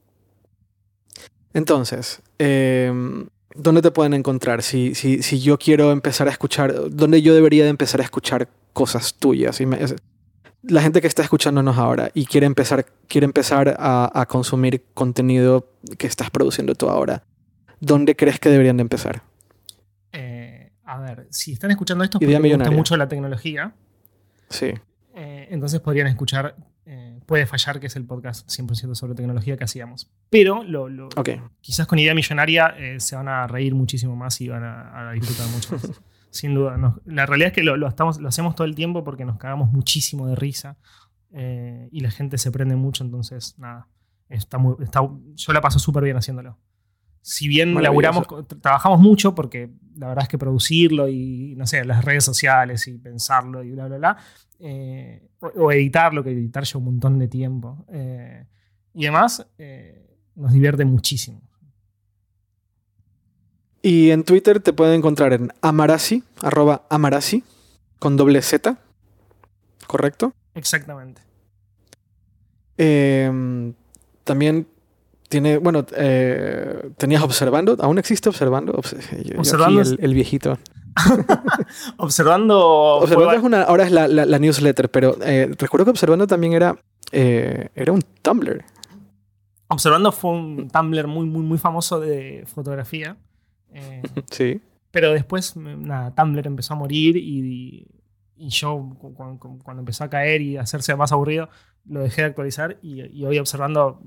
Entonces, 1.53 2.21
em, 2.37 3.27
¿dónde 3.53 3.81
te 3.81 3.91
pueden 3.91 4.13
encontrar? 4.13 4.63
Si, 4.63 4.95
si, 4.95 5.21
si, 5.21 5.41
yo 5.41 5.57
quiero 5.57 5.91
empezar 5.91 6.29
a 6.29 6.31
escuchar, 6.31 6.73
¿dónde 6.89 7.21
yo 7.21 7.35
debería 7.35 7.65
de 7.65 7.69
empezar 7.69 7.99
a 7.99 8.05
escuchar 8.05 8.47
cosas 8.71 9.15
tuyas? 9.15 9.59
La 10.63 10.81
gente 10.81 11.01
que 11.01 11.07
está 11.07 11.23
escuchándonos 11.23 11.77
ahora 11.77 12.11
y 12.13 12.25
quiere 12.25 12.45
empezar, 12.45 12.85
quiere 13.07 13.25
empezar 13.25 13.75
a, 13.79 14.09
a, 14.13 14.25
consumir 14.25 14.83
contenido 14.93 15.71
que 15.97 16.07
estás 16.07 16.29
produciendo 16.29 16.75
tú 16.75 16.89
ahora, 16.89 17.23
¿dónde 17.79 18.15
crees 18.15 18.39
que 18.39 18.49
deberían 18.49 18.77
de 18.77 18.81
empezar? 18.81 19.21
a 20.89 20.99
ver, 21.01 21.27
si 21.29 21.53
están 21.53 21.69
escuchando 21.69 22.03
esto 22.03 22.17
porque 22.19 22.39
les 22.39 22.57
gusta 22.57 22.71
mucho 22.71 22.97
la 22.97 23.07
tecnología, 23.07 23.73
sí. 24.49 24.73
Eh, 25.13 25.47
entonces 25.51 25.79
podrían 25.81 26.07
escuchar 26.07 26.55
eh, 26.85 27.19
Puede 27.25 27.45
Fallar, 27.45 27.79
que 27.79 27.87
es 27.87 27.95
el 27.95 28.05
podcast 28.05 28.49
100% 28.49 28.95
sobre 28.95 29.13
tecnología 29.13 29.55
que 29.55 29.63
hacíamos. 29.63 30.09
Pero 30.31 30.63
lo, 30.63 31.09
quizás 31.61 31.85
con 31.85 31.99
Idea 31.99 32.15
Millonaria 32.15 32.73
eh, 32.77 32.99
se 32.99 33.15
van 33.15 33.27
a 33.27 33.45
reír 33.45 33.75
muchísimo 33.75 34.15
más 34.15 34.41
y 34.41 34.47
van 34.47 34.63
a, 34.63 35.11
disfrutar 35.11 35.47
mucho 35.49 35.73
más. 35.73 36.01
Sin 36.31 36.53
duda. 36.53 36.77
la 37.05 37.25
realidad 37.25 37.47
es 37.47 37.53
que 37.53 37.63
lo, 37.63 37.87
estamos, 37.87 38.19
lo 38.19 38.29
hacemos 38.29 38.55
todo 38.55 38.65
el 38.65 38.75
tiempo 38.75 39.03
porque 39.03 39.25
nos 39.25 39.37
cagamos 39.37 39.71
muchísimo 39.71 40.27
de 40.27 40.35
risa 40.35 40.77
y 41.31 41.99
la 41.99 42.11
gente 42.11 42.37
se 42.37 42.51
prende 42.51 42.75
mucho, 42.75 43.03
entonces 43.03 43.57
nada. 43.57 43.87
Está 44.29 44.57
muy, 44.57 44.75
yo 45.35 45.53
la 45.53 45.61
paso 45.61 45.79
súper 45.79 46.03
bien 46.03 46.17
haciéndolo 46.17 46.57
si 47.21 47.47
bien 47.47 47.81
laburamos, 47.81 48.25
trabajamos 48.61 48.99
mucho, 48.99 49.35
porque 49.35 49.69
la 49.95 50.07
verdad 50.07 50.23
es 50.23 50.29
que 50.29 50.37
producirlo 50.37 51.09
y, 51.09 51.53
no 51.57 51.67
sé, 51.67 51.83
las 51.85 52.05
redes 52.05 52.23
sociales 52.23 52.87
y 52.87 52.97
pensarlo 52.97 53.63
y 53.63 53.71
bla, 53.71 53.87
bla, 53.87 53.97
bla, 53.97 54.17
eh, 54.59 55.29
o, 55.39 55.71
editarlo, 55.71 56.23
que 56.23 56.31
editar 56.31 56.63
lleva 56.63 56.79
un 56.79 56.85
montón 56.85 57.19
de 57.19 57.27
tiempo. 57.27 57.85
Eh, 57.89 58.45
y 58.93 59.05
además, 59.05 59.45
eh, 59.57 60.17
nos 60.35 60.53
divierte 60.53 60.85
muchísimo. 60.85 61.41
Y 63.81 64.11
en 64.11 64.23
Twitter 64.23 64.59
te 64.59 64.73
pueden 64.73 64.95
encontrar 64.95 65.33
en 65.33 65.53
amarasi, 65.61 66.23
arroba 66.41 66.83
amarasi, 66.89 67.43
con 67.97 68.17
doble 68.17 68.41
Z, 68.41 68.77
¿correcto? 69.87 70.33
Exactamente. 70.55 71.21
también 74.23 74.67
tiene, 75.29 75.57
bueno, 75.59 75.85
eh, 75.95 76.91
tenías 76.97 77.21
observando, 77.21 77.77
aún 77.79 77.99
existe 77.99 78.29
observando. 78.29 78.73
observando 78.73 79.81
el, 79.81 80.13
viejito. 80.13 80.57
observando. 81.97 82.59
Observando 82.95 83.33
es 83.33 83.43
una, 83.43 83.61
ahora 83.61 83.85
es 83.85 83.91
la, 83.91 84.07
la, 84.07 84.39
newsletter, 84.39 84.89
pero 84.89 85.15
eh, 85.21 85.53
recuerdo 85.57 85.85
que 85.85 85.91
observando 85.91 86.25
también 86.25 86.53
era, 86.53 86.75
eh, 87.11 87.69
era 87.75 87.91
un 87.91 88.01
Tumblr. 88.21 88.65
Observando 89.67 90.11
fue 90.11 90.31
un 90.31 90.69
Tumblr 90.69 91.05
muy, 91.05 91.27
muy, 91.27 91.43
muy 91.43 91.59
famoso 91.59 91.99
de 91.99 92.45
fotografía. 92.47 93.15
sí. 94.31 94.61
Pero 94.91 95.13
después, 95.13 95.55
nada, 95.55 96.13
Tumblr 96.15 96.47
empezó 96.47 96.73
a 96.73 96.77
morir 96.77 97.15
y, 97.17 97.87
y 98.37 98.49
yo, 98.49 98.97
cuando, 99.15 99.39
cuando, 99.63 99.81
empezó 99.81 100.03
a 100.03 100.09
caer 100.09 100.41
y 100.41 100.57
a 100.57 100.61
hacerse 100.61 100.95
más 100.95 101.11
aburrido, 101.11 101.49
lo 101.85 102.01
dejé 102.01 102.21
de 102.21 102.27
actualizar 102.27 102.77
y, 102.81 103.01
y 103.01 103.25
hoy 103.25 103.37
observando 103.37 104.01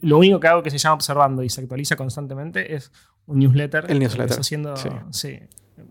lo 0.00 0.18
único 0.18 0.40
que 0.40 0.48
hago 0.48 0.62
que 0.62 0.70
se 0.70 0.78
llama 0.78 0.94
observando 0.94 1.42
y 1.42 1.48
se 1.48 1.60
actualiza 1.60 1.96
constantemente 1.96 2.74
es 2.74 2.92
un 3.26 3.38
newsletter. 3.38 3.86
El 3.88 3.98
newsletter. 3.98 4.40
Haciendo, 4.40 4.74
sí. 5.10 5.38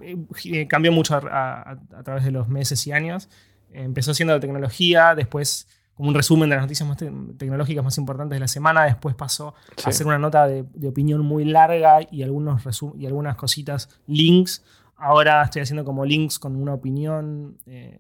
Eh, 0.02 0.68
cambió 0.68 0.92
mucho 0.92 1.16
a, 1.16 1.80
través 2.04 2.24
de 2.24 2.32
los 2.32 2.48
meses 2.48 2.86
y 2.88 2.92
años. 2.92 3.30
Empezó 3.72 4.14
siendo 4.14 4.34
de 4.34 4.40
tecnología, 4.40 5.16
después 5.16 5.68
como 6.00 6.12
un 6.12 6.16
resumen 6.16 6.50
de 6.50 6.56
las 6.56 6.64
noticias 6.64 6.88
más 6.88 6.98
tecnológicas 7.38 7.84
más 7.84 7.98
importantes 7.98 8.38
de 8.38 8.40
la 8.40 8.48
semana, 8.48 8.86
después 8.86 9.16
pasó 9.16 9.54
a 9.84 9.90
hacer 9.90 10.08
una 10.08 10.18
nota 10.18 10.48
de, 10.48 10.64
opinión 10.88 11.26
muy 11.26 11.44
larga 11.44 11.98
y, 12.10 12.24
algunos 12.24 12.62
y 12.98 13.06
algunas 13.06 13.36
cositas, 13.36 13.90
links. 14.08 14.64
Ahora 14.96 15.44
estoy 15.44 15.62
haciendo 15.62 15.84
como 15.84 16.06
links 16.06 16.40
con 16.40 16.56
una 16.56 16.74
opinión. 16.74 17.58
Eh, 17.66 18.00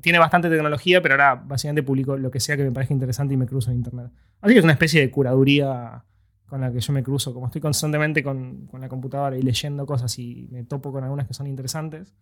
tiene 0.00 0.18
bastante 0.18 0.50
tecnología, 0.50 1.00
pero 1.00 1.14
ahora 1.14 1.36
básicamente 1.36 1.84
publico 1.84 2.16
lo 2.16 2.32
que 2.32 2.40
sea 2.40 2.56
que 2.56 2.64
me 2.64 2.72
parezca 2.72 2.94
interesante 2.94 3.32
y 3.32 3.36
me 3.36 3.46
cruzo 3.46 3.70
en 3.70 3.76
internet. 3.76 4.10
Así 4.40 4.52
que 4.52 4.58
es 4.58 4.64
una 4.64 4.72
especie 4.72 5.00
de 5.00 5.08
curaduría 5.12 6.02
con 6.48 6.62
la 6.62 6.72
que 6.72 6.80
yo 6.80 6.92
me 6.92 7.04
cruzo. 7.04 7.32
Como 7.32 7.46
estoy 7.46 7.60
constantemente 7.60 8.24
con, 8.24 8.68
la 8.72 8.88
computadora 8.88 9.38
y 9.38 9.42
leyendo 9.42 9.86
cosas 9.86 10.18
y 10.18 10.48
me 10.50 10.64
topo 10.64 10.90
con 10.90 11.04
algunas 11.04 11.28
que 11.28 11.34
son 11.34 11.46
interesantes, 11.46 12.12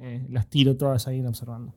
eh, 0.00 0.26
las 0.30 0.48
tiro 0.48 0.76
todas 0.76 1.06
ahí 1.06 1.24
observando. 1.24 1.72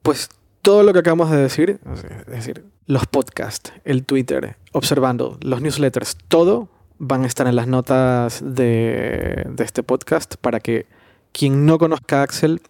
Pues 0.00 0.30
todo 0.62 0.82
lo 0.82 0.92
que 0.92 1.00
acabamos 1.00 1.30
de 1.30 1.36
decir, 1.36 1.80
es 1.92 2.26
decir, 2.26 2.64
los 2.86 3.06
podcasts, 3.06 3.72
el 3.84 4.04
Twitter, 4.04 4.56
observando, 4.72 5.38
los 5.42 5.60
newsletters, 5.60 6.16
todo 6.28 6.68
van 6.98 7.24
a 7.24 7.26
estar 7.26 7.46
en 7.46 7.56
las 7.56 7.66
notas 7.66 8.40
de, 8.44 9.44
de 9.48 9.64
este 9.64 9.82
podcast 9.82 10.36
para 10.36 10.60
que 10.60 10.86
quien 11.32 11.66
no 11.66 11.78
conozca 11.78 12.20
a 12.20 12.22
Axel, 12.22 12.60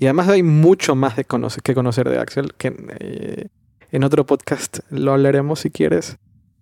y 0.00 0.06
además 0.06 0.28
hay 0.28 0.42
mucho 0.42 0.94
más 0.94 1.14
de 1.14 1.26
que 1.62 1.74
conocer 1.74 2.08
de 2.08 2.18
Axel, 2.18 2.54
que 2.54 2.74
eh, 3.00 3.48
en 3.92 4.02
otro 4.02 4.24
podcast 4.24 4.78
lo 4.88 5.12
hablaremos 5.12 5.60
si 5.60 5.70
quieres. 5.70 6.16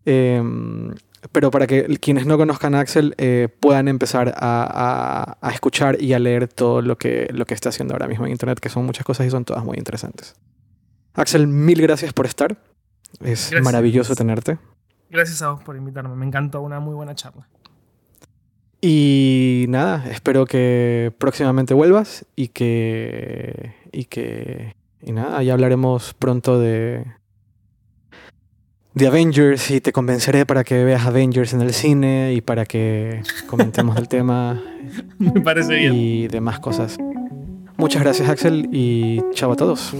Em, 0.04 0.92
pero 1.30 1.52
para 1.52 1.68
que 1.68 1.84
quienes 2.00 2.26
no 2.26 2.36
conozcan 2.36 2.74
a 2.74 2.80
Axel 2.80 3.14
eh, 3.16 3.48
puedan 3.60 3.86
empezar 3.86 4.34
a, 4.36 5.38
escuchar 5.52 6.02
y 6.02 6.14
a 6.14 6.18
leer 6.18 6.48
todo 6.48 6.82
lo 6.82 6.98
que, 6.98 7.28
lo 7.32 7.46
que 7.46 7.54
está 7.54 7.68
haciendo 7.68 7.94
ahora 7.94 8.08
mismo 8.08 8.26
en 8.26 8.32
Internet, 8.32 8.58
que 8.58 8.70
son 8.70 8.84
muchas 8.84 9.04
cosas 9.04 9.26
y 9.26 9.30
son 9.30 9.44
todas 9.44 9.64
muy 9.64 9.78
interesantes. 9.78 10.34
Axel, 11.18 11.48
mil 11.48 11.82
gracias 11.82 12.12
por 12.12 12.26
estar. 12.26 12.56
Es 13.20 13.52
maravilloso 13.60 14.14
tenerte. 14.14 14.58
Gracias 15.10 15.42
a 15.42 15.50
vos 15.50 15.64
por 15.64 15.74
invitarme. 15.76 16.14
Me 16.14 16.24
encantó 16.24 16.62
una 16.62 16.78
muy 16.78 16.94
buena 16.94 17.16
charla. 17.16 17.48
Y 18.80 19.66
nada, 19.68 20.08
espero 20.08 20.46
que 20.46 21.12
próximamente 21.18 21.74
vuelvas 21.74 22.24
y 22.36 22.48
que. 22.48 23.74
Y 23.90 24.04
que. 24.04 24.76
Y 25.02 25.10
nada, 25.10 25.42
ya 25.42 25.54
hablaremos 25.54 26.14
pronto 26.14 26.60
de. 26.60 27.04
De 28.94 29.06
Avengers 29.08 29.72
y 29.72 29.80
te 29.80 29.92
convenceré 29.92 30.46
para 30.46 30.62
que 30.62 30.84
veas 30.84 31.04
Avengers 31.04 31.52
en 31.52 31.62
el 31.62 31.72
cine 31.72 32.32
y 32.32 32.42
para 32.42 32.64
que 32.64 33.22
comentemos 33.48 33.96
el 33.96 34.06
tema. 34.06 34.62
Me 35.18 35.40
parece 35.40 35.74
bien. 35.74 35.94
Y 35.94 36.28
demás 36.28 36.60
cosas. 36.60 36.96
Muchas 37.76 38.02
gracias, 38.02 38.28
Axel, 38.28 38.68
y 38.72 39.20
chao 39.34 39.50
a 39.50 39.56
todos. 39.56 39.94